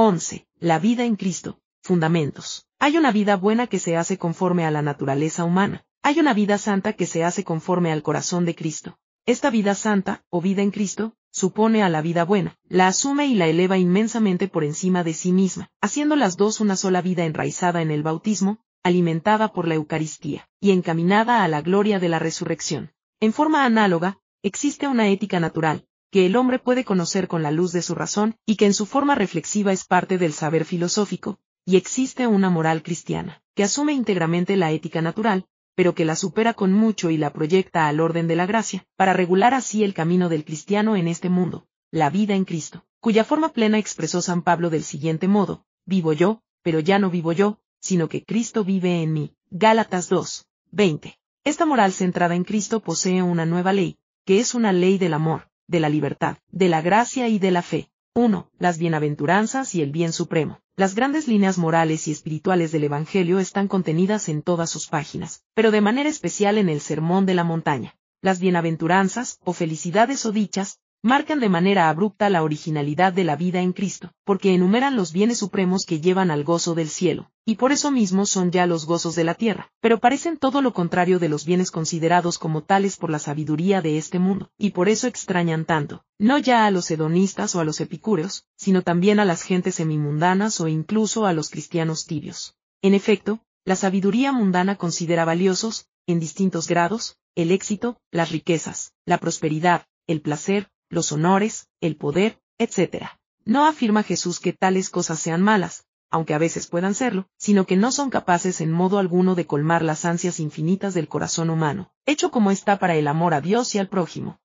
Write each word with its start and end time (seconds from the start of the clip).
11. 0.00 0.46
La 0.60 0.78
vida 0.78 1.04
en 1.04 1.16
Cristo. 1.16 1.58
Fundamentos. 1.82 2.68
Hay 2.78 2.96
una 2.96 3.10
vida 3.10 3.34
buena 3.34 3.66
que 3.66 3.80
se 3.80 3.96
hace 3.96 4.16
conforme 4.16 4.64
a 4.64 4.70
la 4.70 4.80
naturaleza 4.80 5.42
humana. 5.42 5.86
Hay 6.04 6.20
una 6.20 6.34
vida 6.34 6.56
santa 6.56 6.92
que 6.92 7.04
se 7.04 7.24
hace 7.24 7.42
conforme 7.42 7.90
al 7.90 8.04
corazón 8.04 8.44
de 8.44 8.54
Cristo. 8.54 8.96
Esta 9.26 9.50
vida 9.50 9.74
santa, 9.74 10.22
o 10.30 10.40
vida 10.40 10.62
en 10.62 10.70
Cristo, 10.70 11.14
supone 11.32 11.82
a 11.82 11.88
la 11.88 12.00
vida 12.00 12.24
buena, 12.24 12.56
la 12.68 12.86
asume 12.86 13.26
y 13.26 13.34
la 13.34 13.48
eleva 13.48 13.76
inmensamente 13.76 14.46
por 14.46 14.62
encima 14.62 15.02
de 15.02 15.14
sí 15.14 15.32
misma, 15.32 15.68
haciendo 15.80 16.14
las 16.14 16.36
dos 16.36 16.60
una 16.60 16.76
sola 16.76 17.02
vida 17.02 17.24
enraizada 17.24 17.82
en 17.82 17.90
el 17.90 18.04
bautismo, 18.04 18.60
alimentada 18.84 19.52
por 19.52 19.66
la 19.66 19.74
Eucaristía, 19.74 20.48
y 20.60 20.70
encaminada 20.70 21.42
a 21.42 21.48
la 21.48 21.60
gloria 21.60 21.98
de 21.98 22.08
la 22.08 22.20
resurrección. 22.20 22.92
En 23.18 23.32
forma 23.32 23.64
análoga, 23.64 24.20
existe 24.44 24.86
una 24.86 25.08
ética 25.08 25.40
natural, 25.40 25.87
que 26.10 26.26
el 26.26 26.36
hombre 26.36 26.58
puede 26.58 26.84
conocer 26.84 27.28
con 27.28 27.42
la 27.42 27.50
luz 27.50 27.72
de 27.72 27.82
su 27.82 27.94
razón, 27.94 28.36
y 28.46 28.56
que 28.56 28.66
en 28.66 28.74
su 28.74 28.86
forma 28.86 29.14
reflexiva 29.14 29.72
es 29.72 29.84
parte 29.84 30.18
del 30.18 30.32
saber 30.32 30.64
filosófico, 30.64 31.38
y 31.64 31.76
existe 31.76 32.26
una 32.26 32.48
moral 32.48 32.82
cristiana, 32.82 33.42
que 33.54 33.62
asume 33.62 33.92
íntegramente 33.92 34.56
la 34.56 34.72
ética 34.72 35.02
natural, 35.02 35.46
pero 35.74 35.94
que 35.94 36.04
la 36.04 36.16
supera 36.16 36.54
con 36.54 36.72
mucho 36.72 37.10
y 37.10 37.18
la 37.18 37.32
proyecta 37.32 37.88
al 37.88 38.00
orden 38.00 38.26
de 38.26 38.36
la 38.36 38.46
gracia, 38.46 38.86
para 38.96 39.12
regular 39.12 39.52
así 39.54 39.84
el 39.84 39.94
camino 39.94 40.28
del 40.28 40.44
cristiano 40.44 40.96
en 40.96 41.08
este 41.08 41.28
mundo, 41.28 41.66
la 41.90 42.10
vida 42.10 42.34
en 42.34 42.44
Cristo, 42.44 42.84
cuya 43.00 43.22
forma 43.22 43.52
plena 43.52 43.78
expresó 43.78 44.22
San 44.22 44.42
Pablo 44.42 44.70
del 44.70 44.82
siguiente 44.82 45.28
modo, 45.28 45.66
vivo 45.84 46.12
yo, 46.12 46.42
pero 46.62 46.80
ya 46.80 46.98
no 46.98 47.10
vivo 47.10 47.32
yo, 47.32 47.60
sino 47.80 48.08
que 48.08 48.24
Cristo 48.24 48.64
vive 48.64 49.02
en 49.02 49.12
mí. 49.12 49.34
Gálatas 49.50 50.08
2, 50.08 50.46
20. 50.72 51.18
Esta 51.44 51.64
moral 51.64 51.92
centrada 51.92 52.34
en 52.34 52.44
Cristo 52.44 52.80
posee 52.80 53.22
una 53.22 53.46
nueva 53.46 53.72
ley, 53.72 53.98
que 54.24 54.40
es 54.40 54.54
una 54.54 54.72
ley 54.72 54.98
del 54.98 55.14
amor, 55.14 55.47
de 55.68 55.80
la 55.80 55.88
libertad, 55.88 56.38
de 56.50 56.68
la 56.68 56.82
gracia 56.82 57.28
y 57.28 57.38
de 57.38 57.52
la 57.52 57.62
fe. 57.62 57.90
1. 58.14 58.50
Las 58.58 58.78
bienaventuranzas 58.78 59.76
y 59.76 59.82
el 59.82 59.92
bien 59.92 60.12
supremo. 60.12 60.60
Las 60.74 60.94
grandes 60.94 61.28
líneas 61.28 61.58
morales 61.58 62.08
y 62.08 62.12
espirituales 62.12 62.72
del 62.72 62.84
Evangelio 62.84 63.38
están 63.38 63.68
contenidas 63.68 64.28
en 64.28 64.42
todas 64.42 64.70
sus 64.70 64.88
páginas, 64.88 65.44
pero 65.54 65.70
de 65.70 65.80
manera 65.80 66.08
especial 66.08 66.58
en 66.58 66.68
el 66.68 66.80
Sermón 66.80 67.26
de 67.26 67.34
la 67.34 67.44
Montaña. 67.44 67.94
Las 68.20 68.40
bienaventuranzas, 68.40 69.38
o 69.44 69.52
felicidades 69.52 70.26
o 70.26 70.32
dichas, 70.32 70.80
marcan 71.02 71.38
de 71.38 71.48
manera 71.48 71.88
abrupta 71.88 72.28
la 72.28 72.42
originalidad 72.42 73.12
de 73.12 73.22
la 73.22 73.36
vida 73.36 73.60
en 73.60 73.72
Cristo, 73.72 74.12
porque 74.24 74.52
enumeran 74.52 74.96
los 74.96 75.12
bienes 75.12 75.38
supremos 75.38 75.84
que 75.86 76.00
llevan 76.00 76.30
al 76.30 76.42
gozo 76.42 76.74
del 76.74 76.88
cielo, 76.88 77.30
y 77.44 77.54
por 77.54 77.70
eso 77.70 77.90
mismo 77.90 78.26
son 78.26 78.50
ya 78.50 78.66
los 78.66 78.84
gozos 78.84 79.14
de 79.14 79.24
la 79.24 79.34
tierra, 79.34 79.70
pero 79.80 80.00
parecen 80.00 80.36
todo 80.36 80.60
lo 80.60 80.72
contrario 80.72 81.18
de 81.18 81.28
los 81.28 81.44
bienes 81.44 81.70
considerados 81.70 82.38
como 82.38 82.64
tales 82.64 82.96
por 82.96 83.10
la 83.10 83.18
sabiduría 83.18 83.80
de 83.80 83.96
este 83.96 84.18
mundo, 84.18 84.50
y 84.58 84.70
por 84.70 84.88
eso 84.88 85.06
extrañan 85.06 85.64
tanto, 85.64 86.04
no 86.18 86.38
ya 86.38 86.66
a 86.66 86.70
los 86.70 86.90
hedonistas 86.90 87.54
o 87.54 87.60
a 87.60 87.64
los 87.64 87.80
epicúreos, 87.80 88.44
sino 88.56 88.82
también 88.82 89.20
a 89.20 89.24
las 89.24 89.42
gentes 89.42 89.76
semimundanas 89.76 90.60
o 90.60 90.66
incluso 90.66 91.26
a 91.26 91.32
los 91.32 91.48
cristianos 91.48 92.06
tibios. 92.06 92.56
En 92.82 92.94
efecto, 92.94 93.40
la 93.64 93.76
sabiduría 93.76 94.32
mundana 94.32 94.76
considera 94.76 95.24
valiosos, 95.24 95.86
en 96.06 96.20
distintos 96.20 96.66
grados, 96.66 97.18
el 97.34 97.52
éxito, 97.52 98.00
las 98.10 98.32
riquezas, 98.32 98.94
la 99.04 99.18
prosperidad, 99.18 99.86
el 100.06 100.22
placer, 100.22 100.70
los 100.90 101.12
honores, 101.12 101.68
el 101.80 101.96
poder, 101.96 102.40
etc. 102.58 103.06
No 103.44 103.66
afirma 103.66 104.02
Jesús 104.02 104.40
que 104.40 104.52
tales 104.52 104.90
cosas 104.90 105.18
sean 105.18 105.42
malas, 105.42 105.86
aunque 106.10 106.34
a 106.34 106.38
veces 106.38 106.66
puedan 106.66 106.94
serlo, 106.94 107.28
sino 107.36 107.66
que 107.66 107.76
no 107.76 107.92
son 107.92 108.10
capaces 108.10 108.60
en 108.60 108.72
modo 108.72 108.98
alguno 108.98 109.34
de 109.34 109.46
colmar 109.46 109.82
las 109.82 110.04
ansias 110.04 110.40
infinitas 110.40 110.94
del 110.94 111.08
corazón 111.08 111.50
humano, 111.50 111.92
hecho 112.06 112.30
como 112.30 112.50
está 112.50 112.78
para 112.78 112.96
el 112.96 113.06
amor 113.06 113.34
a 113.34 113.40
Dios 113.40 113.74
y 113.74 113.78
al 113.78 113.88
prójimo. 113.88 114.40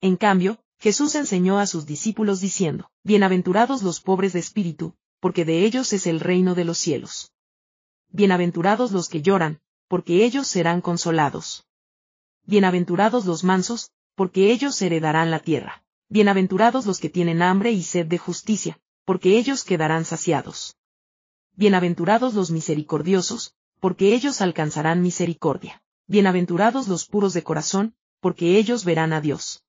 En 0.00 0.16
cambio, 0.16 0.58
Jesús 0.78 1.14
enseñó 1.14 1.58
a 1.58 1.66
sus 1.66 1.86
discípulos 1.86 2.40
diciendo, 2.40 2.90
Bienaventurados 3.02 3.82
los 3.82 4.00
pobres 4.00 4.32
de 4.32 4.40
espíritu, 4.40 4.94
porque 5.20 5.44
de 5.44 5.64
ellos 5.64 5.92
es 5.92 6.06
el 6.06 6.20
reino 6.20 6.54
de 6.54 6.64
los 6.64 6.78
cielos. 6.78 7.32
Bienaventurados 8.08 8.92
los 8.92 9.08
que 9.08 9.22
lloran, 9.22 9.60
porque 9.88 10.24
ellos 10.24 10.46
serán 10.46 10.80
consolados. 10.80 11.66
Bienaventurados 12.44 13.26
los 13.26 13.42
mansos, 13.42 13.90
porque 14.16 14.50
ellos 14.50 14.80
heredarán 14.80 15.30
la 15.30 15.40
tierra. 15.40 15.84
Bienaventurados 16.08 16.86
los 16.86 16.98
que 16.98 17.10
tienen 17.10 17.42
hambre 17.42 17.70
y 17.72 17.82
sed 17.82 18.06
de 18.06 18.18
justicia, 18.18 18.80
porque 19.04 19.36
ellos 19.36 19.62
quedarán 19.62 20.04
saciados. 20.04 20.76
Bienaventurados 21.54 22.34
los 22.34 22.50
misericordiosos, 22.50 23.54
porque 23.78 24.14
ellos 24.14 24.40
alcanzarán 24.40 25.02
misericordia. 25.02 25.82
Bienaventurados 26.06 26.88
los 26.88 27.06
puros 27.06 27.34
de 27.34 27.42
corazón, 27.42 27.94
porque 28.20 28.56
ellos 28.56 28.84
verán 28.84 29.12
a 29.12 29.20
Dios. 29.20 29.62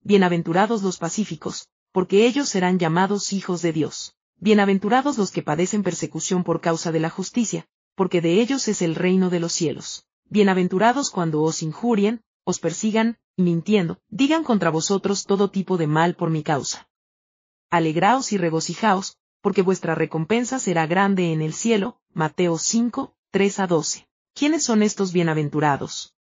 Bienaventurados 0.00 0.82
los 0.82 0.96
pacíficos, 0.98 1.68
porque 1.92 2.26
ellos 2.26 2.48
serán 2.48 2.78
llamados 2.78 3.32
hijos 3.34 3.60
de 3.60 3.72
Dios. 3.72 4.14
Bienaventurados 4.38 5.18
los 5.18 5.30
que 5.30 5.42
padecen 5.42 5.82
persecución 5.82 6.44
por 6.44 6.60
causa 6.62 6.92
de 6.92 7.00
la 7.00 7.10
justicia, 7.10 7.66
porque 7.94 8.22
de 8.22 8.40
ellos 8.40 8.68
es 8.68 8.80
el 8.80 8.94
reino 8.94 9.28
de 9.28 9.40
los 9.40 9.52
cielos. 9.52 10.06
Bienaventurados 10.28 11.10
cuando 11.10 11.42
os 11.42 11.62
injurien, 11.62 12.22
os 12.44 12.58
persigan, 12.58 13.18
mintiendo, 13.36 13.98
digan 14.08 14.44
contra 14.44 14.70
vosotros 14.70 15.24
todo 15.24 15.50
tipo 15.50 15.76
de 15.76 15.86
mal 15.86 16.16
por 16.16 16.30
mi 16.30 16.42
causa. 16.42 16.88
Alegraos 17.70 18.32
y 18.32 18.38
regocijaos, 18.38 19.18
porque 19.42 19.62
vuestra 19.62 19.94
recompensa 19.94 20.58
será 20.58 20.86
grande 20.86 21.32
en 21.32 21.42
el 21.42 21.52
cielo. 21.52 22.00
Mateo 22.12 22.58
5, 22.58 23.14
3 23.30 23.60
a 23.60 23.66
12. 23.66 24.08
¿Quiénes 24.34 24.64
son 24.64 24.82
estos 24.82 25.12
bienaventurados? 25.12 26.14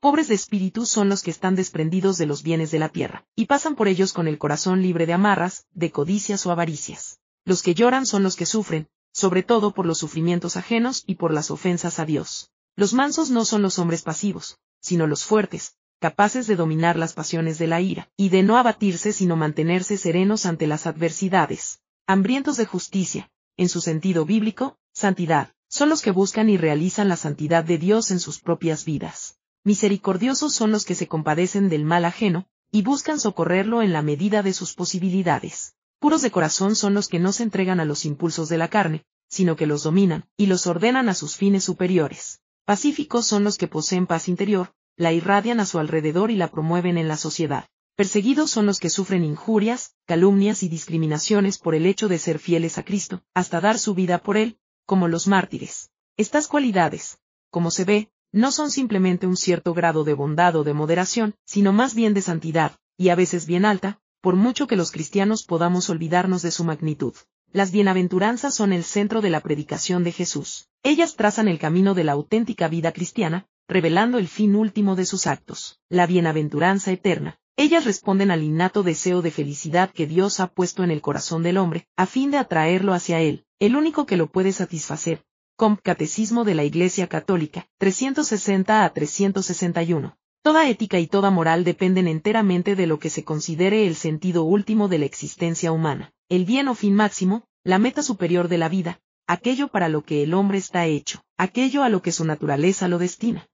Pobres 0.00 0.26
de 0.26 0.34
espíritu 0.34 0.84
son 0.84 1.08
los 1.08 1.22
que 1.22 1.30
están 1.30 1.54
desprendidos 1.54 2.18
de 2.18 2.26
los 2.26 2.42
bienes 2.42 2.72
de 2.72 2.80
la 2.80 2.88
tierra, 2.88 3.24
y 3.36 3.46
pasan 3.46 3.76
por 3.76 3.86
ellos 3.86 4.12
con 4.12 4.26
el 4.26 4.38
corazón 4.38 4.82
libre 4.82 5.06
de 5.06 5.12
amarras, 5.12 5.66
de 5.72 5.92
codicias 5.92 6.44
o 6.44 6.50
avaricias. 6.50 7.20
Los 7.44 7.62
que 7.62 7.74
lloran 7.74 8.04
son 8.04 8.24
los 8.24 8.34
que 8.34 8.46
sufren, 8.46 8.88
sobre 9.12 9.44
todo 9.44 9.74
por 9.74 9.86
los 9.86 9.98
sufrimientos 9.98 10.56
ajenos 10.56 11.04
y 11.06 11.14
por 11.14 11.32
las 11.32 11.52
ofensas 11.52 12.00
a 12.00 12.04
Dios. 12.04 12.50
Los 12.74 12.94
mansos 12.94 13.30
no 13.30 13.44
son 13.44 13.62
los 13.62 13.78
hombres 13.78 14.02
pasivos, 14.02 14.58
sino 14.80 15.06
los 15.06 15.24
fuertes, 15.24 15.76
capaces 16.02 16.48
de 16.48 16.56
dominar 16.56 16.96
las 16.98 17.12
pasiones 17.12 17.58
de 17.58 17.68
la 17.68 17.80
ira, 17.80 18.10
y 18.16 18.28
de 18.28 18.42
no 18.42 18.56
abatirse 18.58 19.12
sino 19.12 19.36
mantenerse 19.36 19.96
serenos 19.96 20.46
ante 20.46 20.66
las 20.66 20.88
adversidades. 20.88 21.78
Hambrientos 22.08 22.56
de 22.56 22.66
justicia, 22.66 23.30
en 23.56 23.68
su 23.68 23.80
sentido 23.80 24.24
bíblico, 24.24 24.76
santidad, 24.92 25.54
son 25.68 25.88
los 25.88 26.02
que 26.02 26.10
buscan 26.10 26.50
y 26.50 26.56
realizan 26.56 27.08
la 27.08 27.16
santidad 27.16 27.62
de 27.62 27.78
Dios 27.78 28.10
en 28.10 28.18
sus 28.18 28.40
propias 28.40 28.84
vidas. 28.84 29.38
Misericordiosos 29.62 30.52
son 30.52 30.72
los 30.72 30.84
que 30.84 30.96
se 30.96 31.06
compadecen 31.06 31.68
del 31.68 31.84
mal 31.84 32.04
ajeno, 32.04 32.48
y 32.72 32.82
buscan 32.82 33.20
socorrerlo 33.20 33.80
en 33.80 33.92
la 33.92 34.02
medida 34.02 34.42
de 34.42 34.54
sus 34.54 34.74
posibilidades. 34.74 35.76
Puros 36.00 36.20
de 36.20 36.32
corazón 36.32 36.74
son 36.74 36.94
los 36.94 37.06
que 37.06 37.20
no 37.20 37.30
se 37.30 37.44
entregan 37.44 37.78
a 37.78 37.84
los 37.84 38.04
impulsos 38.04 38.48
de 38.48 38.58
la 38.58 38.66
carne, 38.66 39.04
sino 39.28 39.54
que 39.54 39.68
los 39.68 39.84
dominan, 39.84 40.24
y 40.36 40.46
los 40.46 40.66
ordenan 40.66 41.08
a 41.08 41.14
sus 41.14 41.36
fines 41.36 41.62
superiores. 41.62 42.40
Pacíficos 42.64 43.24
son 43.24 43.44
los 43.44 43.56
que 43.56 43.68
poseen 43.68 44.08
paz 44.08 44.26
interior, 44.26 44.72
la 44.96 45.12
irradian 45.12 45.60
a 45.60 45.66
su 45.66 45.78
alrededor 45.78 46.30
y 46.30 46.36
la 46.36 46.48
promueven 46.48 46.98
en 46.98 47.08
la 47.08 47.16
sociedad. 47.16 47.68
Perseguidos 47.96 48.50
son 48.50 48.66
los 48.66 48.78
que 48.78 48.90
sufren 48.90 49.24
injurias, 49.24 49.94
calumnias 50.06 50.62
y 50.62 50.68
discriminaciones 50.68 51.58
por 51.58 51.74
el 51.74 51.86
hecho 51.86 52.08
de 52.08 52.18
ser 52.18 52.38
fieles 52.38 52.78
a 52.78 52.84
Cristo, 52.84 53.22
hasta 53.34 53.60
dar 53.60 53.78
su 53.78 53.94
vida 53.94 54.18
por 54.18 54.36
Él, 54.36 54.58
como 54.86 55.08
los 55.08 55.26
mártires. 55.26 55.90
Estas 56.16 56.48
cualidades, 56.48 57.18
como 57.50 57.70
se 57.70 57.84
ve, 57.84 58.10
no 58.32 58.50
son 58.50 58.70
simplemente 58.70 59.26
un 59.26 59.36
cierto 59.36 59.74
grado 59.74 60.04
de 60.04 60.14
bondad 60.14 60.56
o 60.56 60.64
de 60.64 60.72
moderación, 60.72 61.34
sino 61.44 61.72
más 61.72 61.94
bien 61.94 62.14
de 62.14 62.22
santidad, 62.22 62.72
y 62.96 63.10
a 63.10 63.14
veces 63.14 63.46
bien 63.46 63.66
alta, 63.66 64.00
por 64.22 64.36
mucho 64.36 64.66
que 64.66 64.76
los 64.76 64.90
cristianos 64.90 65.44
podamos 65.44 65.90
olvidarnos 65.90 66.40
de 66.42 66.50
su 66.50 66.64
magnitud. 66.64 67.14
Las 67.52 67.72
bienaventuranzas 67.72 68.54
son 68.54 68.72
el 68.72 68.84
centro 68.84 69.20
de 69.20 69.28
la 69.28 69.40
predicación 69.40 70.04
de 70.04 70.12
Jesús. 70.12 70.68
Ellas 70.82 71.16
trazan 71.16 71.48
el 71.48 71.58
camino 71.58 71.92
de 71.92 72.04
la 72.04 72.12
auténtica 72.12 72.68
vida 72.68 72.92
cristiana, 72.92 73.46
revelando 73.72 74.18
el 74.18 74.28
fin 74.28 74.54
último 74.54 74.96
de 74.96 75.06
sus 75.06 75.26
actos, 75.26 75.80
la 75.88 76.06
bienaventuranza 76.06 76.92
eterna. 76.92 77.38
Ellas 77.56 77.84
responden 77.84 78.30
al 78.30 78.42
innato 78.42 78.82
deseo 78.82 79.22
de 79.22 79.30
felicidad 79.30 79.90
que 79.90 80.06
Dios 80.06 80.40
ha 80.40 80.46
puesto 80.46 80.84
en 80.84 80.90
el 80.90 81.00
corazón 81.00 81.42
del 81.42 81.58
hombre, 81.58 81.86
a 81.96 82.06
fin 82.06 82.30
de 82.30 82.38
atraerlo 82.38 82.94
hacia 82.94 83.20
Él, 83.20 83.44
el 83.58 83.76
único 83.76 84.06
que 84.06 84.16
lo 84.16 84.30
puede 84.30 84.52
satisfacer. 84.52 85.22
Com 85.56 85.76
Catecismo 85.76 86.44
de 86.44 86.54
la 86.54 86.64
Iglesia 86.64 87.06
Católica, 87.08 87.66
360 87.78 88.84
a 88.84 88.92
361. 88.92 90.16
Toda 90.42 90.68
ética 90.68 90.98
y 90.98 91.06
toda 91.06 91.30
moral 91.30 91.62
dependen 91.62 92.08
enteramente 92.08 92.74
de 92.74 92.86
lo 92.86 92.98
que 92.98 93.10
se 93.10 93.22
considere 93.22 93.86
el 93.86 93.94
sentido 93.94 94.44
último 94.44 94.88
de 94.88 94.98
la 94.98 95.04
existencia 95.04 95.70
humana, 95.72 96.12
el 96.28 96.44
bien 96.44 96.68
o 96.68 96.74
fin 96.74 96.94
máximo, 96.94 97.44
la 97.64 97.78
meta 97.78 98.02
superior 98.02 98.48
de 98.48 98.58
la 98.58 98.68
vida, 98.68 99.00
aquello 99.28 99.68
para 99.68 99.88
lo 99.88 100.02
que 100.02 100.24
el 100.24 100.34
hombre 100.34 100.58
está 100.58 100.86
hecho, 100.86 101.22
aquello 101.36 101.84
a 101.84 101.88
lo 101.90 102.02
que 102.02 102.12
su 102.12 102.24
naturaleza 102.24 102.88
lo 102.88 102.98
destina. 102.98 103.46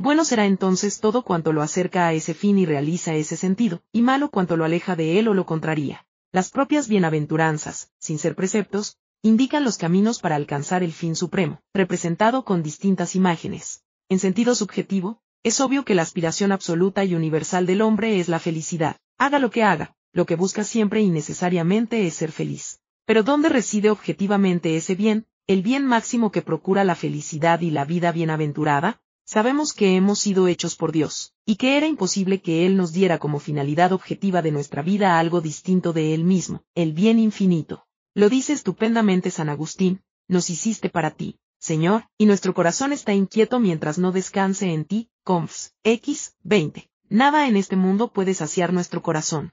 Bueno 0.00 0.24
será 0.24 0.46
entonces 0.46 1.00
todo 1.00 1.22
cuanto 1.22 1.52
lo 1.52 1.60
acerca 1.60 2.06
a 2.06 2.12
ese 2.12 2.32
fin 2.32 2.56
y 2.56 2.66
realiza 2.66 3.16
ese 3.16 3.36
sentido, 3.36 3.82
y 3.90 4.02
malo 4.02 4.30
cuanto 4.30 4.56
lo 4.56 4.64
aleja 4.64 4.94
de 4.94 5.18
él 5.18 5.26
o 5.26 5.34
lo 5.34 5.44
contraría. 5.44 6.06
Las 6.30 6.50
propias 6.50 6.86
bienaventuranzas, 6.86 7.90
sin 7.98 8.20
ser 8.20 8.36
preceptos, 8.36 8.96
indican 9.22 9.64
los 9.64 9.76
caminos 9.76 10.20
para 10.20 10.36
alcanzar 10.36 10.84
el 10.84 10.92
fin 10.92 11.16
supremo, 11.16 11.62
representado 11.74 12.44
con 12.44 12.62
distintas 12.62 13.16
imágenes. 13.16 13.82
En 14.08 14.20
sentido 14.20 14.54
subjetivo, 14.54 15.20
es 15.42 15.60
obvio 15.60 15.84
que 15.84 15.96
la 15.96 16.02
aspiración 16.02 16.52
absoluta 16.52 17.04
y 17.04 17.16
universal 17.16 17.66
del 17.66 17.82
hombre 17.82 18.20
es 18.20 18.28
la 18.28 18.38
felicidad. 18.38 18.98
Haga 19.18 19.40
lo 19.40 19.50
que 19.50 19.64
haga, 19.64 19.96
lo 20.12 20.26
que 20.26 20.36
busca 20.36 20.62
siempre 20.62 21.00
y 21.00 21.10
necesariamente 21.10 22.06
es 22.06 22.14
ser 22.14 22.30
feliz. 22.30 22.78
Pero 23.04 23.24
¿dónde 23.24 23.48
reside 23.48 23.90
objetivamente 23.90 24.76
ese 24.76 24.94
bien, 24.94 25.26
el 25.48 25.62
bien 25.62 25.84
máximo 25.84 26.30
que 26.30 26.40
procura 26.40 26.84
la 26.84 26.94
felicidad 26.94 27.62
y 27.62 27.72
la 27.72 27.84
vida 27.84 28.12
bienaventurada? 28.12 29.00
Sabemos 29.30 29.74
que 29.74 29.94
hemos 29.94 30.20
sido 30.20 30.48
hechos 30.48 30.74
por 30.74 30.90
Dios, 30.90 31.34
y 31.44 31.56
que 31.56 31.76
era 31.76 31.86
imposible 31.86 32.40
que 32.40 32.64
Él 32.64 32.78
nos 32.78 32.94
diera 32.94 33.18
como 33.18 33.40
finalidad 33.40 33.92
objetiva 33.92 34.40
de 34.40 34.52
nuestra 34.52 34.80
vida 34.80 35.18
algo 35.18 35.42
distinto 35.42 35.92
de 35.92 36.14
Él 36.14 36.24
mismo, 36.24 36.62
el 36.74 36.94
bien 36.94 37.18
infinito. 37.18 37.84
Lo 38.14 38.30
dice 38.30 38.54
estupendamente 38.54 39.30
San 39.30 39.50
Agustín, 39.50 40.00
nos 40.28 40.48
hiciste 40.48 40.88
para 40.88 41.10
ti, 41.10 41.38
Señor, 41.58 42.06
y 42.16 42.24
nuestro 42.24 42.54
corazón 42.54 42.94
está 42.94 43.12
inquieto 43.12 43.60
mientras 43.60 43.98
no 43.98 44.12
descanse 44.12 44.72
en 44.72 44.86
ti, 44.86 45.10
Conf. 45.24 45.72
X. 45.84 46.34
20. 46.44 46.88
Nada 47.10 47.48
en 47.48 47.58
este 47.58 47.76
mundo 47.76 48.10
puede 48.10 48.32
saciar 48.32 48.72
nuestro 48.72 49.02
corazón. 49.02 49.52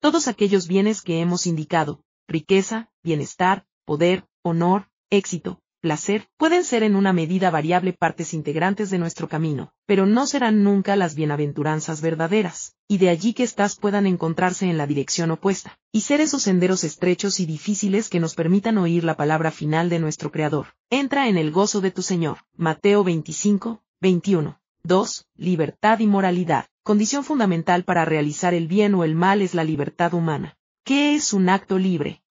Todos 0.00 0.28
aquellos 0.28 0.68
bienes 0.68 1.00
que 1.00 1.22
hemos 1.22 1.46
indicado, 1.46 2.04
riqueza, 2.28 2.90
bienestar, 3.02 3.64
poder, 3.86 4.26
honor, 4.42 4.90
éxito, 5.08 5.61
placer, 5.82 6.28
pueden 6.38 6.64
ser 6.64 6.84
en 6.84 6.94
una 6.94 7.12
medida 7.12 7.50
variable 7.50 7.92
partes 7.92 8.32
integrantes 8.32 8.88
de 8.88 8.98
nuestro 8.98 9.28
camino, 9.28 9.74
pero 9.84 10.06
no 10.06 10.28
serán 10.28 10.62
nunca 10.62 10.94
las 10.94 11.16
bienaventuranzas 11.16 12.00
verdaderas, 12.00 12.76
y 12.88 12.98
de 12.98 13.10
allí 13.10 13.34
que 13.34 13.42
éstas 13.42 13.76
puedan 13.76 14.06
encontrarse 14.06 14.70
en 14.70 14.78
la 14.78 14.86
dirección 14.86 15.32
opuesta, 15.32 15.78
y 15.90 16.02
ser 16.02 16.20
esos 16.20 16.44
senderos 16.44 16.84
estrechos 16.84 17.40
y 17.40 17.46
difíciles 17.46 18.08
que 18.08 18.20
nos 18.20 18.34
permitan 18.34 18.78
oír 18.78 19.02
la 19.02 19.16
palabra 19.16 19.50
final 19.50 19.90
de 19.90 19.98
nuestro 19.98 20.30
Creador. 20.30 20.68
Entra 20.88 21.28
en 21.28 21.36
el 21.36 21.50
gozo 21.50 21.80
de 21.80 21.90
tu 21.90 22.00
Señor. 22.00 22.38
Mateo 22.56 23.02
25, 23.02 23.82
21. 24.00 24.60
2. 24.84 25.26
Libertad 25.36 25.98
y 25.98 26.06
moralidad. 26.06 26.66
Condición 26.84 27.24
fundamental 27.24 27.82
para 27.82 28.04
realizar 28.04 28.54
el 28.54 28.68
bien 28.68 28.94
o 28.94 29.02
el 29.02 29.16
mal 29.16 29.42
es 29.42 29.52
la 29.54 29.64
libertad 29.64 30.14
humana. 30.14 30.56
¿Qué 30.84 31.16
es 31.16 31.32
un 31.32 31.48
acto 31.48 31.76
libre? 31.76 32.22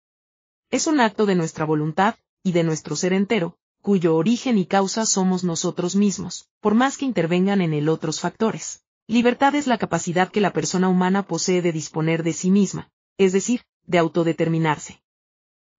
Es 0.70 0.86
un 0.86 1.00
acto 1.00 1.26
de 1.26 1.34
nuestra 1.34 1.64
voluntad, 1.64 2.14
y 2.42 2.52
de 2.52 2.64
nuestro 2.64 2.96
ser 2.96 3.12
entero, 3.12 3.56
cuyo 3.82 4.16
origen 4.16 4.58
y 4.58 4.66
causa 4.66 5.06
somos 5.06 5.44
nosotros 5.44 5.96
mismos, 5.96 6.48
por 6.60 6.74
más 6.74 6.98
que 6.98 7.04
intervengan 7.04 7.60
en 7.60 7.72
él 7.72 7.88
otros 7.88 8.20
factores. 8.20 8.82
Libertad 9.06 9.54
es 9.54 9.66
la 9.66 9.78
capacidad 9.78 10.30
que 10.30 10.40
la 10.40 10.52
persona 10.52 10.88
humana 10.88 11.26
posee 11.26 11.62
de 11.62 11.72
disponer 11.72 12.22
de 12.22 12.32
sí 12.32 12.50
misma, 12.50 12.90
es 13.18 13.32
decir, 13.32 13.62
de 13.86 13.98
autodeterminarse. 13.98 15.02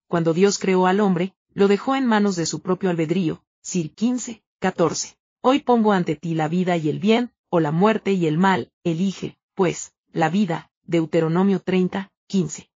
Cuando 0.07 0.33
Dios 0.33 0.59
creó 0.59 0.87
al 0.87 0.99
hombre, 0.99 1.33
lo 1.53 1.67
dejó 1.67 1.95
en 1.95 2.05
manos 2.05 2.35
de 2.35 2.45
su 2.45 2.61
propio 2.61 2.89
albedrío, 2.89 3.43
Sir 3.61 3.93
15, 3.93 4.43
14. 4.59 5.15
Hoy 5.41 5.59
pongo 5.59 5.93
ante 5.93 6.15
ti 6.15 6.33
la 6.33 6.47
vida 6.47 6.77
y 6.77 6.89
el 6.89 6.99
bien, 6.99 7.31
o 7.49 7.59
la 7.59 7.71
muerte 7.71 8.13
y 8.13 8.27
el 8.27 8.37
mal, 8.37 8.71
elige, 8.83 9.37
pues, 9.55 9.93
la 10.11 10.29
vida, 10.29 10.71
Deuteronomio 10.83 11.59
30, 11.59 12.11
15. 12.27 12.69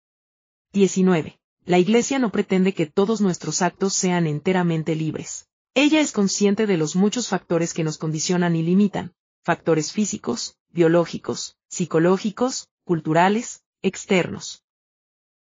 19 0.71 1.39
la 1.65 1.79
Iglesia 1.79 2.19
no 2.19 2.31
pretende 2.31 2.73
que 2.73 2.85
todos 2.85 3.21
nuestros 3.21 3.63
actos 3.63 3.95
sean 3.95 4.27
enteramente 4.27 4.95
libres. 4.95 5.49
Ella 5.73 5.99
es 5.99 6.11
consciente 6.11 6.67
de 6.67 6.77
los 6.77 6.95
muchos 6.95 7.27
factores 7.27 7.73
que 7.73 7.83
nos 7.83 7.97
condicionan 7.97 8.55
y 8.55 8.61
limitan, 8.61 9.13
factores 9.43 9.91
físicos, 9.91 10.57
biológicos, 10.69 11.57
psicológicos, 11.67 12.69
culturales, 12.83 13.63
externos. 13.81 14.63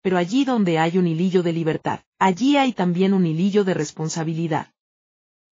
Pero 0.01 0.17
allí 0.17 0.47
donde 0.47 0.79
hay 0.79 0.97
un 0.97 1.07
hilillo 1.07 1.43
de 1.43 1.53
libertad, 1.53 2.01
allí 2.19 2.57
hay 2.57 2.73
también 2.73 3.13
un 3.13 3.27
hilillo 3.27 3.63
de 3.65 3.75
responsabilidad. 3.75 4.73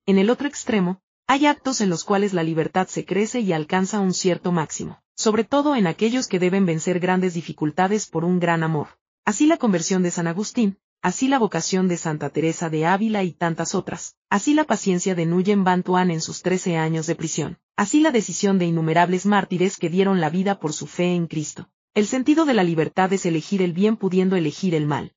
En 0.06 0.16
el 0.16 0.30
otro 0.30 0.48
extremo, 0.48 1.02
hay 1.26 1.46
actos 1.46 1.82
en 1.82 1.90
los 1.90 2.02
cuales 2.02 2.32
la 2.32 2.42
libertad 2.42 2.88
se 2.88 3.04
crece 3.04 3.40
y 3.40 3.52
alcanza 3.52 4.00
un 4.00 4.14
cierto 4.14 4.52
máximo, 4.52 5.02
sobre 5.16 5.44
todo 5.44 5.76
en 5.76 5.86
aquellos 5.86 6.28
que 6.28 6.38
deben 6.38 6.64
vencer 6.64 6.98
grandes 6.98 7.34
dificultades 7.34 8.06
por 8.06 8.24
un 8.24 8.40
gran 8.40 8.62
amor. 8.62 8.88
Así 9.24 9.46
la 9.46 9.56
conversión 9.56 10.02
de 10.02 10.10
San 10.10 10.26
Agustín, 10.26 10.78
así 11.00 11.28
la 11.28 11.38
vocación 11.38 11.86
de 11.86 11.96
Santa 11.96 12.30
Teresa 12.30 12.70
de 12.70 12.86
Ávila 12.86 13.22
y 13.22 13.30
tantas 13.30 13.76
otras, 13.76 14.16
así 14.30 14.52
la 14.52 14.64
paciencia 14.64 15.14
de 15.14 15.26
Nguyen 15.26 15.62
Van 15.62 15.84
Tuan 15.84 16.10
en 16.10 16.20
sus 16.20 16.42
trece 16.42 16.76
años 16.76 17.06
de 17.06 17.14
prisión, 17.14 17.58
así 17.76 18.00
la 18.00 18.10
decisión 18.10 18.58
de 18.58 18.66
innumerables 18.66 19.24
mártires 19.24 19.76
que 19.76 19.90
dieron 19.90 20.20
la 20.20 20.28
vida 20.28 20.58
por 20.58 20.72
su 20.72 20.88
fe 20.88 21.14
en 21.14 21.28
Cristo. 21.28 21.68
El 21.94 22.06
sentido 22.06 22.46
de 22.46 22.54
la 22.54 22.64
libertad 22.64 23.12
es 23.12 23.24
elegir 23.24 23.62
el 23.62 23.72
bien 23.72 23.96
pudiendo 23.96 24.34
elegir 24.34 24.74
el 24.74 24.86
mal. 24.86 25.12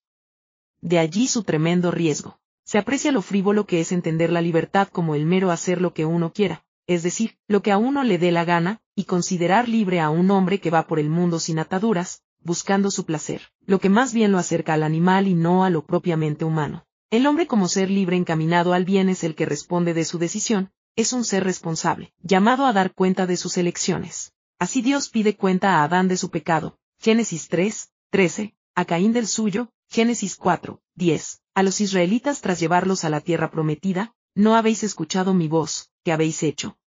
De 0.82 1.00
allí 1.00 1.28
su 1.28 1.44
tremendo 1.44 1.90
riesgo. 1.90 2.38
Se 2.64 2.78
aprecia 2.78 3.12
lo 3.12 3.24
frívolo 3.24 3.66
que 3.66 3.80
es 3.80 3.92
entender 3.92 4.32
la 4.32 4.42
libertad 4.42 4.88
como 4.88 5.16
el 5.16 5.26
mero 5.26 5.50
hacer 5.50 5.82
lo 5.82 5.94
que 5.94 6.06
uno 6.06 6.32
quiera, 6.32 6.64
es 6.86 7.02
decir, 7.02 7.38
lo 7.48 7.64
que 7.64 7.72
a 7.72 7.80
uno 7.80 8.04
le 8.04 8.20
dé 8.20 8.32
la 8.32 8.46
gana, 8.46 8.82
y 8.94 9.06
considerar 9.06 9.68
libre 9.68 10.00
a 10.00 10.12
un 10.12 10.30
hombre 10.30 10.60
que 10.60 10.70
va 10.70 10.86
por 10.86 11.00
el 11.00 11.10
mundo 11.10 11.40
sin 11.40 11.58
ataduras, 11.58 12.22
buscando 12.46 12.92
su 12.92 13.06
placer, 13.06 13.52
lo 13.66 13.80
que 13.80 13.90
más 13.90 14.14
bien 14.14 14.32
lo 14.32 14.38
acerca 14.38 14.76
al 14.76 14.84
animal 14.84 15.28
y 15.28 15.34
no 15.34 15.66
a 15.66 15.70
lo 15.70 15.86
propiamente 15.86 16.46
humano. 16.46 16.86
El 17.10 17.28
hombre 17.28 17.48
como 17.48 17.68
ser 17.68 17.90
libre 17.90 18.16
encaminado 18.16 18.74
al 18.74 18.86
bien 18.86 19.10
es 19.10 19.24
el 19.24 19.36
que 19.36 19.46
responde 19.46 19.94
de 19.94 20.06
su 20.06 20.20
decisión, 20.20 20.72
es 20.96 21.12
un 21.12 21.26
ser 21.26 21.44
responsable, 21.44 22.14
llamado 22.22 22.66
a 22.66 22.72
dar 22.72 22.94
cuenta 22.94 23.26
de 23.26 23.36
sus 23.36 23.58
elecciones. 23.58 24.34
Así 24.60 24.82
Dios 24.82 25.10
pide 25.10 25.36
cuenta 25.36 25.76
a 25.76 25.84
Adán 25.84 26.08
de 26.08 26.18
su 26.18 26.30
pecado, 26.30 26.78
Génesis 27.00 27.50
3, 27.50 27.92
13, 28.12 28.56
a 28.76 28.86
Caín 28.86 29.12
del 29.12 29.28
suyo, 29.28 29.70
Génesis 29.90 30.36
4, 30.36 30.80
10, 30.96 31.42
a 31.56 31.64
los 31.64 31.82
israelitas 31.82 32.42
tras 32.42 32.60
llevarlos 32.60 33.04
a 33.04 33.10
la 33.10 33.22
tierra 33.22 33.52
prometida, 33.52 34.14
no 34.36 34.56
habéis 34.56 34.84
escuchado 34.84 35.34
mi 35.34 35.48
voz, 35.48 35.90
¿qué 36.04 36.12
habéis 36.12 36.44
hecho? 36.44 36.78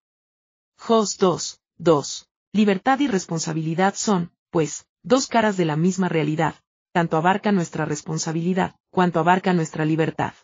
Jos 0.77 1.19
2, 1.19 1.61
2. 1.79 2.29
Libertad 2.53 3.01
y 3.01 3.09
responsabilidad 3.09 3.95
son, 3.97 4.33
pues, 4.51 4.87
dos 5.09 5.27
caras 5.27 5.57
de 5.57 5.65
la 5.65 5.77
misma 5.77 6.11
realidad, 6.11 6.55
tanto 6.93 7.17
abarca 7.17 7.51
nuestra 7.51 7.87
responsabilidad, 7.87 8.77
cuanto 8.91 9.19
abarca 9.19 9.55
nuestra 9.55 9.87
libertad. 9.87 10.35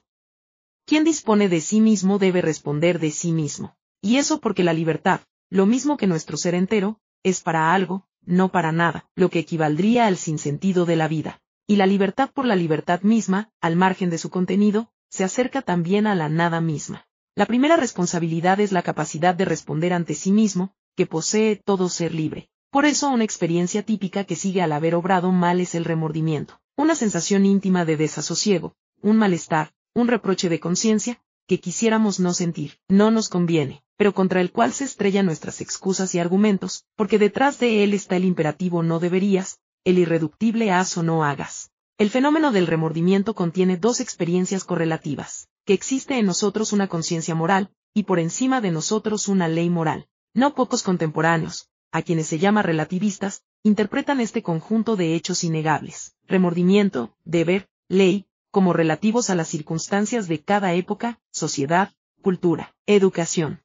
Quien 0.87 1.05
dispone 1.05 1.51
de 1.51 1.61
sí 1.61 1.83
mismo 1.83 2.19
debe 2.19 2.41
responder 2.41 2.99
de 2.99 3.11
sí 3.11 3.33
mismo. 3.33 3.77
Y 4.01 4.17
eso 4.17 4.41
porque 4.41 4.65
la 4.65 4.73
libertad, 4.73 5.21
lo 5.51 5.67
mismo 5.67 5.99
que 5.99 6.07
nuestro 6.07 6.39
ser 6.39 6.55
entero, 6.55 6.99
es 7.23 7.43
para 7.43 7.75
algo, 7.75 8.07
no 8.23 8.51
para 8.51 8.73
nada, 8.73 9.07
lo 9.15 9.29
que 9.29 9.41
equivaldría 9.41 10.07
al 10.07 10.17
sinsentido 10.17 10.87
de 10.87 10.97
la 10.97 11.09
vida. 11.09 11.43
Y 11.67 11.77
la 11.77 11.87
libertad 11.87 12.31
por 12.33 12.47
la 12.47 12.57
libertad 12.57 13.03
misma, 13.03 13.51
al 13.61 13.77
margen 13.77 14.09
de 14.09 14.17
su 14.17 14.31
contenido, 14.31 14.91
se 15.11 15.25
acerca 15.25 15.61
también 15.61 16.07
a 16.07 16.15
la 16.15 16.31
nada 16.31 16.63
misma. 16.63 17.07
La 17.35 17.45
primera 17.45 17.77
responsabilidad 17.77 18.61
es 18.61 18.73
la 18.73 18.83
capacidad 18.83 19.35
de 19.35 19.45
responder 19.45 19.93
ante 19.93 20.15
sí 20.15 20.33
mismo, 20.33 20.75
que 20.97 21.07
posee 21.07 21.57
todo 21.57 21.91
ser 21.91 22.15
libre. 22.15 22.49
Por 22.75 22.87
eso 22.87 23.09
una 23.09 23.23
experiencia 23.23 23.85
típica 23.85 24.25
que 24.25 24.35
sigue 24.35 24.61
al 24.61 24.73
haber 24.73 24.97
obrado 24.97 25.31
mal 25.31 25.61
es 25.61 25.77
el 25.77 25.85
remordimiento, 25.85 26.61
una 26.77 26.97
sensación 26.97 27.47
íntima 27.47 27.85
de 27.85 27.97
desasosiego, 27.97 28.75
un 29.01 29.17
malestar, 29.17 29.73
un 29.95 30.09
reproche 30.09 30.49
de 30.49 30.59
conciencia, 30.59 31.23
que 31.47 31.61
quisiéramos 31.61 32.19
no 32.19 32.35
sentir, 32.35 32.81
no 32.89 33.13
nos 33.13 33.29
conviene, 33.29 33.85
pero 33.97 34.13
contra 34.13 34.41
el 34.41 34.51
cual 34.51 34.73
se 34.73 34.83
estrellan 34.83 35.25
nuestras 35.25 35.61
excusas 35.61 36.17
y 36.17 36.19
argumentos, 36.19 36.85
porque 36.97 37.21
detrás 37.21 37.61
de 37.61 37.85
él 37.85 37.95
está 37.95 38.17
el 38.17 38.25
imperativo 38.25 38.83
no 38.83 38.99
deberías, 38.99 39.61
el 39.85 40.01
irreductible 40.01 40.73
haz 40.73 40.99
o 40.99 41.05
no 41.05 41.23
hagas. 41.23 41.71
El 41.97 42.11
fenómeno 42.11 42.51
del 42.51 42.67
remordimiento 42.67 43.37
contiene 43.37 43.77
dos 43.77 44.01
experiencias 44.01 44.65
correlativas, 44.65 45.47
que 45.65 45.75
existe 45.75 46.19
en 46.19 46.27
nosotros 46.27 46.73
una 46.73 46.89
conciencia 46.89 47.37
moral, 47.37 47.71
y 47.95 48.03
por 48.03 48.19
encima 48.19 48.61
de 48.61 48.73
nosotros 48.73 49.29
una 49.29 49.47
ley 49.47 49.71
moral. 49.71 50.09
No 50.37 50.57
pocos 50.57 50.83
contemporáneos, 50.83 51.69
a 51.95 52.03
quienes 52.03 52.27
se 52.27 52.41
llama 52.41 52.61
relativistas, 52.61 53.45
interpretan 53.63 54.21
este 54.21 54.43
conjunto 54.43 54.97
de 54.97 55.15
hechos 55.15 55.45
innegables, 55.45 56.17
remordimiento, 56.27 57.15
deber, 57.25 57.69
ley, 57.89 58.27
como 58.51 58.73
relativos 58.73 59.31
a 59.31 59.37
las 59.37 59.47
circunstancias 59.47 60.27
de 60.27 60.43
cada 60.43 60.75
época, 60.75 61.21
sociedad, 61.31 61.93
cultura, 62.21 62.75
educación. 62.87 63.63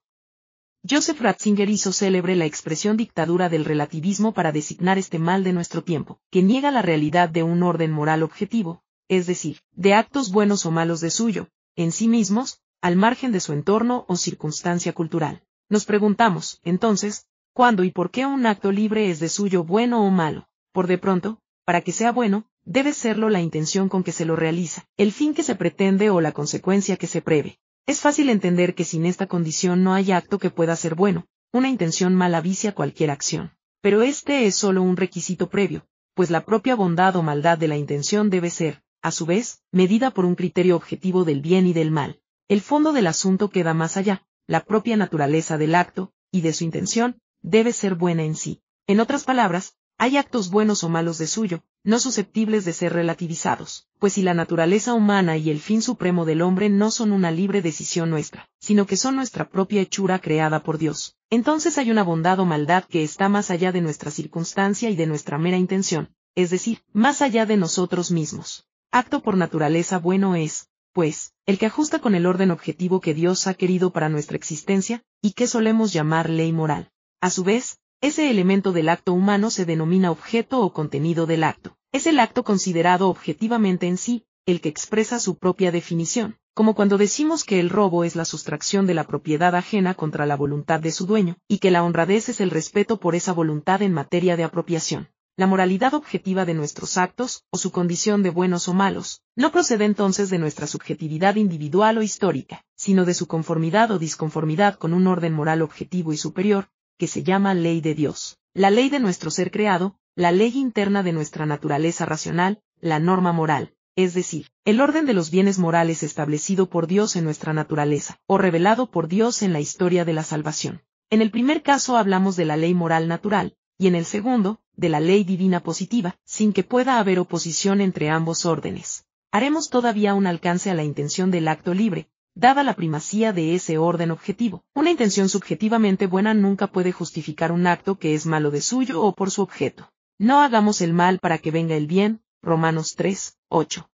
Joseph 0.87 1.19
Ratzinger 1.19 1.71
hizo 1.71 1.91
célebre 1.91 2.35
la 2.35 2.45
expresión 2.45 2.97
dictadura 2.97 3.49
del 3.49 3.65
relativismo 3.65 4.31
para 4.31 4.51
designar 4.51 4.99
este 4.99 5.17
mal 5.17 5.43
de 5.43 5.53
nuestro 5.53 5.83
tiempo, 5.83 6.19
que 6.29 6.43
niega 6.43 6.69
la 6.69 6.83
realidad 6.83 7.29
de 7.29 7.41
un 7.41 7.63
orden 7.63 7.91
moral 7.91 8.21
objetivo, 8.21 8.83
es 9.07 9.25
decir, 9.25 9.61
de 9.71 9.95
actos 9.95 10.31
buenos 10.31 10.67
o 10.67 10.71
malos 10.71 11.01
de 11.01 11.09
suyo, 11.09 11.47
en 11.75 11.91
sí 11.91 12.07
mismos, 12.07 12.61
al 12.79 12.95
margen 12.95 13.31
de 13.31 13.39
su 13.39 13.53
entorno 13.53 14.05
o 14.07 14.15
circunstancia 14.17 14.93
cultural. 14.93 15.41
Nos 15.67 15.85
preguntamos, 15.85 16.59
entonces, 16.63 17.25
cuándo 17.53 17.83
y 17.83 17.91
por 17.91 18.11
qué 18.11 18.25
un 18.25 18.45
acto 18.45 18.71
libre 18.71 19.09
es 19.09 19.19
de 19.19 19.29
suyo 19.29 19.63
bueno 19.63 20.05
o 20.05 20.09
malo. 20.09 20.47
Por 20.71 20.87
de 20.87 20.97
pronto, 20.97 21.39
para 21.65 21.81
que 21.81 21.91
sea 21.91 22.11
bueno, 22.11 22.45
debe 22.63 22.93
serlo 22.93 23.29
la 23.29 23.41
intención 23.41 23.89
con 23.89 24.03
que 24.03 24.11
se 24.11 24.25
lo 24.25 24.35
realiza, 24.35 24.85
el 24.97 25.11
fin 25.11 25.33
que 25.33 25.43
se 25.43 25.55
pretende 25.55 26.09
o 26.09 26.21
la 26.21 26.31
consecuencia 26.31 26.97
que 26.97 27.07
se 27.07 27.21
prevé. 27.21 27.59
Es 27.85 28.01
fácil 28.01 28.29
entender 28.29 28.75
que 28.75 28.85
sin 28.85 29.05
esta 29.05 29.27
condición 29.27 29.83
no 29.83 29.93
hay 29.93 30.11
acto 30.11 30.37
que 30.37 30.51
pueda 30.51 30.75
ser 30.75 30.95
bueno, 30.95 31.25
una 31.51 31.69
intención 31.69 32.13
mala 32.15 32.41
vicia 32.41 32.75
cualquier 32.75 33.09
acción. 33.09 33.51
Pero 33.81 34.03
este 34.03 34.45
es 34.45 34.55
solo 34.55 34.83
un 34.83 34.97
requisito 34.97 35.49
previo, 35.49 35.85
pues 36.13 36.29
la 36.29 36.45
propia 36.45 36.75
bondad 36.75 37.15
o 37.15 37.23
maldad 37.23 37.57
de 37.57 37.67
la 37.67 37.77
intención 37.77 38.29
debe 38.29 38.49
ser, 38.49 38.83
a 39.01 39.11
su 39.11 39.25
vez, 39.25 39.63
medida 39.71 40.11
por 40.11 40.25
un 40.25 40.35
criterio 40.35 40.75
objetivo 40.75 41.23
del 41.23 41.41
bien 41.41 41.65
y 41.65 41.73
del 41.73 41.89
mal. 41.89 42.19
El 42.47 42.61
fondo 42.61 42.93
del 42.93 43.07
asunto 43.07 43.49
queda 43.49 43.73
más 43.73 43.95
allá, 43.95 44.23
la 44.45 44.65
propia 44.65 44.97
naturaleza 44.97 45.57
del 45.57 45.75
acto, 45.75 46.11
y 46.31 46.41
de 46.41 46.53
su 46.53 46.63
intención, 46.63 47.21
debe 47.41 47.73
ser 47.73 47.95
buena 47.95 48.23
en 48.23 48.35
sí. 48.35 48.61
En 48.87 48.99
otras 48.99 49.23
palabras, 49.23 49.75
hay 49.97 50.15
actos 50.15 50.49
buenos 50.49 50.83
o 50.85 50.89
malos 50.89 51.17
de 51.17 51.27
suyo, 51.27 51.61
no 51.83 51.99
susceptibles 51.99 52.63
de 52.63 52.71
ser 52.71 52.93
relativizados, 52.93 53.87
pues 53.99 54.13
si 54.13 54.21
la 54.21 54.33
naturaleza 54.33 54.93
humana 54.93 55.35
y 55.35 55.49
el 55.49 55.59
fin 55.59 55.81
supremo 55.81 56.23
del 56.23 56.41
hombre 56.41 56.69
no 56.69 56.89
son 56.89 57.11
una 57.11 57.31
libre 57.31 57.61
decisión 57.61 58.09
nuestra, 58.09 58.49
sino 58.59 58.85
que 58.85 58.95
son 58.95 59.17
nuestra 59.17 59.49
propia 59.49 59.81
hechura 59.81 60.19
creada 60.19 60.63
por 60.63 60.77
Dios, 60.77 61.17
entonces 61.29 61.77
hay 61.77 61.91
una 61.91 62.03
bondad 62.03 62.39
o 62.39 62.45
maldad 62.45 62.85
que 62.85 63.03
está 63.03 63.27
más 63.27 63.51
allá 63.51 63.73
de 63.73 63.81
nuestra 63.81 64.09
circunstancia 64.09 64.89
y 64.89 64.95
de 64.95 65.05
nuestra 65.05 65.37
mera 65.37 65.57
intención, 65.57 66.15
es 66.33 66.49
decir, 66.49 66.81
más 66.93 67.21
allá 67.21 67.45
de 67.45 67.57
nosotros 67.57 68.09
mismos. 68.09 68.65
Acto 68.91 69.21
por 69.21 69.35
naturaleza 69.35 69.99
bueno 69.99 70.35
es, 70.35 70.69
pues, 70.93 71.33
el 71.45 71.57
que 71.57 71.65
ajusta 71.65 71.99
con 71.99 72.15
el 72.15 72.25
orden 72.25 72.51
objetivo 72.51 73.01
que 73.01 73.13
Dios 73.13 73.47
ha 73.47 73.53
querido 73.53 73.91
para 73.91 74.09
nuestra 74.09 74.37
existencia, 74.37 75.03
y 75.21 75.33
que 75.33 75.45
solemos 75.45 75.91
llamar 75.91 76.29
ley 76.29 76.53
moral. 76.53 76.89
A 77.21 77.29
su 77.29 77.43
vez, 77.43 77.79
ese 77.99 78.29
elemento 78.29 78.71
del 78.71 78.87
acto 78.87 79.11
humano 79.11 79.51
se 79.51 79.65
denomina 79.65 80.09
objeto 80.09 80.61
o 80.61 80.71
contenido 80.71 81.25
del 81.25 81.43
acto. 81.43 81.75
Es 81.91 82.07
el 82.07 82.17
acto 82.17 82.45
considerado 82.45 83.09
objetivamente 83.09 83.87
en 83.87 83.97
sí, 83.97 84.23
el 84.45 84.61
que 84.61 84.69
expresa 84.69 85.19
su 85.19 85.37
propia 85.37 85.73
definición, 85.73 86.37
como 86.53 86.75
cuando 86.75 86.97
decimos 86.97 87.43
que 87.43 87.59
el 87.59 87.69
robo 87.69 88.05
es 88.05 88.15
la 88.15 88.23
sustracción 88.23 88.87
de 88.87 88.93
la 88.93 89.03
propiedad 89.03 89.53
ajena 89.53 89.95
contra 89.95 90.25
la 90.25 90.37
voluntad 90.37 90.79
de 90.79 90.93
su 90.93 91.05
dueño, 91.05 91.35
y 91.49 91.57
que 91.57 91.71
la 91.71 91.83
honradez 91.83 92.29
es 92.29 92.39
el 92.39 92.51
respeto 92.51 93.01
por 93.01 93.15
esa 93.15 93.33
voluntad 93.33 93.81
en 93.81 93.93
materia 93.93 94.37
de 94.37 94.45
apropiación. 94.45 95.09
La 95.35 95.45
moralidad 95.45 95.95
objetiva 95.95 96.45
de 96.45 96.53
nuestros 96.53 96.97
actos, 96.97 97.43
o 97.49 97.57
su 97.57 97.71
condición 97.71 98.23
de 98.23 98.29
buenos 98.29 98.69
o 98.69 98.73
malos, 98.73 99.23
no 99.35 99.51
procede 99.51 99.83
entonces 99.83 100.29
de 100.29 100.39
nuestra 100.39 100.67
subjetividad 100.67 101.35
individual 101.35 101.97
o 101.97 102.01
histórica, 102.01 102.63
sino 102.77 103.03
de 103.03 103.13
su 103.13 103.27
conformidad 103.27 103.91
o 103.91 103.99
disconformidad 103.99 104.75
con 104.75 104.93
un 104.93 105.05
orden 105.05 105.33
moral 105.33 105.61
objetivo 105.61 106.13
y 106.13 106.17
superior, 106.17 106.69
que 106.99 107.07
se 107.07 107.23
llama 107.23 107.53
ley 107.55 107.79
de 107.79 107.95
Dios, 107.95 108.37
la 108.53 108.69
ley 108.69 108.89
de 108.89 108.99
nuestro 108.99 109.31
ser 109.31 109.49
creado, 109.51 109.95
la 110.15 110.33
ley 110.33 110.51
interna 110.55 111.01
de 111.01 111.13
nuestra 111.13 111.45
naturaleza 111.45 112.05
racional, 112.05 112.61
la 112.81 112.99
norma 112.99 113.31
moral, 113.31 113.73
es 113.95 114.13
decir, 114.13 114.47
el 114.65 114.81
orden 114.81 115.05
de 115.05 115.13
los 115.13 115.31
bienes 115.31 115.59
morales 115.59 116.03
establecido 116.03 116.69
por 116.69 116.87
Dios 116.87 117.15
en 117.15 117.23
nuestra 117.23 117.53
naturaleza, 117.53 118.19
o 118.27 118.37
revelado 118.37 118.91
por 118.91 119.07
Dios 119.07 119.41
en 119.43 119.53
la 119.53 119.61
historia 119.61 120.03
de 120.03 120.13
la 120.13 120.23
salvación. 120.23 120.81
En 121.09 121.21
el 121.21 121.31
primer 121.31 121.63
caso 121.63 121.95
hablamos 121.95 122.35
de 122.35 122.45
la 122.45 122.57
ley 122.57 122.73
moral 122.73 123.07
natural, 123.07 123.55
y 123.77 123.87
en 123.87 123.95
el 123.95 124.03
segundo, 124.03 124.59
de 124.75 124.89
la 124.89 124.99
ley 124.99 125.23
divina 125.23 125.61
positiva, 125.61 126.17
sin 126.25 126.51
que 126.51 126.65
pueda 126.65 126.99
haber 126.99 127.17
oposición 127.17 127.79
entre 127.79 128.09
ambos 128.09 128.45
órdenes. 128.45 129.05
Haremos 129.31 129.69
todavía 129.69 130.15
un 130.15 130.27
alcance 130.27 130.69
a 130.69 130.73
la 130.73 130.83
intención 130.83 131.31
del 131.31 131.47
acto 131.47 131.73
libre, 131.73 132.09
dada 132.39 132.63
la 132.63 132.73
primacía 132.73 133.33
de 133.33 133.53
ese 133.53 133.77
orden 133.77 134.11
objetivo. 134.11 134.63
Una 134.73 134.91
intención 134.91 135.27
subjetivamente 135.27 136.07
buena 136.07 136.33
nunca 136.33 136.67
puede 136.67 136.93
justificar 136.93 137.51
un 137.51 137.67
acto 137.67 137.99
que 137.99 138.15
es 138.15 138.25
malo 138.25 138.49
de 138.49 138.61
suyo 138.61 139.01
o 139.03 139.13
por 139.13 139.29
su 139.29 139.41
objeto. 139.41 139.91
No 140.17 140.41
hagamos 140.41 140.79
el 140.81 140.93
mal 140.93 141.19
para 141.19 141.37
que 141.37 141.51
venga 141.51 141.75
el 141.75 141.85
bien, 141.85 142.21
Romanos 142.41 142.95
3, 142.95 143.37
8. 143.49 143.89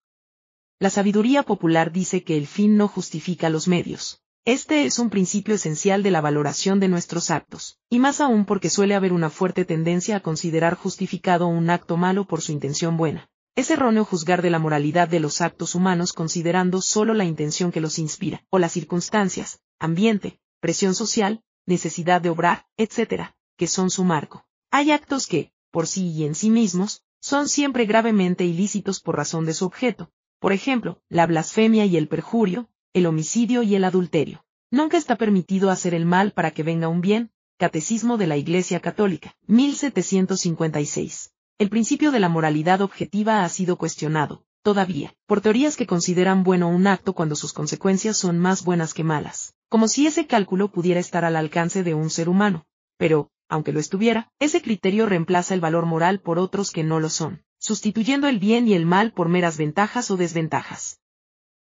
La 0.80 0.92
sabiduría 0.92 1.42
popular 1.42 1.92
dice 1.92 2.24
que 2.24 2.38
el 2.38 2.46
fin 2.46 2.78
no 2.78 2.88
justifica 2.88 3.50
los 3.50 3.68
medios. 3.68 4.22
Este 4.46 4.86
es 4.86 5.00
un 5.00 5.10
principio 5.10 5.56
esencial 5.56 6.04
de 6.04 6.12
la 6.12 6.22
valoración 6.22 6.80
de 6.80 6.88
nuestros 6.88 7.32
actos, 7.32 7.80
y 7.90 7.98
más 7.98 8.22
aún 8.22 8.46
porque 8.46 8.70
suele 8.70 8.94
haber 8.94 9.12
una 9.12 9.32
fuerte 9.32 9.66
tendencia 9.66 10.18
a 10.18 10.20
considerar 10.20 10.76
justificado 10.76 11.48
un 11.48 11.72
acto 11.72 11.98
malo 11.98 12.26
por 12.26 12.42
su 12.42 12.52
intención 12.52 12.96
buena. 12.96 13.28
Es 13.56 13.72
erróneo 13.72 14.04
juzgar 14.04 14.42
de 14.42 14.50
la 14.50 14.60
moralidad 14.60 15.08
de 15.08 15.22
los 15.22 15.40
actos 15.40 15.76
humanos 15.76 16.12
considerando 16.12 16.82
solo 16.82 17.14
la 17.14 17.24
intención 17.24 17.72
que 17.72 17.80
los 17.80 18.00
inspira, 18.00 18.44
o 18.50 18.60
las 18.60 18.74
circunstancias, 18.74 19.62
ambiente, 19.80 20.42
presión 20.60 20.94
social, 20.94 21.42
necesidad 21.66 22.20
de 22.20 22.30
obrar, 22.30 22.66
etc., 22.76 23.30
que 23.56 23.68
son 23.68 23.90
su 23.90 24.04
marco. 24.04 24.46
Hay 24.72 24.92
actos 24.92 25.26
que, 25.26 25.54
por 25.72 25.88
sí 25.88 26.12
y 26.12 26.26
en 26.26 26.36
sí 26.36 26.50
mismos, 26.50 27.02
son 27.22 27.48
siempre 27.48 27.86
gravemente 27.86 28.44
ilícitos 28.44 29.00
por 29.00 29.16
razón 29.16 29.46
de 29.46 29.54
su 29.54 29.66
objeto, 29.66 30.12
por 30.40 30.52
ejemplo, 30.52 31.02
la 31.08 31.26
blasfemia 31.26 31.86
y 31.86 31.96
el 31.96 32.10
perjurio, 32.10 32.68
el 32.92 33.06
homicidio 33.06 33.64
y 33.64 33.76
el 33.76 33.86
adulterio. 33.86 34.46
Nunca 34.70 34.98
está 34.98 35.16
permitido 35.16 35.70
hacer 35.70 35.94
el 35.94 36.06
mal 36.06 36.34
para 36.34 36.52
que 36.52 36.64
venga 36.64 36.90
un 36.90 37.00
bien, 37.00 37.32
Catecismo 37.58 38.18
de 38.18 38.28
la 38.28 38.36
Iglesia 38.36 38.82
Católica, 38.82 39.38
1756. 39.48 41.32
El 41.58 41.70
principio 41.70 42.12
de 42.12 42.20
la 42.20 42.28
moralidad 42.28 42.82
objetiva 42.82 43.46
ha 43.46 43.48
sido 43.48 43.78
cuestionado, 43.78 44.44
todavía, 44.62 45.16
por 45.26 45.40
teorías 45.40 45.78
que 45.78 45.88
consideran 45.88 46.44
bueno 46.44 46.68
un 46.68 46.86
acto 46.86 47.14
cuando 47.14 47.38
sus 47.38 47.54
consecuencias 47.54 48.18
son 48.18 48.40
más 48.40 48.66
buenas 48.66 48.94
que 48.94 49.06
malas, 49.06 49.54
como 49.70 49.88
si 49.88 50.06
ese 50.06 50.28
cálculo 50.28 50.70
pudiera 50.70 51.00
estar 51.00 51.24
al 51.24 51.38
alcance 51.38 51.82
de 51.82 51.94
un 51.94 52.10
ser 52.10 52.28
humano. 52.28 52.66
Pero, 52.98 53.30
aunque 53.48 53.72
lo 53.72 53.80
estuviera, 53.80 54.30
ese 54.38 54.62
criterio 54.62 55.06
reemplaza 55.06 55.54
el 55.54 55.62
valor 55.62 55.86
moral 55.86 56.20
por 56.20 56.40
otros 56.40 56.72
que 56.72 56.84
no 56.84 57.00
lo 57.00 57.10
son, 57.10 57.42
sustituyendo 57.58 58.28
el 58.28 58.38
bien 58.38 58.68
y 58.68 58.74
el 58.74 58.86
mal 58.86 59.14
por 59.14 59.30
meras 59.30 59.56
ventajas 59.56 60.12
o 60.12 60.18
desventajas. 60.18 61.00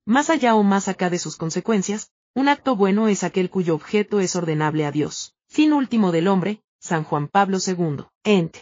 Más 0.06 0.30
allá 0.30 0.56
o 0.56 0.64
más 0.64 0.90
acá 0.90 1.10
de 1.10 1.20
sus 1.20 1.38
consecuencias, 1.38 2.12
un 2.36 2.50
acto 2.50 2.76
bueno 2.76 3.08
es 3.08 3.24
aquel 3.24 3.50
cuyo 3.50 3.76
objeto 3.76 4.20
es 4.20 4.36
ordenable 4.36 4.86
a 4.86 4.92
Dios. 4.92 5.36
Fin 5.48 5.72
último 5.72 6.12
del 6.12 6.28
hombre, 6.28 6.64
San 6.82 7.06
Juan 7.06 7.30
Pablo 7.30 7.60
II. 7.66 8.08
Ent. 8.26 8.58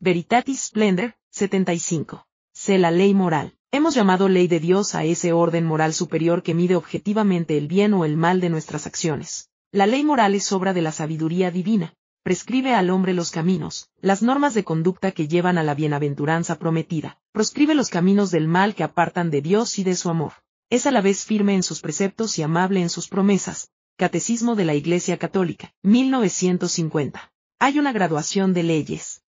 Veritatis 0.00 0.60
Splendor, 0.60 1.14
75. 1.30 2.26
C. 2.52 2.78
La 2.78 2.90
ley 2.90 3.14
moral. 3.14 3.54
Hemos 3.70 3.94
llamado 3.94 4.28
ley 4.28 4.48
de 4.48 4.60
Dios 4.60 4.94
a 4.94 5.04
ese 5.04 5.32
orden 5.32 5.64
moral 5.64 5.94
superior 5.94 6.42
que 6.42 6.52
mide 6.52 6.76
objetivamente 6.76 7.56
el 7.56 7.68
bien 7.68 7.94
o 7.94 8.04
el 8.04 8.16
mal 8.16 8.40
de 8.40 8.50
nuestras 8.50 8.86
acciones. 8.86 9.48
La 9.72 9.86
ley 9.86 10.04
moral 10.04 10.34
es 10.34 10.52
obra 10.52 10.74
de 10.74 10.82
la 10.82 10.92
sabiduría 10.92 11.50
divina, 11.50 11.94
prescribe 12.22 12.74
al 12.74 12.90
hombre 12.90 13.14
los 13.14 13.30
caminos, 13.30 13.88
las 14.00 14.22
normas 14.22 14.52
de 14.54 14.62
conducta 14.62 15.12
que 15.12 15.26
llevan 15.26 15.58
a 15.58 15.62
la 15.62 15.74
bienaventuranza 15.74 16.58
prometida, 16.58 17.18
proscribe 17.32 17.74
los 17.74 17.88
caminos 17.88 18.30
del 18.30 18.46
mal 18.46 18.74
que 18.74 18.84
apartan 18.84 19.30
de 19.30 19.42
Dios 19.42 19.78
y 19.78 19.84
de 19.84 19.96
su 19.96 20.10
amor. 20.10 20.34
Es 20.70 20.86
a 20.86 20.90
la 20.90 21.00
vez 21.00 21.24
firme 21.24 21.54
en 21.54 21.62
sus 21.62 21.80
preceptos 21.80 22.38
y 22.38 22.42
amable 22.42 22.82
en 22.82 22.90
sus 22.90 23.08
promesas. 23.08 23.70
Catecismo 23.96 24.54
de 24.54 24.64
la 24.64 24.74
Iglesia 24.74 25.16
Católica, 25.18 25.72
1950. 25.82 27.32
Hay 27.58 27.78
una 27.78 27.92
graduación 27.92 28.52
de 28.52 28.64
leyes. 28.64 29.23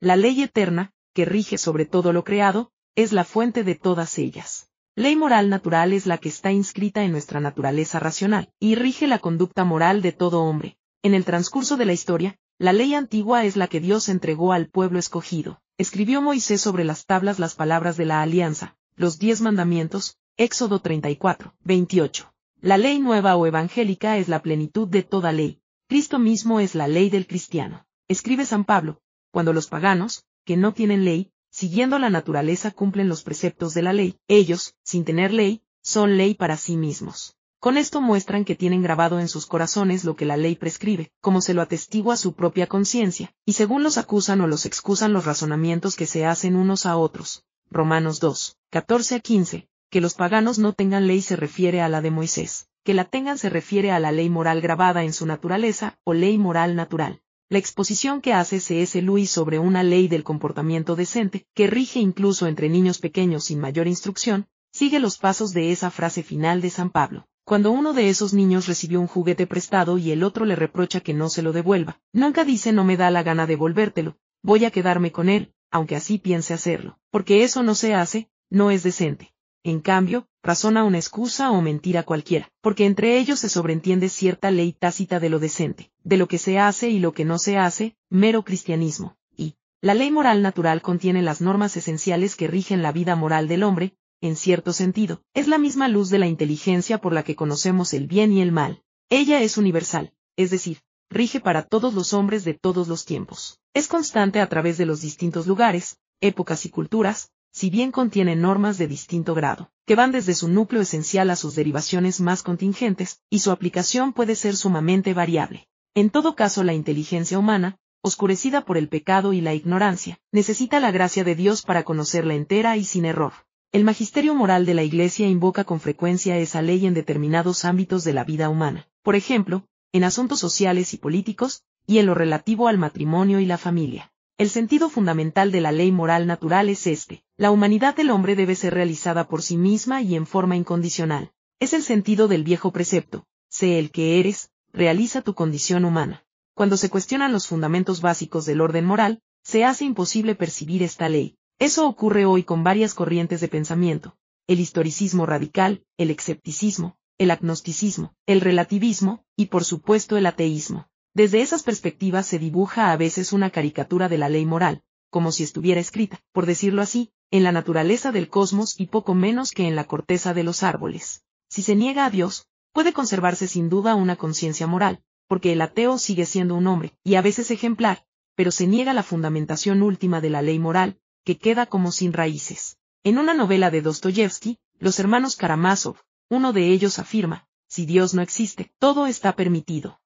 La 0.00 0.14
ley 0.14 0.42
eterna, 0.42 0.92
que 1.12 1.24
rige 1.24 1.58
sobre 1.58 1.84
todo 1.84 2.12
lo 2.12 2.22
creado, 2.22 2.70
es 2.94 3.12
la 3.12 3.24
fuente 3.24 3.64
de 3.64 3.74
todas 3.74 4.16
ellas. 4.18 4.70
Ley 4.94 5.16
moral 5.16 5.50
natural 5.50 5.92
es 5.92 6.06
la 6.06 6.18
que 6.18 6.28
está 6.28 6.52
inscrita 6.52 7.02
en 7.02 7.10
nuestra 7.10 7.40
naturaleza 7.40 7.98
racional, 7.98 8.52
y 8.60 8.76
rige 8.76 9.08
la 9.08 9.18
conducta 9.18 9.64
moral 9.64 10.00
de 10.00 10.12
todo 10.12 10.42
hombre. 10.42 10.78
En 11.02 11.14
el 11.14 11.24
transcurso 11.24 11.76
de 11.76 11.84
la 11.84 11.92
historia, 11.94 12.36
la 12.58 12.72
ley 12.72 12.94
antigua 12.94 13.44
es 13.44 13.56
la 13.56 13.66
que 13.66 13.80
Dios 13.80 14.08
entregó 14.08 14.52
al 14.52 14.68
pueblo 14.68 15.00
escogido. 15.00 15.60
Escribió 15.78 16.22
Moisés 16.22 16.60
sobre 16.60 16.84
las 16.84 17.04
tablas 17.04 17.40
las 17.40 17.56
palabras 17.56 17.96
de 17.96 18.04
la 18.04 18.22
alianza, 18.22 18.76
los 18.94 19.18
diez 19.18 19.40
mandamientos, 19.40 20.16
Éxodo 20.36 20.78
34, 20.80 21.56
28. 21.64 22.32
La 22.60 22.78
ley 22.78 23.00
nueva 23.00 23.34
o 23.34 23.46
evangélica 23.46 24.16
es 24.16 24.28
la 24.28 24.42
plenitud 24.42 24.86
de 24.86 25.02
toda 25.02 25.32
ley. 25.32 25.60
Cristo 25.88 26.20
mismo 26.20 26.60
es 26.60 26.76
la 26.76 26.86
ley 26.86 27.10
del 27.10 27.26
cristiano. 27.26 27.84
Escribe 28.06 28.44
San 28.44 28.64
Pablo, 28.64 29.00
cuando 29.30 29.52
los 29.52 29.66
paganos, 29.66 30.24
que 30.44 30.56
no 30.56 30.72
tienen 30.72 31.04
ley, 31.04 31.30
siguiendo 31.50 31.98
la 31.98 32.10
naturaleza 32.10 32.70
cumplen 32.70 33.08
los 33.08 33.22
preceptos 33.22 33.74
de 33.74 33.82
la 33.82 33.92
ley, 33.92 34.18
ellos, 34.28 34.74
sin 34.82 35.04
tener 35.04 35.32
ley, 35.32 35.62
son 35.82 36.16
ley 36.16 36.34
para 36.34 36.56
sí 36.56 36.76
mismos. 36.76 37.34
Con 37.60 37.76
esto 37.76 38.00
muestran 38.00 38.44
que 38.44 38.54
tienen 38.54 38.82
grabado 38.82 39.18
en 39.18 39.26
sus 39.26 39.46
corazones 39.46 40.04
lo 40.04 40.14
que 40.14 40.24
la 40.24 40.36
ley 40.36 40.54
prescribe, 40.54 41.10
como 41.20 41.40
se 41.40 41.54
lo 41.54 41.62
atestigua 41.62 42.16
su 42.16 42.34
propia 42.34 42.68
conciencia, 42.68 43.34
y 43.44 43.54
según 43.54 43.82
los 43.82 43.98
acusan 43.98 44.40
o 44.40 44.46
los 44.46 44.64
excusan 44.64 45.12
los 45.12 45.24
razonamientos 45.24 45.96
que 45.96 46.06
se 46.06 46.24
hacen 46.24 46.54
unos 46.54 46.86
a 46.86 46.96
otros. 46.96 47.42
Romanos 47.70 48.20
2, 48.20 48.56
14 48.70 49.16
a 49.16 49.20
15. 49.20 49.68
Que 49.90 50.00
los 50.00 50.14
paganos 50.14 50.58
no 50.58 50.72
tengan 50.72 51.06
ley 51.06 51.20
se 51.20 51.34
refiere 51.34 51.80
a 51.80 51.88
la 51.88 52.00
de 52.00 52.10
Moisés, 52.10 52.68
que 52.84 52.94
la 52.94 53.04
tengan 53.04 53.38
se 53.38 53.50
refiere 53.50 53.90
a 53.90 53.98
la 53.98 54.12
ley 54.12 54.30
moral 54.30 54.60
grabada 54.60 55.02
en 55.02 55.12
su 55.12 55.26
naturaleza, 55.26 55.98
o 56.04 56.14
ley 56.14 56.38
moral 56.38 56.76
natural. 56.76 57.22
La 57.50 57.56
exposición 57.56 58.20
que 58.20 58.34
hace 58.34 58.60
C.S. 58.60 59.00
Lewis 59.00 59.30
sobre 59.30 59.58
una 59.58 59.82
ley 59.82 60.06
del 60.06 60.22
comportamiento 60.22 60.96
decente, 60.96 61.46
que 61.54 61.66
rige 61.66 61.98
incluso 61.98 62.46
entre 62.46 62.68
niños 62.68 62.98
pequeños 62.98 63.44
sin 63.44 63.58
mayor 63.58 63.86
instrucción, 63.86 64.46
sigue 64.70 64.98
los 64.98 65.16
pasos 65.16 65.54
de 65.54 65.72
esa 65.72 65.90
frase 65.90 66.22
final 66.22 66.60
de 66.60 66.68
San 66.68 66.90
Pablo. 66.90 67.26
Cuando 67.44 67.70
uno 67.70 67.94
de 67.94 68.10
esos 68.10 68.34
niños 68.34 68.66
recibió 68.66 69.00
un 69.00 69.06
juguete 69.06 69.46
prestado 69.46 69.96
y 69.96 70.10
el 70.10 70.24
otro 70.24 70.44
le 70.44 70.56
reprocha 70.56 71.00
que 71.00 71.14
no 71.14 71.30
se 71.30 71.40
lo 71.40 71.52
devuelva, 71.52 71.98
nunca 72.12 72.44
dice 72.44 72.72
no 72.72 72.84
me 72.84 72.98
da 72.98 73.10
la 73.10 73.22
gana 73.22 73.46
devolvértelo, 73.46 74.18
voy 74.42 74.66
a 74.66 74.70
quedarme 74.70 75.10
con 75.10 75.30
él, 75.30 75.54
aunque 75.70 75.96
así 75.96 76.18
piense 76.18 76.52
hacerlo, 76.52 76.98
porque 77.10 77.44
eso 77.44 77.62
no 77.62 77.74
se 77.74 77.94
hace, 77.94 78.28
no 78.50 78.70
es 78.70 78.82
decente. 78.82 79.32
En 79.64 79.80
cambio, 79.80 80.26
razona 80.42 80.84
una 80.84 80.98
excusa 80.98 81.50
o 81.50 81.60
mentira 81.60 82.04
cualquiera, 82.04 82.48
porque 82.60 82.86
entre 82.86 83.18
ellos 83.18 83.40
se 83.40 83.48
sobreentiende 83.48 84.08
cierta 84.08 84.50
ley 84.50 84.72
tácita 84.72 85.20
de 85.20 85.28
lo 85.28 85.38
decente, 85.38 85.90
de 86.04 86.16
lo 86.16 86.28
que 86.28 86.38
se 86.38 86.58
hace 86.58 86.90
y 86.90 87.00
lo 87.00 87.12
que 87.12 87.24
no 87.24 87.38
se 87.38 87.58
hace, 87.58 87.96
mero 88.08 88.44
cristianismo. 88.44 89.16
Y, 89.36 89.56
la 89.80 89.94
ley 89.94 90.10
moral 90.10 90.42
natural 90.42 90.80
contiene 90.80 91.22
las 91.22 91.40
normas 91.40 91.76
esenciales 91.76 92.36
que 92.36 92.46
rigen 92.46 92.82
la 92.82 92.92
vida 92.92 93.16
moral 93.16 93.48
del 93.48 93.62
hombre, 93.62 93.94
en 94.20 94.36
cierto 94.36 94.72
sentido, 94.72 95.22
es 95.34 95.48
la 95.48 95.58
misma 95.58 95.88
luz 95.88 96.10
de 96.10 96.18
la 96.18 96.26
inteligencia 96.26 96.98
por 96.98 97.12
la 97.12 97.22
que 97.22 97.36
conocemos 97.36 97.92
el 97.94 98.06
bien 98.06 98.32
y 98.32 98.40
el 98.40 98.52
mal. 98.52 98.82
Ella 99.10 99.42
es 99.42 99.58
universal, 99.58 100.12
es 100.36 100.50
decir, 100.50 100.80
rige 101.10 101.40
para 101.40 101.62
todos 101.62 101.94
los 101.94 102.12
hombres 102.12 102.44
de 102.44 102.54
todos 102.54 102.88
los 102.88 103.04
tiempos. 103.04 103.60
Es 103.74 103.86
constante 103.86 104.40
a 104.40 104.48
través 104.48 104.76
de 104.76 104.86
los 104.86 105.00
distintos 105.00 105.46
lugares, 105.46 105.98
épocas 106.20 106.66
y 106.66 106.70
culturas, 106.70 107.30
si 107.50 107.70
bien 107.70 107.92
contiene 107.92 108.36
normas 108.36 108.78
de 108.78 108.86
distinto 108.86 109.34
grado, 109.34 109.70
que 109.86 109.94
van 109.94 110.12
desde 110.12 110.34
su 110.34 110.48
núcleo 110.48 110.82
esencial 110.82 111.30
a 111.30 111.36
sus 111.36 111.54
derivaciones 111.54 112.20
más 112.20 112.42
contingentes, 112.42 113.20
y 113.30 113.40
su 113.40 113.50
aplicación 113.50 114.12
puede 114.12 114.34
ser 114.34 114.56
sumamente 114.56 115.14
variable. 115.14 115.68
En 115.94 116.10
todo 116.10 116.36
caso, 116.36 116.62
la 116.62 116.74
inteligencia 116.74 117.38
humana, 117.38 117.78
oscurecida 118.02 118.64
por 118.64 118.76
el 118.76 118.88
pecado 118.88 119.32
y 119.32 119.40
la 119.40 119.54
ignorancia, 119.54 120.18
necesita 120.30 120.78
la 120.80 120.90
gracia 120.90 121.24
de 121.24 121.34
Dios 121.34 121.62
para 121.62 121.84
conocerla 121.84 122.34
entera 122.34 122.76
y 122.76 122.84
sin 122.84 123.04
error. 123.04 123.32
El 123.72 123.84
magisterio 123.84 124.34
moral 124.34 124.64
de 124.64 124.74
la 124.74 124.82
Iglesia 124.82 125.26
invoca 125.26 125.64
con 125.64 125.80
frecuencia 125.80 126.38
esa 126.38 126.62
ley 126.62 126.86
en 126.86 126.94
determinados 126.94 127.64
ámbitos 127.64 128.04
de 128.04 128.12
la 128.12 128.24
vida 128.24 128.48
humana, 128.48 128.88
por 129.02 129.14
ejemplo, 129.14 129.64
en 129.92 130.04
asuntos 130.04 130.38
sociales 130.38 130.94
y 130.94 130.98
políticos, 130.98 131.64
y 131.86 131.98
en 131.98 132.06
lo 132.06 132.14
relativo 132.14 132.68
al 132.68 132.78
matrimonio 132.78 133.40
y 133.40 133.46
la 133.46 133.58
familia. 133.58 134.12
El 134.36 134.50
sentido 134.50 134.88
fundamental 134.88 135.50
de 135.50 135.60
la 135.60 135.72
ley 135.72 135.90
moral 135.90 136.26
natural 136.26 136.68
es 136.68 136.86
este. 136.86 137.24
La 137.40 137.52
humanidad 137.52 137.94
del 137.94 138.10
hombre 138.10 138.34
debe 138.34 138.56
ser 138.56 138.74
realizada 138.74 139.28
por 139.28 139.42
sí 139.42 139.56
misma 139.56 140.02
y 140.02 140.16
en 140.16 140.26
forma 140.26 140.56
incondicional. 140.56 141.30
Es 141.60 141.72
el 141.72 141.84
sentido 141.84 142.26
del 142.26 142.42
viejo 142.42 142.72
precepto. 142.72 143.28
Sé 143.48 143.78
el 143.78 143.92
que 143.92 144.18
eres, 144.18 144.50
realiza 144.72 145.22
tu 145.22 145.34
condición 145.34 145.84
humana. 145.84 146.24
Cuando 146.54 146.76
se 146.76 146.90
cuestionan 146.90 147.32
los 147.32 147.46
fundamentos 147.46 148.00
básicos 148.00 148.44
del 148.44 148.60
orden 148.60 148.84
moral, 148.84 149.22
se 149.44 149.64
hace 149.64 149.84
imposible 149.84 150.34
percibir 150.34 150.82
esta 150.82 151.08
ley. 151.08 151.36
Eso 151.60 151.86
ocurre 151.86 152.24
hoy 152.24 152.42
con 152.42 152.64
varias 152.64 152.92
corrientes 152.92 153.40
de 153.40 153.46
pensamiento. 153.46 154.16
El 154.48 154.58
historicismo 154.58 155.24
radical, 155.24 155.84
el 155.96 156.10
escepticismo, 156.10 156.96
el 157.18 157.30
agnosticismo, 157.30 158.16
el 158.26 158.40
relativismo, 158.40 159.24
y 159.36 159.46
por 159.46 159.62
supuesto 159.62 160.16
el 160.16 160.26
ateísmo. 160.26 160.88
Desde 161.14 161.40
esas 161.40 161.62
perspectivas 161.62 162.26
se 162.26 162.40
dibuja 162.40 162.90
a 162.90 162.96
veces 162.96 163.32
una 163.32 163.50
caricatura 163.50 164.08
de 164.08 164.18
la 164.18 164.28
ley 164.28 164.44
moral, 164.44 164.82
como 165.08 165.30
si 165.30 165.44
estuviera 165.44 165.80
escrita, 165.80 166.20
por 166.32 166.44
decirlo 166.44 166.82
así, 166.82 167.12
en 167.30 167.44
la 167.44 167.52
naturaleza 167.52 168.12
del 168.12 168.28
cosmos 168.28 168.78
y 168.78 168.86
poco 168.86 169.14
menos 169.14 169.50
que 169.50 169.66
en 169.66 169.76
la 169.76 169.84
corteza 169.84 170.34
de 170.34 170.44
los 170.44 170.62
árboles. 170.62 171.24
Si 171.48 171.62
se 171.62 171.76
niega 171.76 172.04
a 172.04 172.10
Dios, 172.10 172.46
puede 172.72 172.92
conservarse 172.92 173.48
sin 173.48 173.68
duda 173.68 173.94
una 173.94 174.16
conciencia 174.16 174.66
moral, 174.66 175.02
porque 175.26 175.52
el 175.52 175.60
ateo 175.60 175.98
sigue 175.98 176.26
siendo 176.26 176.54
un 176.54 176.66
hombre, 176.66 176.94
y 177.04 177.16
a 177.16 177.22
veces 177.22 177.50
ejemplar, 177.50 178.04
pero 178.34 178.50
se 178.50 178.66
niega 178.66 178.94
la 178.94 179.02
fundamentación 179.02 179.82
última 179.82 180.20
de 180.20 180.30
la 180.30 180.42
ley 180.42 180.58
moral, 180.58 180.98
que 181.24 181.38
queda 181.38 181.66
como 181.66 181.92
sin 181.92 182.12
raíces. 182.12 182.78
En 183.04 183.18
una 183.18 183.34
novela 183.34 183.70
de 183.70 183.82
Dostoyevsky, 183.82 184.58
los 184.78 184.98
hermanos 184.98 185.36
Karamazov, 185.36 185.96
uno 186.30 186.52
de 186.52 186.68
ellos 186.68 186.98
afirma, 186.98 187.46
si 187.66 187.84
Dios 187.84 188.14
no 188.14 188.22
existe, 188.22 188.72
todo 188.78 189.06
está 189.06 189.36
permitido 189.36 190.00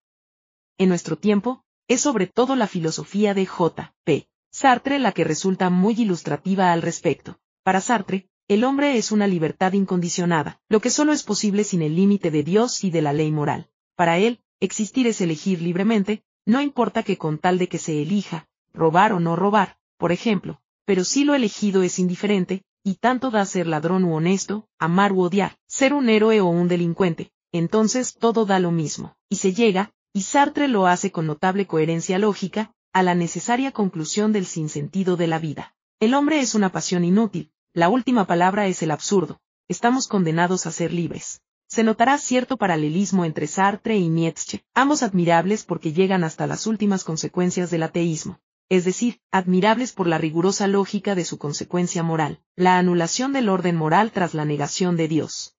en 0.78 0.88
nuestro 0.88 1.16
tiempo, 1.16 1.64
es 1.88 2.00
sobre 2.00 2.26
todo 2.26 2.56
la 2.56 2.66
filosofía 2.66 3.34
de 3.34 3.46
J. 3.46 3.94
P. 4.04 4.28
Sartre 4.54 4.98
la 4.98 5.12
que 5.12 5.24
resulta 5.24 5.70
muy 5.70 5.94
ilustrativa 5.94 6.72
al 6.72 6.82
respecto. 6.82 7.38
Para 7.62 7.80
Sartre, 7.80 8.28
el 8.48 8.64
hombre 8.64 8.98
es 8.98 9.10
una 9.10 9.26
libertad 9.26 9.72
incondicionada, 9.72 10.60
lo 10.68 10.80
que 10.80 10.90
solo 10.90 11.12
es 11.12 11.22
posible 11.22 11.64
sin 11.64 11.80
el 11.80 11.96
límite 11.96 12.30
de 12.30 12.42
Dios 12.42 12.84
y 12.84 12.90
de 12.90 13.00
la 13.00 13.14
ley 13.14 13.32
moral. 13.32 13.70
Para 13.96 14.18
él, 14.18 14.40
existir 14.60 15.06
es 15.06 15.22
elegir 15.22 15.62
libremente, 15.62 16.22
no 16.44 16.60
importa 16.60 17.02
que 17.02 17.16
con 17.16 17.38
tal 17.38 17.56
de 17.56 17.68
que 17.68 17.78
se 17.78 18.02
elija, 18.02 18.46
robar 18.74 19.14
o 19.14 19.20
no 19.20 19.36
robar, 19.36 19.78
por 19.96 20.12
ejemplo, 20.12 20.60
pero 20.84 21.04
si 21.04 21.24
lo 21.24 21.34
elegido 21.34 21.82
es 21.82 21.98
indiferente, 21.98 22.62
y 22.84 22.96
tanto 22.96 23.30
da 23.30 23.46
ser 23.46 23.66
ladrón 23.66 24.04
u 24.04 24.14
honesto, 24.14 24.68
amar 24.78 25.12
u 25.12 25.22
odiar, 25.22 25.56
ser 25.66 25.94
un 25.94 26.10
héroe 26.10 26.42
o 26.42 26.46
un 26.46 26.68
delincuente, 26.68 27.32
entonces 27.52 28.16
todo 28.18 28.44
da 28.44 28.58
lo 28.58 28.70
mismo, 28.70 29.16
y 29.30 29.36
se 29.36 29.54
llega, 29.54 29.94
y 30.12 30.22
Sartre 30.22 30.68
lo 30.68 30.86
hace 30.86 31.10
con 31.10 31.26
notable 31.26 31.66
coherencia 31.66 32.18
lógica, 32.18 32.74
a 32.92 33.02
la 33.02 33.14
necesaria 33.14 33.72
conclusión 33.72 34.32
del 34.32 34.44
sinsentido 34.44 35.16
de 35.16 35.26
la 35.26 35.38
vida. 35.38 35.74
El 35.98 36.14
hombre 36.14 36.40
es 36.40 36.54
una 36.54 36.70
pasión 36.70 37.04
inútil, 37.04 37.50
la 37.72 37.88
última 37.88 38.26
palabra 38.26 38.66
es 38.66 38.82
el 38.82 38.90
absurdo, 38.90 39.40
estamos 39.68 40.08
condenados 40.08 40.66
a 40.66 40.72
ser 40.72 40.92
libres. 40.92 41.40
Se 41.68 41.84
notará 41.84 42.18
cierto 42.18 42.58
paralelismo 42.58 43.24
entre 43.24 43.46
Sartre 43.46 43.96
y 43.96 44.10
Nietzsche, 44.10 44.62
ambos 44.74 45.02
admirables 45.02 45.64
porque 45.64 45.94
llegan 45.94 46.22
hasta 46.22 46.46
las 46.46 46.66
últimas 46.66 47.02
consecuencias 47.02 47.70
del 47.70 47.84
ateísmo, 47.84 48.40
es 48.68 48.84
decir, 48.84 49.20
admirables 49.30 49.92
por 49.92 50.06
la 50.06 50.18
rigurosa 50.18 50.66
lógica 50.66 51.14
de 51.14 51.24
su 51.24 51.38
consecuencia 51.38 52.02
moral, 52.02 52.40
la 52.56 52.76
anulación 52.76 53.32
del 53.32 53.48
orden 53.48 53.76
moral 53.76 54.12
tras 54.12 54.34
la 54.34 54.44
negación 54.44 54.98
de 54.98 55.08
Dios. 55.08 55.56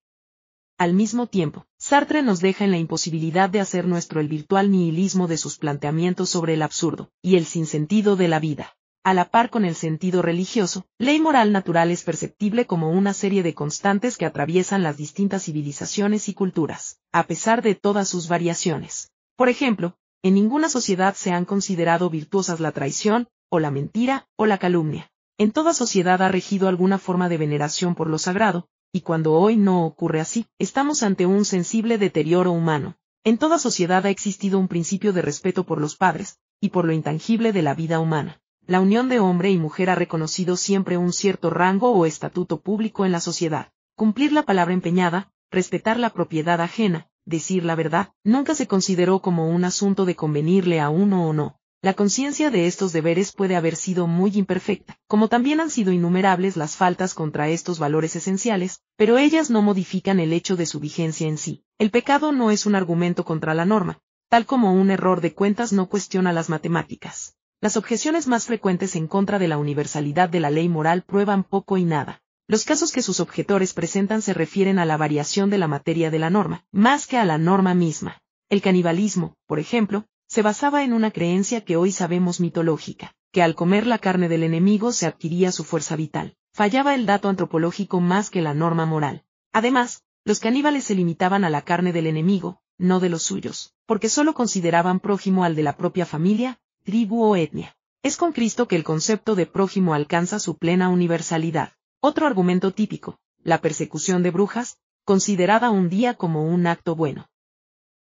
Al 0.78 0.94
mismo 0.94 1.26
tiempo, 1.26 1.66
Sartre 1.86 2.22
nos 2.22 2.40
deja 2.40 2.64
en 2.64 2.70
la 2.70 2.78
imposibilidad 2.78 3.50
de 3.50 3.60
hacer 3.60 3.86
nuestro 3.86 4.18
el 4.18 4.26
virtual 4.26 4.70
nihilismo 4.70 5.28
de 5.28 5.36
sus 5.36 5.58
planteamientos 5.58 6.30
sobre 6.30 6.54
el 6.54 6.62
absurdo 6.62 7.10
y 7.20 7.36
el 7.36 7.44
sinsentido 7.44 8.16
de 8.16 8.26
la 8.26 8.40
vida. 8.40 8.74
A 9.04 9.12
la 9.12 9.28
par 9.28 9.50
con 9.50 9.66
el 9.66 9.74
sentido 9.74 10.22
religioso, 10.22 10.86
ley 10.96 11.20
moral 11.20 11.52
natural 11.52 11.90
es 11.90 12.02
perceptible 12.02 12.64
como 12.64 12.90
una 12.90 13.12
serie 13.12 13.42
de 13.42 13.52
constantes 13.52 14.16
que 14.16 14.24
atraviesan 14.24 14.82
las 14.82 14.96
distintas 14.96 15.44
civilizaciones 15.44 16.30
y 16.30 16.32
culturas, 16.32 17.00
a 17.12 17.26
pesar 17.26 17.60
de 17.60 17.74
todas 17.74 18.08
sus 18.08 18.28
variaciones. 18.28 19.12
Por 19.36 19.50
ejemplo, 19.50 19.98
en 20.22 20.32
ninguna 20.32 20.70
sociedad 20.70 21.14
se 21.14 21.32
han 21.32 21.44
considerado 21.44 22.08
virtuosas 22.08 22.60
la 22.60 22.72
traición, 22.72 23.28
o 23.50 23.58
la 23.58 23.70
mentira, 23.70 24.26
o 24.36 24.46
la 24.46 24.56
calumnia. 24.56 25.10
En 25.36 25.52
toda 25.52 25.74
sociedad 25.74 26.22
ha 26.22 26.28
regido 26.28 26.66
alguna 26.66 26.96
forma 26.96 27.28
de 27.28 27.36
veneración 27.36 27.94
por 27.94 28.08
lo 28.08 28.16
sagrado, 28.16 28.68
y 28.94 29.00
cuando 29.00 29.32
hoy 29.32 29.56
no 29.56 29.84
ocurre 29.84 30.20
así, 30.20 30.46
estamos 30.56 31.02
ante 31.02 31.26
un 31.26 31.44
sensible 31.44 31.98
deterioro 31.98 32.52
humano. 32.52 32.96
En 33.24 33.38
toda 33.38 33.58
sociedad 33.58 34.06
ha 34.06 34.10
existido 34.10 34.56
un 34.56 34.68
principio 34.68 35.12
de 35.12 35.20
respeto 35.20 35.64
por 35.64 35.80
los 35.80 35.96
padres, 35.96 36.38
y 36.60 36.68
por 36.68 36.84
lo 36.84 36.92
intangible 36.92 37.52
de 37.52 37.62
la 37.62 37.74
vida 37.74 37.98
humana. 37.98 38.40
La 38.68 38.80
unión 38.80 39.08
de 39.08 39.18
hombre 39.18 39.50
y 39.50 39.58
mujer 39.58 39.90
ha 39.90 39.96
reconocido 39.96 40.56
siempre 40.56 40.96
un 40.96 41.12
cierto 41.12 41.50
rango 41.50 41.90
o 41.90 42.06
estatuto 42.06 42.60
público 42.60 43.04
en 43.04 43.10
la 43.10 43.18
sociedad. 43.18 43.72
Cumplir 43.96 44.30
la 44.32 44.44
palabra 44.44 44.74
empeñada, 44.74 45.32
respetar 45.50 45.98
la 45.98 46.10
propiedad 46.10 46.60
ajena, 46.60 47.08
decir 47.24 47.64
la 47.64 47.74
verdad, 47.74 48.12
nunca 48.22 48.54
se 48.54 48.68
consideró 48.68 49.18
como 49.18 49.48
un 49.48 49.64
asunto 49.64 50.04
de 50.04 50.14
convenirle 50.14 50.78
a 50.78 50.88
uno 50.88 51.28
o 51.28 51.32
no. 51.32 51.58
La 51.84 51.92
conciencia 51.92 52.50
de 52.50 52.66
estos 52.66 52.94
deberes 52.94 53.32
puede 53.32 53.56
haber 53.56 53.76
sido 53.76 54.06
muy 54.06 54.30
imperfecta, 54.38 54.98
como 55.06 55.28
también 55.28 55.60
han 55.60 55.68
sido 55.68 55.92
innumerables 55.92 56.56
las 56.56 56.76
faltas 56.76 57.12
contra 57.12 57.50
estos 57.50 57.78
valores 57.78 58.16
esenciales, 58.16 58.80
pero 58.96 59.18
ellas 59.18 59.50
no 59.50 59.60
modifican 59.60 60.18
el 60.18 60.32
hecho 60.32 60.56
de 60.56 60.64
su 60.64 60.80
vigencia 60.80 61.28
en 61.28 61.36
sí. 61.36 61.62
El 61.78 61.90
pecado 61.90 62.32
no 62.32 62.50
es 62.50 62.64
un 62.64 62.74
argumento 62.74 63.26
contra 63.26 63.52
la 63.52 63.66
norma, 63.66 63.98
tal 64.30 64.46
como 64.46 64.72
un 64.72 64.90
error 64.90 65.20
de 65.20 65.34
cuentas 65.34 65.74
no 65.74 65.90
cuestiona 65.90 66.32
las 66.32 66.48
matemáticas. 66.48 67.36
Las 67.60 67.76
objeciones 67.76 68.28
más 68.28 68.46
frecuentes 68.46 68.96
en 68.96 69.06
contra 69.06 69.38
de 69.38 69.48
la 69.48 69.58
universalidad 69.58 70.30
de 70.30 70.40
la 70.40 70.48
ley 70.48 70.70
moral 70.70 71.02
prueban 71.02 71.44
poco 71.44 71.76
y 71.76 71.84
nada. 71.84 72.22
Los 72.46 72.64
casos 72.64 72.92
que 72.92 73.02
sus 73.02 73.20
objetores 73.20 73.74
presentan 73.74 74.22
se 74.22 74.32
refieren 74.32 74.78
a 74.78 74.86
la 74.86 74.96
variación 74.96 75.50
de 75.50 75.58
la 75.58 75.68
materia 75.68 76.10
de 76.10 76.18
la 76.18 76.30
norma, 76.30 76.64
más 76.72 77.06
que 77.06 77.18
a 77.18 77.26
la 77.26 77.36
norma 77.36 77.74
misma. 77.74 78.22
El 78.48 78.62
canibalismo, 78.62 79.36
por 79.46 79.58
ejemplo, 79.58 80.06
se 80.34 80.42
basaba 80.42 80.82
en 80.82 80.92
una 80.92 81.12
creencia 81.12 81.60
que 81.60 81.76
hoy 81.76 81.92
sabemos 81.92 82.40
mitológica, 82.40 83.14
que 83.30 83.40
al 83.40 83.54
comer 83.54 83.86
la 83.86 83.98
carne 83.98 84.28
del 84.28 84.42
enemigo 84.42 84.90
se 84.90 85.06
adquiría 85.06 85.52
su 85.52 85.62
fuerza 85.62 85.94
vital. 85.94 86.34
Fallaba 86.52 86.96
el 86.96 87.06
dato 87.06 87.28
antropológico 87.28 88.00
más 88.00 88.30
que 88.30 88.42
la 88.42 88.52
norma 88.52 88.84
moral. 88.84 89.22
Además, 89.52 90.02
los 90.24 90.40
caníbales 90.40 90.82
se 90.82 90.96
limitaban 90.96 91.44
a 91.44 91.50
la 91.50 91.62
carne 91.62 91.92
del 91.92 92.08
enemigo, 92.08 92.60
no 92.78 92.98
de 92.98 93.10
los 93.10 93.22
suyos, 93.22 93.74
porque 93.86 94.08
solo 94.08 94.34
consideraban 94.34 94.98
prójimo 94.98 95.44
al 95.44 95.54
de 95.54 95.62
la 95.62 95.76
propia 95.76 96.04
familia, 96.04 96.58
tribu 96.82 97.22
o 97.22 97.36
etnia. 97.36 97.76
Es 98.02 98.16
con 98.16 98.32
Cristo 98.32 98.66
que 98.66 98.74
el 98.74 98.82
concepto 98.82 99.36
de 99.36 99.46
prójimo 99.46 99.94
alcanza 99.94 100.40
su 100.40 100.56
plena 100.58 100.88
universalidad. 100.88 101.74
Otro 102.00 102.26
argumento 102.26 102.72
típico, 102.72 103.20
la 103.44 103.60
persecución 103.60 104.24
de 104.24 104.32
brujas, 104.32 104.78
considerada 105.04 105.70
un 105.70 105.88
día 105.88 106.14
como 106.14 106.44
un 106.44 106.66
acto 106.66 106.96
bueno. 106.96 107.28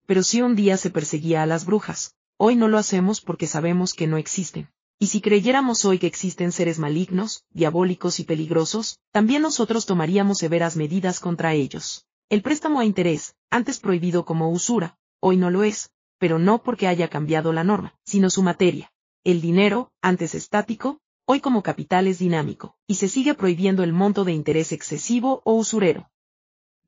Pero 0.06 0.22
si 0.22 0.42
un 0.42 0.54
día 0.54 0.76
se 0.76 0.90
perseguía 0.90 1.42
a 1.42 1.46
las 1.46 1.64
brujas, 1.66 2.14
Hoy 2.42 2.56
no 2.56 2.68
lo 2.68 2.78
hacemos 2.78 3.20
porque 3.20 3.46
sabemos 3.46 3.92
que 3.92 4.06
no 4.06 4.16
existen. 4.16 4.70
Y 4.98 5.08
si 5.08 5.20
creyéramos 5.20 5.84
hoy 5.84 5.98
que 5.98 6.06
existen 6.06 6.52
seres 6.52 6.78
malignos, 6.78 7.44
diabólicos 7.50 8.18
y 8.18 8.24
peligrosos, 8.24 8.98
también 9.12 9.42
nosotros 9.42 9.84
tomaríamos 9.84 10.38
severas 10.38 10.74
medidas 10.74 11.20
contra 11.20 11.52
ellos. 11.52 12.06
El 12.30 12.40
préstamo 12.40 12.80
a 12.80 12.86
interés, 12.86 13.34
antes 13.50 13.78
prohibido 13.78 14.24
como 14.24 14.50
usura, 14.50 14.96
hoy 15.20 15.36
no 15.36 15.50
lo 15.50 15.64
es, 15.64 15.90
pero 16.16 16.38
no 16.38 16.62
porque 16.62 16.88
haya 16.88 17.08
cambiado 17.08 17.52
la 17.52 17.62
norma, 17.62 17.94
sino 18.06 18.30
su 18.30 18.42
materia. 18.42 18.90
El 19.22 19.42
dinero, 19.42 19.92
antes 20.00 20.34
estático, 20.34 20.98
hoy 21.26 21.40
como 21.40 21.62
capital 21.62 22.06
es 22.06 22.20
dinámico, 22.20 22.74
y 22.86 22.94
se 22.94 23.08
sigue 23.08 23.34
prohibiendo 23.34 23.82
el 23.82 23.92
monto 23.92 24.24
de 24.24 24.32
interés 24.32 24.72
excesivo 24.72 25.42
o 25.44 25.56
usurero. 25.56 26.10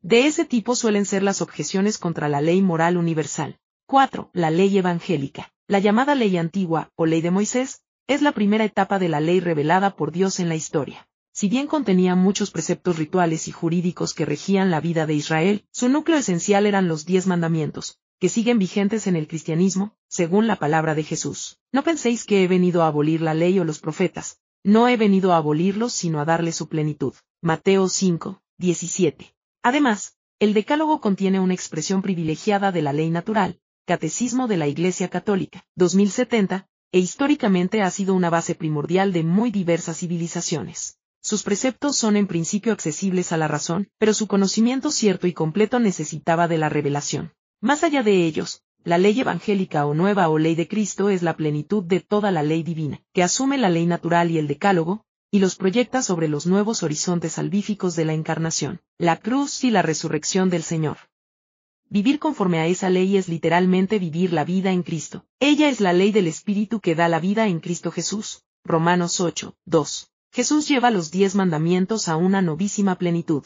De 0.01 0.27
ese 0.27 0.47
tipo 0.47 0.77
suelen 0.77 1.05
ser 1.05 1.23
las 1.23 1.43
objeciones 1.43 1.99
contra 1.99 2.31
la 2.31 2.41
ley 2.41 2.62
moral 2.62 2.97
universal. 2.97 3.59
4. 3.87 4.31
La 4.33 4.51
ley 4.51 4.79
evangélica. 4.79 5.53
La 5.68 5.79
llamada 5.79 6.14
ley 6.14 6.37
antigua, 6.37 6.90
o 6.97 7.07
ley 7.07 7.21
de 7.21 7.31
Moisés, 7.31 7.83
es 8.07 8.23
la 8.23 8.33
primera 8.33 8.64
etapa 8.64 8.99
de 8.99 9.09
la 9.09 9.21
ley 9.21 9.40
revelada 9.40 9.97
por 9.97 10.12
Dios 10.12 10.40
en 10.40 10.49
la 10.49 10.55
historia. 10.55 11.09
Si 11.33 11.49
bien 11.49 11.66
contenía 11.66 12.14
muchos 12.14 12.51
preceptos 12.51 12.99
rituales 12.99 13.49
y 13.49 13.53
jurídicos 13.53 14.14
que 14.14 14.25
regían 14.25 14.71
la 14.71 14.81
vida 14.81 15.07
de 15.07 15.14
Israel, 15.14 15.64
su 15.71 15.88
núcleo 15.88 16.18
esencial 16.18 16.66
eran 16.66 16.88
los 16.88 17.05
diez 17.05 17.27
mandamientos, 17.27 17.99
que 18.18 18.29
siguen 18.29 18.59
vigentes 18.59 19.07
en 19.07 19.16
el 19.16 19.29
cristianismo, 19.29 19.95
según 20.09 20.47
la 20.47 20.57
palabra 20.57 20.95
de 20.95 21.05
Jesús. 21.05 21.59
No 21.71 21.83
penséis 21.83 22.25
que 22.25 22.45
he 22.45 22.49
venido 22.49 22.83
a 22.83 22.87
abolir 22.87 23.21
la 23.21 23.35
ley 23.35 23.59
o 23.59 23.64
los 23.64 23.79
profetas, 23.79 24.40
no 24.64 24.88
he 24.88 24.97
venido 24.97 25.33
a 25.33 25.38
abolirlos 25.38 25.92
sino 25.92 26.21
a 26.21 26.25
darle 26.25 26.53
su 26.53 26.68
plenitud. 26.68 27.14
Mateo 27.40 27.88
5, 27.88 28.42
17. 28.59 29.35
Además, 29.62 30.16
el 30.38 30.55
Decálogo 30.55 31.01
contiene 31.01 31.40
una 31.40 31.55
expresión 31.55 32.03
privilegiada 32.03 32.73
de 32.73 32.83
la 32.83 32.92
ley 32.92 33.11
natural, 33.11 33.61
Catecismo 33.85 34.47
de 34.47 34.57
la 34.57 34.68
Iglesia 34.68 35.09
Católica, 35.09 35.64
2070, 35.75 36.68
e 36.92 37.01
históricamente 37.01 37.83
ha 37.83 37.90
sido 37.90 38.14
una 38.14 38.31
base 38.31 38.55
primordial 38.55 39.12
de 39.12 39.25
muy 39.25 39.51
diversas 39.51 39.99
civilizaciones. 39.99 40.99
Sus 41.21 41.42
preceptos 41.42 41.97
son 41.97 42.16
en 42.16 42.29
principio 42.29 42.73
accesibles 42.73 43.33
a 43.33 43.37
la 43.37 43.49
razón, 43.49 43.88
pero 43.99 44.14
su 44.14 44.29
conocimiento 44.29 44.92
cierto 44.92 45.27
y 45.27 45.33
completo 45.33 45.81
necesitaba 45.81 46.47
de 46.47 46.59
la 46.59 46.68
revelación. 46.68 47.33
Más 47.61 47.83
allá 47.83 48.05
de 48.05 48.25
ellos, 48.25 48.62
la 48.85 48.99
ley 48.99 49.18
evangélica 49.18 49.85
o 49.85 49.95
nueva 49.95 50.29
o 50.29 50.38
ley 50.38 50.55
de 50.55 50.68
Cristo 50.68 51.09
es 51.09 51.23
la 51.23 51.37
plenitud 51.37 51.83
de 51.83 51.99
toda 51.99 52.31
la 52.31 52.45
ley 52.45 52.62
divina, 52.62 53.01
que 53.12 53.25
asume 53.25 53.59
la 53.59 53.68
ley 53.68 53.87
natural 53.87 54.31
y 54.31 54.38
el 54.38 54.47
decálogo, 54.47 55.05
y 55.33 55.40
los 55.40 55.57
proyecta 55.57 56.03
sobre 56.03 56.29
los 56.29 56.47
nuevos 56.47 56.85
horizontes 56.85 57.33
salvíficos 57.33 57.97
de 57.97 58.05
la 58.05 58.12
encarnación, 58.12 58.81
la 58.97 59.16
cruz 59.16 59.64
y 59.64 59.73
la 59.73 59.83
resurrección 59.83 60.51
del 60.51 60.62
Señor. 60.62 60.99
Vivir 61.92 62.18
conforme 62.18 62.59
a 62.59 62.66
esa 62.68 62.88
ley 62.88 63.18
es 63.18 63.28
literalmente 63.28 63.98
vivir 63.98 64.33
la 64.33 64.46
vida 64.46 64.72
en 64.72 64.83
Cristo. 64.83 65.26
Ella 65.40 65.68
es 65.68 65.78
la 65.78 65.92
ley 65.92 66.11
del 66.11 66.26
Espíritu 66.26 66.81
que 66.81 66.94
da 66.94 67.07
la 67.07 67.20
vida 67.20 67.48
en 67.48 67.61
Cristo 67.61 67.90
Jesús. 67.90 68.44
Romanos 68.64 69.20
8, 69.20 69.55
2. 69.66 70.11
Jesús 70.33 70.66
lleva 70.66 70.90
los 70.90 71.11
diez 71.11 71.35
mandamientos 71.35 72.09
a 72.09 72.16
una 72.16 72.40
novísima 72.40 72.94
plenitud. 72.96 73.44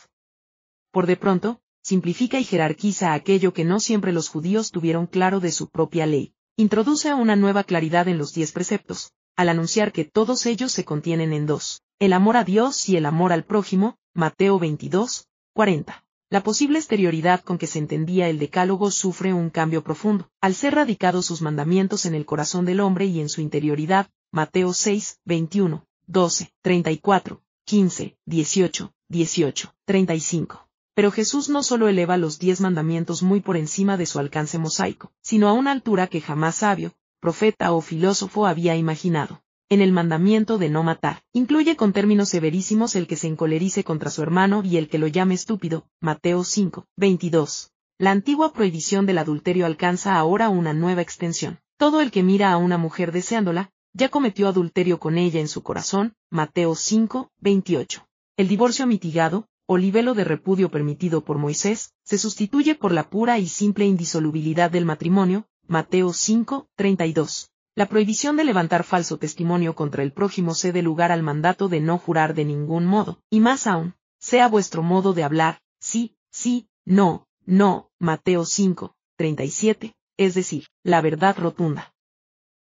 Por 0.92 1.09
de 1.09 1.16
pronto, 1.16 1.61
simplifica 1.82 2.38
y 2.38 2.44
jerarquiza 2.44 3.14
aquello 3.14 3.52
que 3.52 3.64
no 3.64 3.80
siempre 3.80 4.12
los 4.12 4.28
judíos 4.28 4.70
tuvieron 4.70 5.09
claro 5.09 5.40
de 5.40 5.50
su 5.50 5.68
propia 5.68 6.06
ley. 6.06 6.32
Introduce 6.56 7.12
una 7.14 7.35
nueva 7.35 7.64
claridad 7.64 8.06
en 8.06 8.16
los 8.16 8.32
diez 8.32 8.52
preceptos, 8.52 9.11
al 9.35 9.48
anunciar 9.48 9.90
que 9.90 10.04
todos 10.04 10.46
ellos 10.46 10.70
se 10.70 10.85
contienen 10.85 11.32
en 11.32 11.46
dos, 11.46 11.82
el 11.98 12.12
amor 12.12 12.37
a 12.37 12.44
Dios 12.44 12.88
y 12.88 12.96
el 12.96 13.06
amor 13.06 13.32
al 13.32 13.44
prójimo, 13.44 13.98
Mateo 14.14 14.61
22, 14.61 15.26
40. 15.52 16.06
La 16.29 16.43
posible 16.43 16.81
exterioridad 16.81 17.41
con 17.43 17.57
que 17.57 17.69
se 17.69 17.79
entendía 17.79 18.29
el 18.29 18.41
decálogo 18.41 18.91
sufre 18.91 19.33
un 19.33 19.49
cambio 19.49 19.85
profundo, 19.85 20.29
al 20.41 20.57
ser 20.57 20.75
radicados 20.75 21.27
sus 21.27 21.41
mandamientos 21.41 22.05
en 22.05 22.17
el 22.17 22.27
corazón 22.27 22.65
del 22.65 22.81
hombre 22.81 23.07
y 23.07 23.21
en 23.21 23.29
su 23.29 23.41
interioridad, 23.41 24.11
Mateo 24.33 24.73
6, 24.73 25.21
21, 25.25 25.87
12, 26.09 26.53
34, 26.62 27.43
15, 27.65 28.17
18, 28.25 28.93
18, 29.09 29.75
35. 29.85 30.69
Pero 30.95 31.12
Jesús 31.12 31.49
no 31.49 31.62
solo 31.62 31.87
eleva 31.87 32.17
los 32.17 32.41
diez 32.41 32.61
mandamientos 32.61 33.23
muy 33.23 33.39
por 33.39 33.57
encima 33.57 33.97
de 33.97 34.07
su 34.07 34.19
alcance 34.19 34.59
mosaico, 34.59 35.12
sino 35.23 35.49
a 35.49 35.53
una 35.53 35.71
altura 35.71 36.09
que 36.09 36.21
jamás 36.21 36.57
sabio, 36.57 36.93
profeta 37.21 37.71
o 37.73 37.81
filósofo 37.81 38.47
había 38.47 38.75
imaginado. 38.75 39.45
En 39.68 39.81
el 39.81 39.90
mandamiento 39.90 40.59
de 40.59 40.68
no 40.68 40.85
matar, 40.85 41.24
incluye 41.33 41.74
con 41.74 41.92
términos 41.92 42.29
severísimos 42.29 42.94
el 42.94 43.09
que 43.09 43.16
se 43.16 43.26
encolerice 43.26 43.83
contra 43.83 44.11
su 44.11 44.22
hermano 44.22 44.62
y 44.62 44.76
el 44.76 44.88
que 44.88 44.98
lo 44.98 45.09
llame 45.09 45.35
estúpido, 45.35 45.88
Mateo 46.00 46.44
5, 46.44 46.87
22. 46.96 47.72
La 47.98 48.12
antigua 48.12 48.52
prohibición 48.52 49.07
del 49.07 49.18
adulterio 49.18 49.66
alcanza 49.66 50.14
ahora 50.14 50.50
una 50.50 50.72
nueva 50.72 51.02
extensión. 51.02 51.59
Todo 51.79 52.00
el 52.00 52.12
que 52.12 52.22
mira 52.22 52.52
a 52.52 52.59
una 52.59 52.79
mujer 52.79 53.11
deseándola, 53.11 53.72
ya 53.92 54.09
cometió 54.09 54.46
adulterio 54.46 55.00
con 55.00 55.18
ella 55.18 55.40
en 55.40 55.48
su 55.48 55.64
corazón, 55.64 56.14
Mateo 56.31 56.76
5, 56.76 57.33
28. 57.40 58.07
El 58.37 58.46
divorcio 58.46 58.87
mitigado, 58.87 59.48
o 59.66 59.79
libelo 59.79 60.14
de 60.14 60.22
repudio 60.22 60.70
permitido 60.70 61.24
por 61.24 61.38
Moisés, 61.38 61.92
se 62.05 62.18
sustituye 62.18 62.76
por 62.76 62.92
la 62.92 63.11
pura 63.11 63.40
y 63.40 63.48
simple 63.48 63.85
indisolubilidad 63.85 64.70
del 64.70 64.85
matrimonio, 64.85 65.48
Mateo 65.66 66.12
5, 66.12 66.68
32. 66.76 67.50
La 67.77 67.85
prohibición 67.85 68.39
de 68.39 68.45
levantar 68.45 68.85
falso 68.85 69.19
testimonio 69.19 69.75
contra 69.75 70.03
el 70.03 70.11
prójimo 70.11 70.55
cede 70.55 70.81
lugar 70.81 71.12
al 71.12 71.23
mandato 71.23 71.69
de 71.69 71.81
no 71.81 71.99
jurar 71.99 72.33
de 72.33 72.47
ningún 72.47 72.87
modo, 72.87 73.21
y 73.29 73.41
más 73.41 73.67
aún, 73.67 73.95
sea 74.19 74.49
vuestro 74.49 74.83
modo 74.83 75.12
de 75.12 75.25
hablar, 75.25 75.61
sí, 75.79 76.17
sí, 76.31 76.71
no, 76.87 77.29
no, 77.45 77.91
Mateo 77.99 78.47
5, 78.47 78.97
37, 79.17 79.95
es 80.17 80.35
decir, 80.35 80.69
la 80.85 81.03
verdad 81.03 81.37
rotunda. 81.37 81.93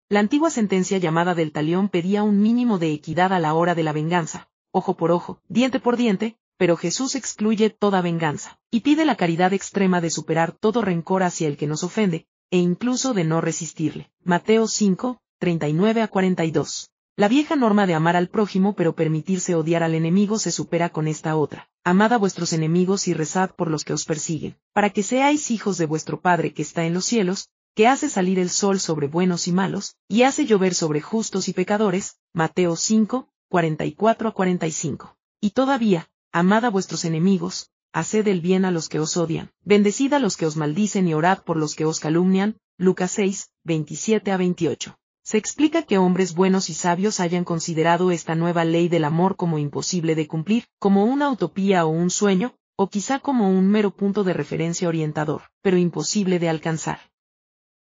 La 0.08 0.20
antigua 0.20 0.48
sentencia 0.48 0.98
llamada 0.98 1.34
del 1.34 1.50
talión 1.50 1.88
pedía 1.88 2.22
un 2.22 2.40
mínimo 2.40 2.78
de 2.78 2.92
equidad 2.92 3.32
a 3.32 3.40
la 3.40 3.54
hora 3.54 3.74
de 3.74 3.82
la 3.82 3.92
venganza, 3.92 4.48
ojo 4.70 4.96
por 4.96 5.10
ojo, 5.10 5.42
diente 5.48 5.80
por 5.80 5.96
diente, 5.96 6.36
pero 6.56 6.76
Jesús 6.76 7.16
excluye 7.16 7.68
toda 7.70 8.00
venganza, 8.00 8.60
y 8.70 8.82
pide 8.82 9.04
la 9.04 9.16
caridad 9.16 9.52
extrema 9.54 10.00
de 10.00 10.10
superar 10.10 10.52
todo 10.52 10.82
rencor 10.82 11.24
hacia 11.24 11.48
el 11.48 11.56
que 11.56 11.66
nos 11.66 11.82
ofende, 11.82 12.28
e 12.50 12.58
incluso 12.58 13.14
de 13.14 13.24
no 13.24 13.40
resistirle. 13.40 14.10
Mateo 14.24 14.66
5, 14.66 15.18
39 15.38 16.02
a 16.02 16.08
42. 16.08 16.90
La 17.16 17.28
vieja 17.28 17.54
norma 17.54 17.86
de 17.86 17.94
amar 17.94 18.16
al 18.16 18.28
prójimo 18.28 18.74
pero 18.74 18.94
permitirse 18.94 19.54
odiar 19.54 19.82
al 19.82 19.94
enemigo 19.94 20.38
se 20.38 20.50
supera 20.50 20.88
con 20.88 21.06
esta 21.06 21.36
otra. 21.36 21.68
Amad 21.84 22.12
a 22.12 22.18
vuestros 22.18 22.52
enemigos 22.52 23.08
y 23.08 23.14
rezad 23.14 23.50
por 23.54 23.70
los 23.70 23.84
que 23.84 23.92
os 23.92 24.04
persiguen, 24.04 24.56
para 24.72 24.90
que 24.90 25.02
seáis 25.02 25.50
hijos 25.50 25.78
de 25.78 25.86
vuestro 25.86 26.20
Padre 26.20 26.52
que 26.52 26.62
está 26.62 26.84
en 26.84 26.94
los 26.94 27.04
cielos, 27.04 27.48
que 27.74 27.86
hace 27.86 28.08
salir 28.08 28.38
el 28.38 28.50
sol 28.50 28.80
sobre 28.80 29.06
buenos 29.06 29.48
y 29.48 29.52
malos, 29.52 29.96
y 30.08 30.22
hace 30.22 30.46
llover 30.46 30.74
sobre 30.74 31.00
justos 31.00 31.48
y 31.48 31.52
pecadores, 31.52 32.16
Mateo 32.32 32.76
5, 32.76 33.28
44 33.48 34.28
a 34.28 34.32
45. 34.32 35.16
Y 35.40 35.50
todavía, 35.50 36.08
amad 36.32 36.64
a 36.64 36.70
vuestros 36.70 37.04
enemigos, 37.04 37.70
haced 37.92 38.28
el 38.28 38.40
bien 38.40 38.64
a 38.64 38.70
los 38.70 38.88
que 38.88 39.00
os 39.00 39.16
odian, 39.16 39.50
bendecid 39.64 40.12
a 40.12 40.18
los 40.18 40.36
que 40.36 40.46
os 40.46 40.56
maldicen 40.56 41.08
y 41.08 41.14
orad 41.14 41.42
por 41.42 41.56
los 41.56 41.74
que 41.74 41.84
os 41.84 42.00
calumnian, 42.00 42.56
Lucas 42.78 43.10
6, 43.12 43.50
27 43.64 44.32
a 44.32 44.36
28. 44.36 44.96
Se 45.22 45.38
explica 45.38 45.82
que 45.82 45.98
hombres 45.98 46.34
buenos 46.34 46.70
y 46.70 46.74
sabios 46.74 47.20
hayan 47.20 47.44
considerado 47.44 48.10
esta 48.10 48.34
nueva 48.34 48.64
ley 48.64 48.88
del 48.88 49.04
amor 49.04 49.36
como 49.36 49.58
imposible 49.58 50.14
de 50.14 50.26
cumplir, 50.26 50.64
como 50.78 51.04
una 51.04 51.30
utopía 51.30 51.84
o 51.84 51.88
un 51.90 52.10
sueño, 52.10 52.54
o 52.76 52.88
quizá 52.88 53.18
como 53.18 53.50
un 53.50 53.68
mero 53.68 53.90
punto 53.90 54.24
de 54.24 54.32
referencia 54.32 54.88
orientador, 54.88 55.42
pero 55.62 55.76
imposible 55.76 56.38
de 56.38 56.48
alcanzar 56.48 57.00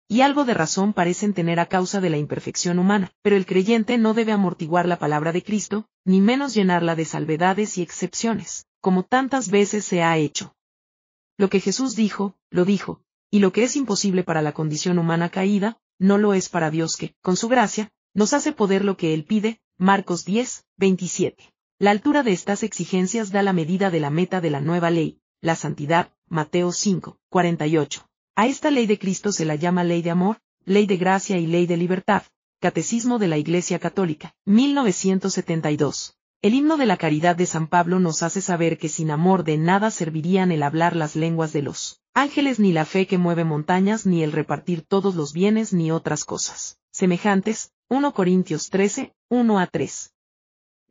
y 0.08 0.20
algo 0.20 0.44
de 0.44 0.54
razón 0.54 0.92
parecen 0.92 1.34
tener 1.34 1.58
a 1.58 1.66
causa 1.66 2.00
de 2.00 2.10
la 2.10 2.16
imperfección 2.16 2.78
humana, 2.78 3.10
pero 3.22 3.36
el 3.36 3.44
creyente 3.44 3.98
no 3.98 4.14
debe 4.14 4.32
amortiguar 4.32 4.86
la 4.86 4.98
palabra 4.98 5.32
de 5.32 5.42
Cristo, 5.42 5.88
ni 6.04 6.20
menos 6.20 6.54
llenarla 6.54 6.94
de 6.94 7.04
salvedades 7.04 7.76
y 7.78 7.82
excepciones, 7.82 8.66
como 8.86 9.02
tantas 9.02 9.50
veces 9.50 9.84
se 9.84 10.04
ha 10.04 10.16
hecho. 10.16 10.54
Lo 11.36 11.50
que 11.50 11.58
Jesús 11.58 11.96
dijo, 11.96 12.36
lo 12.50 12.64
dijo, 12.64 13.00
y 13.32 13.40
lo 13.40 13.52
que 13.52 13.64
es 13.64 13.74
imposible 13.74 14.22
para 14.22 14.42
la 14.42 14.52
condición 14.52 15.00
humana 15.00 15.28
caída, 15.28 15.80
no 15.98 16.18
lo 16.18 16.34
es 16.34 16.48
para 16.48 16.70
Dios 16.70 16.96
que, 16.96 17.16
con 17.20 17.36
su 17.36 17.48
gracia, 17.48 17.90
nos 18.14 18.32
hace 18.32 18.52
poder 18.52 18.84
lo 18.84 18.96
que 18.96 19.12
Él 19.12 19.24
pide, 19.24 19.60
Marcos 19.76 20.24
10, 20.24 20.66
27. 20.76 21.52
La 21.80 21.90
altura 21.90 22.22
de 22.22 22.30
estas 22.30 22.62
exigencias 22.62 23.32
da 23.32 23.42
la 23.42 23.52
medida 23.52 23.90
de 23.90 23.98
la 23.98 24.10
meta 24.10 24.40
de 24.40 24.50
la 24.50 24.60
nueva 24.60 24.90
ley, 24.90 25.18
la 25.40 25.56
santidad, 25.56 26.12
Mateo 26.28 26.70
5, 26.70 27.18
48. 27.28 28.08
A 28.36 28.46
esta 28.46 28.70
ley 28.70 28.86
de 28.86 29.00
Cristo 29.00 29.32
se 29.32 29.46
la 29.46 29.56
llama 29.56 29.82
ley 29.82 30.02
de 30.02 30.12
amor, 30.12 30.38
ley 30.64 30.86
de 30.86 30.96
gracia 30.96 31.38
y 31.38 31.48
ley 31.48 31.66
de 31.66 31.76
libertad. 31.76 32.22
Catecismo 32.60 33.18
de 33.18 33.26
la 33.26 33.36
Iglesia 33.36 33.80
Católica, 33.80 34.36
1972. 34.44 36.15
El 36.42 36.54
himno 36.54 36.76
de 36.76 36.86
la 36.86 36.96
caridad 36.96 37.34
de 37.34 37.46
San 37.46 37.66
Pablo 37.66 37.98
nos 37.98 38.22
hace 38.22 38.40
saber 38.40 38.76
que 38.78 38.88
sin 38.88 39.10
amor 39.10 39.42
de 39.42 39.56
nada 39.56 39.90
servirían 39.90 40.52
el 40.52 40.62
hablar 40.62 40.94
las 40.94 41.16
lenguas 41.16 41.52
de 41.52 41.62
los 41.62 42.00
ángeles 42.12 42.58
ni 42.60 42.72
la 42.72 42.84
fe 42.84 43.06
que 43.06 43.18
mueve 43.18 43.44
montañas 43.44 44.04
ni 44.06 44.22
el 44.22 44.32
repartir 44.32 44.82
todos 44.82 45.14
los 45.14 45.32
bienes 45.32 45.72
ni 45.72 45.90
otras 45.90 46.24
cosas 46.24 46.78
semejantes. 46.90 47.72
1 47.88 48.12
Corintios 48.14 48.68
13, 48.68 49.14
1 49.28 49.58
a 49.58 49.66
3. 49.66 50.12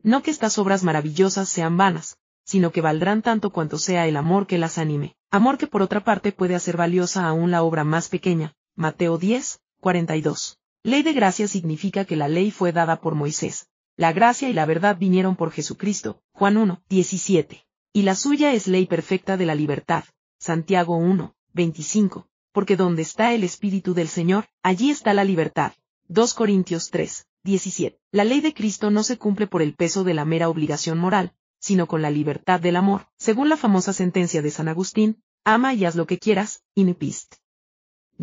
No 0.01 0.23
que 0.23 0.31
estas 0.31 0.58
obras 0.58 0.84
maravillosas 0.84 1.49
sean 1.49 1.77
vanas, 1.77 2.17
sino 2.43 2.71
que 2.71 2.81
valdrán 2.81 3.21
tanto 3.21 3.49
cuanto 3.51 3.77
sea 3.77 4.08
el 4.08 4.15
amor 4.15 4.47
que 4.47 4.58
las 4.58 4.77
anime, 4.77 5.15
amor 5.29 5.58
que 5.58 5.67
por 5.67 5.81
otra 5.81 6.03
parte 6.03 6.31
puede 6.31 6.55
hacer 6.55 6.77
valiosa 6.77 7.27
aún 7.27 7.51
la 7.51 7.63
obra 7.63 7.84
más 7.84 8.10
pequeña, 8.10 8.55
Mateo 8.75 9.17
10, 9.17 9.60
42. 9.81 10.58
Ley 10.84 11.03
de 11.03 11.13
gracia 11.13 11.47
significa 11.47 12.05
que 12.05 12.15
la 12.15 12.27
ley 12.27 12.51
fue 12.51 12.71
dada 12.71 13.01
por 13.01 13.15
Moisés, 13.15 13.67
la 13.97 14.12
gracia 14.12 14.49
y 14.49 14.53
la 14.53 14.65
verdad 14.65 14.97
vinieron 14.97 15.36
por 15.36 15.51
Jesucristo, 15.51 16.21
Juan 16.34 16.58
1, 16.58 16.84
17. 16.89 17.65
Y 17.93 18.01
la 18.01 18.15
suya 18.15 18.53
es 18.53 18.67
ley 18.67 18.88
perfecta 18.88 19.38
de 19.38 19.45
la 19.45 19.55
libertad, 19.55 20.03
Santiago 20.38 20.97
1, 20.97 21.34
25, 21.53 22.27
porque 22.51 22.75
donde 22.75 23.03
está 23.03 23.34
el 23.34 23.45
Espíritu 23.45 23.93
del 23.93 24.10
Señor, 24.10 24.47
allí 24.63 24.91
está 24.91 25.13
la 25.13 25.23
libertad. 25.23 25.71
2 26.10 26.34
Corintios 26.34 26.89
3, 26.89 27.25
17. 27.43 27.97
La 28.12 28.25
ley 28.25 28.41
de 28.41 28.53
Cristo 28.53 28.91
no 28.91 29.01
se 29.01 29.17
cumple 29.17 29.47
por 29.47 29.62
el 29.62 29.73
peso 29.73 30.03
de 30.03 30.13
la 30.13 30.25
mera 30.25 30.49
obligación 30.49 30.97
moral, 30.97 31.34
sino 31.60 31.88
con 31.88 32.01
la 32.01 32.12
libertad 32.12 32.60
del 32.60 32.75
amor, 32.75 33.08
según 33.17 33.47
la 33.47 33.58
famosa 33.58 33.93
sentencia 33.93 34.41
de 34.41 34.51
San 34.51 34.67
Agustín, 34.67 35.23
ama 35.45 35.73
y 35.73 35.86
haz 35.86 35.95
lo 35.95 36.05
que 36.05 36.19
quieras, 36.19 36.63
inipist. 36.75 37.36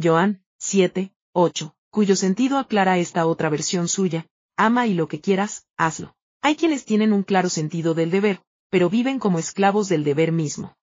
Joan, 0.00 0.44
7, 0.58 1.14
8, 1.32 1.74
cuyo 1.90 2.14
sentido 2.14 2.58
aclara 2.58 2.98
esta 2.98 3.26
otra 3.26 3.48
versión 3.48 3.88
suya, 3.88 4.26
ama 4.56 4.86
y 4.86 4.94
lo 4.94 5.08
que 5.08 5.20
quieras, 5.20 5.66
hazlo. 5.76 6.14
Hay 6.40 6.56
quienes 6.56 6.84
tienen 6.84 7.12
un 7.12 7.22
claro 7.22 7.48
sentido 7.48 7.94
del 7.94 8.10
deber, 8.10 8.40
pero 8.70 8.90
viven 8.90 9.18
como 9.18 9.38
esclavos 9.38 9.88
del 9.88 10.04
deber 10.04 10.32
mismo. 10.32 10.76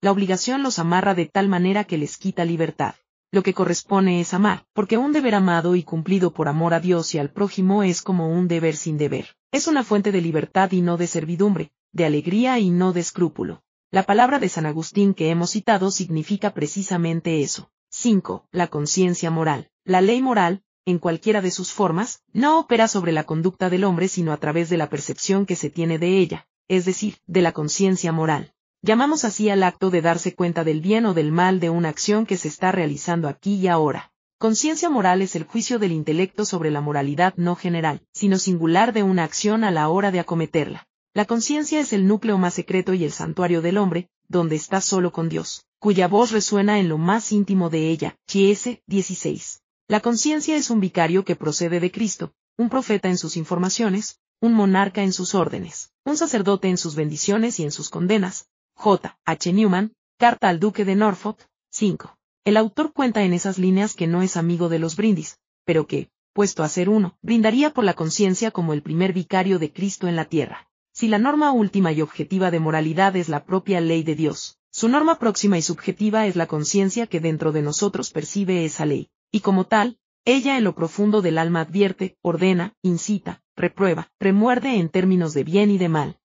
La 0.00 0.10
obligación 0.10 0.62
los 0.62 0.78
amarra 0.78 1.14
de 1.14 1.26
tal 1.26 1.48
manera 1.48 1.84
que 1.84 1.98
les 1.98 2.16
quita 2.16 2.44
libertad. 2.44 2.94
Lo 3.30 3.42
que 3.42 3.54
corresponde 3.54 4.20
es 4.20 4.34
amar, 4.34 4.66
porque 4.72 4.98
un 4.98 5.12
deber 5.12 5.34
amado 5.34 5.76
y 5.76 5.84
cumplido 5.84 6.32
por 6.34 6.48
amor 6.48 6.74
a 6.74 6.80
Dios 6.80 7.14
y 7.14 7.18
al 7.18 7.30
prójimo 7.30 7.82
es 7.82 8.02
como 8.02 8.28
un 8.28 8.48
deber 8.48 8.76
sin 8.76 8.98
deber. 8.98 9.36
Es 9.52 9.68
una 9.68 9.84
fuente 9.84 10.12
de 10.12 10.20
libertad 10.20 10.72
y 10.72 10.82
no 10.82 10.96
de 10.96 11.06
servidumbre, 11.06 11.72
de 11.92 12.04
alegría 12.04 12.58
y 12.58 12.70
no 12.70 12.92
de 12.92 13.00
escrúpulo. 13.00 13.62
La 13.90 14.02
palabra 14.02 14.38
de 14.38 14.48
San 14.48 14.66
Agustín 14.66 15.14
que 15.14 15.30
hemos 15.30 15.50
citado 15.50 15.90
significa 15.90 16.52
precisamente 16.52 17.40
eso. 17.40 17.70
5. 17.90 18.48
La 18.50 18.68
conciencia 18.68 19.30
moral. 19.30 19.70
La 19.84 20.00
ley 20.00 20.22
moral, 20.22 20.62
en 20.84 20.98
cualquiera 20.98 21.40
de 21.40 21.50
sus 21.50 21.72
formas, 21.72 22.22
no 22.32 22.58
opera 22.58 22.88
sobre 22.88 23.12
la 23.12 23.24
conducta 23.24 23.70
del 23.70 23.84
hombre 23.84 24.08
sino 24.08 24.32
a 24.32 24.36
través 24.38 24.68
de 24.68 24.76
la 24.76 24.90
percepción 24.90 25.46
que 25.46 25.56
se 25.56 25.70
tiene 25.70 25.98
de 25.98 26.18
ella, 26.18 26.46
es 26.68 26.84
decir, 26.84 27.18
de 27.26 27.42
la 27.42 27.52
conciencia 27.52 28.12
moral. 28.12 28.52
Llamamos 28.82 29.24
así 29.24 29.48
al 29.48 29.62
acto 29.62 29.90
de 29.90 30.02
darse 30.02 30.34
cuenta 30.34 30.64
del 30.64 30.80
bien 30.80 31.06
o 31.06 31.14
del 31.14 31.30
mal 31.30 31.60
de 31.60 31.70
una 31.70 31.88
acción 31.88 32.26
que 32.26 32.36
se 32.36 32.48
está 32.48 32.72
realizando 32.72 33.28
aquí 33.28 33.54
y 33.54 33.68
ahora. 33.68 34.12
Conciencia 34.38 34.90
moral 34.90 35.22
es 35.22 35.36
el 35.36 35.44
juicio 35.44 35.78
del 35.78 35.92
intelecto 35.92 36.44
sobre 36.44 36.72
la 36.72 36.80
moralidad 36.80 37.32
no 37.36 37.54
general, 37.54 38.02
sino 38.12 38.38
singular 38.38 38.92
de 38.92 39.04
una 39.04 39.22
acción 39.22 39.62
a 39.62 39.70
la 39.70 39.88
hora 39.88 40.10
de 40.10 40.18
acometerla. 40.18 40.88
La 41.14 41.26
conciencia 41.26 41.78
es 41.78 41.92
el 41.92 42.08
núcleo 42.08 42.38
más 42.38 42.54
secreto 42.54 42.92
y 42.92 43.04
el 43.04 43.12
santuario 43.12 43.62
del 43.62 43.78
hombre, 43.78 44.08
donde 44.26 44.56
está 44.56 44.80
solo 44.80 45.12
con 45.12 45.28
Dios, 45.28 45.64
cuya 45.78 46.08
voz 46.08 46.32
resuena 46.32 46.80
en 46.80 46.88
lo 46.88 46.98
más 46.98 47.30
íntimo 47.30 47.70
de 47.70 47.88
ella. 47.88 48.16
Gs. 48.26 48.80
16. 48.88 49.61
La 49.88 50.00
conciencia 50.00 50.56
es 50.56 50.70
un 50.70 50.80
vicario 50.80 51.24
que 51.24 51.36
procede 51.36 51.80
de 51.80 51.90
Cristo, 51.90 52.32
un 52.56 52.70
profeta 52.70 53.08
en 53.08 53.18
sus 53.18 53.36
informaciones, 53.36 54.20
un 54.40 54.54
monarca 54.54 55.02
en 55.02 55.12
sus 55.12 55.34
órdenes, 55.34 55.92
un 56.04 56.16
sacerdote 56.16 56.68
en 56.68 56.78
sus 56.78 56.94
bendiciones 56.94 57.58
y 57.58 57.64
en 57.64 57.72
sus 57.72 57.90
condenas. 57.90 58.46
J. 58.74 59.18
H. 59.24 59.52
Newman, 59.52 59.92
Carta 60.18 60.48
al 60.48 60.60
Duque 60.60 60.84
de 60.84 60.94
Norfolk, 60.94 61.46
5. 61.70 62.16
El 62.44 62.56
autor 62.56 62.92
cuenta 62.92 63.22
en 63.22 63.32
esas 63.32 63.58
líneas 63.58 63.94
que 63.94 64.06
no 64.06 64.22
es 64.22 64.36
amigo 64.36 64.68
de 64.68 64.78
los 64.78 64.96
brindis, 64.96 65.38
pero 65.64 65.86
que, 65.86 66.10
puesto 66.32 66.62
a 66.62 66.68
ser 66.68 66.88
uno, 66.88 67.16
brindaría 67.20 67.72
por 67.72 67.84
la 67.84 67.94
conciencia 67.94 68.50
como 68.50 68.72
el 68.72 68.82
primer 68.82 69.12
vicario 69.12 69.58
de 69.58 69.72
Cristo 69.72 70.08
en 70.08 70.16
la 70.16 70.24
tierra. 70.24 70.68
Si 70.92 71.08
la 71.08 71.18
norma 71.18 71.52
última 71.52 71.92
y 71.92 72.02
objetiva 72.02 72.50
de 72.50 72.60
moralidad 72.60 73.16
es 73.16 73.28
la 73.28 73.44
propia 73.44 73.80
ley 73.80 74.04
de 74.04 74.14
Dios, 74.14 74.58
su 74.70 74.88
norma 74.88 75.18
próxima 75.18 75.58
y 75.58 75.62
subjetiva 75.62 76.26
es 76.26 76.36
la 76.36 76.46
conciencia 76.46 77.06
que 77.06 77.20
dentro 77.20 77.52
de 77.52 77.62
nosotros 77.62 78.10
percibe 78.10 78.64
esa 78.64 78.86
ley, 78.86 79.10
y 79.32 79.40
como 79.40 79.66
tal, 79.66 79.98
ella 80.24 80.56
en 80.56 80.64
lo 80.64 80.74
profundo 80.74 81.22
del 81.22 81.38
alma 81.38 81.62
advierte, 81.62 82.16
ordena, 82.22 82.76
incita, 82.82 83.42
reprueba, 83.56 84.12
remuerde 84.20 84.76
en 84.76 84.88
términos 84.88 85.34
de 85.34 85.42
bien 85.42 85.70
y 85.70 85.78
de 85.78 85.88
mal. 85.88 86.20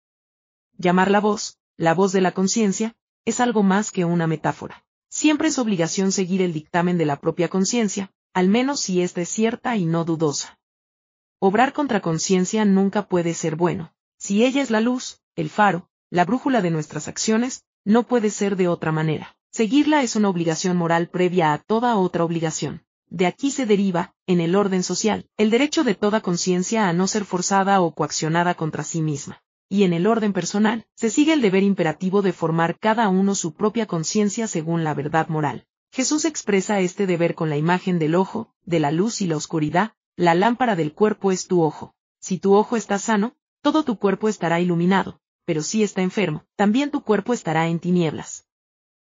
Llamar 0.77 1.09
la 1.09 1.19
voz, 1.19 1.57
la 1.77 1.95
voz 1.95 2.11
de 2.11 2.21
la 2.21 2.33
conciencia, 2.33 2.95
es 3.25 3.39
algo 3.39 3.63
más 3.63 3.91
que 3.91 4.05
una 4.05 4.27
metáfora. 4.27 4.85
Siempre 5.09 5.47
es 5.47 5.57
obligación 5.57 6.11
seguir 6.11 6.41
el 6.41 6.53
dictamen 6.53 6.97
de 6.97 7.05
la 7.05 7.19
propia 7.19 7.47
conciencia, 7.47 8.11
al 8.33 8.49
menos 8.49 8.81
si 8.81 9.01
es 9.01 9.13
cierta 9.27 9.75
y 9.77 9.85
no 9.85 10.03
dudosa. 10.05 10.59
Obrar 11.39 11.73
contra 11.73 12.01
conciencia 12.01 12.65
nunca 12.65 13.07
puede 13.07 13.33
ser 13.33 13.55
bueno. 13.55 13.93
Si 14.17 14.43
ella 14.43 14.61
es 14.61 14.69
la 14.69 14.81
luz, 14.81 15.21
el 15.35 15.49
faro, 15.49 15.89
la 16.09 16.25
brújula 16.25 16.61
de 16.61 16.71
nuestras 16.71 17.07
acciones, 17.07 17.63
no 17.85 18.03
puede 18.03 18.29
ser 18.29 18.57
de 18.57 18.67
otra 18.67 18.91
manera. 18.91 19.37
Seguirla 19.51 20.03
es 20.03 20.15
una 20.15 20.29
obligación 20.29 20.77
moral 20.77 21.09
previa 21.09 21.53
a 21.53 21.57
toda 21.57 21.97
otra 21.97 22.23
obligación. 22.23 22.86
De 23.09 23.25
aquí 23.25 23.51
se 23.51 23.65
deriva, 23.65 24.13
en 24.25 24.41
el 24.41 24.55
orden 24.55 24.83
social, 24.83 25.29
el 25.37 25.49
derecho 25.49 25.83
de 25.83 25.95
toda 25.95 26.21
conciencia 26.21 26.89
a 26.89 26.93
no 26.93 27.07
ser 27.07 27.25
forzada 27.25 27.81
o 27.81 27.93
coaccionada 27.93 28.55
contra 28.55 28.83
sí 28.83 29.01
misma. 29.01 29.41
Y 29.69 29.83
en 29.83 29.93
el 29.93 30.07
orden 30.07 30.33
personal, 30.33 30.85
se 30.95 31.09
sigue 31.09 31.33
el 31.33 31.41
deber 31.41 31.63
imperativo 31.63 32.21
de 32.21 32.33
formar 32.33 32.77
cada 32.79 33.09
uno 33.09 33.35
su 33.35 33.53
propia 33.53 33.85
conciencia 33.85 34.47
según 34.47 34.83
la 34.83 34.93
verdad 34.93 35.27
moral. 35.27 35.65
Jesús 35.91 36.25
expresa 36.25 36.79
este 36.79 37.07
deber 37.07 37.35
con 37.35 37.49
la 37.49 37.57
imagen 37.57 37.99
del 37.99 38.15
ojo, 38.15 38.53
de 38.65 38.79
la 38.79 38.91
luz 38.91 39.21
y 39.21 39.27
la 39.27 39.37
oscuridad, 39.37 39.93
la 40.15 40.35
lámpara 40.35 40.75
del 40.75 40.93
cuerpo 40.93 41.31
es 41.31 41.47
tu 41.47 41.61
ojo. 41.61 41.95
Si 42.19 42.39
tu 42.39 42.55
ojo 42.55 42.75
está 42.75 42.99
sano, 42.99 43.35
todo 43.61 43.83
tu 43.83 43.97
cuerpo 43.97 44.29
estará 44.29 44.59
iluminado, 44.59 45.19
pero 45.45 45.61
si 45.61 45.83
está 45.83 46.01
enfermo, 46.01 46.45
también 46.55 46.91
tu 46.91 47.01
cuerpo 47.03 47.33
estará 47.33 47.67
en 47.67 47.79
tinieblas. 47.79 48.47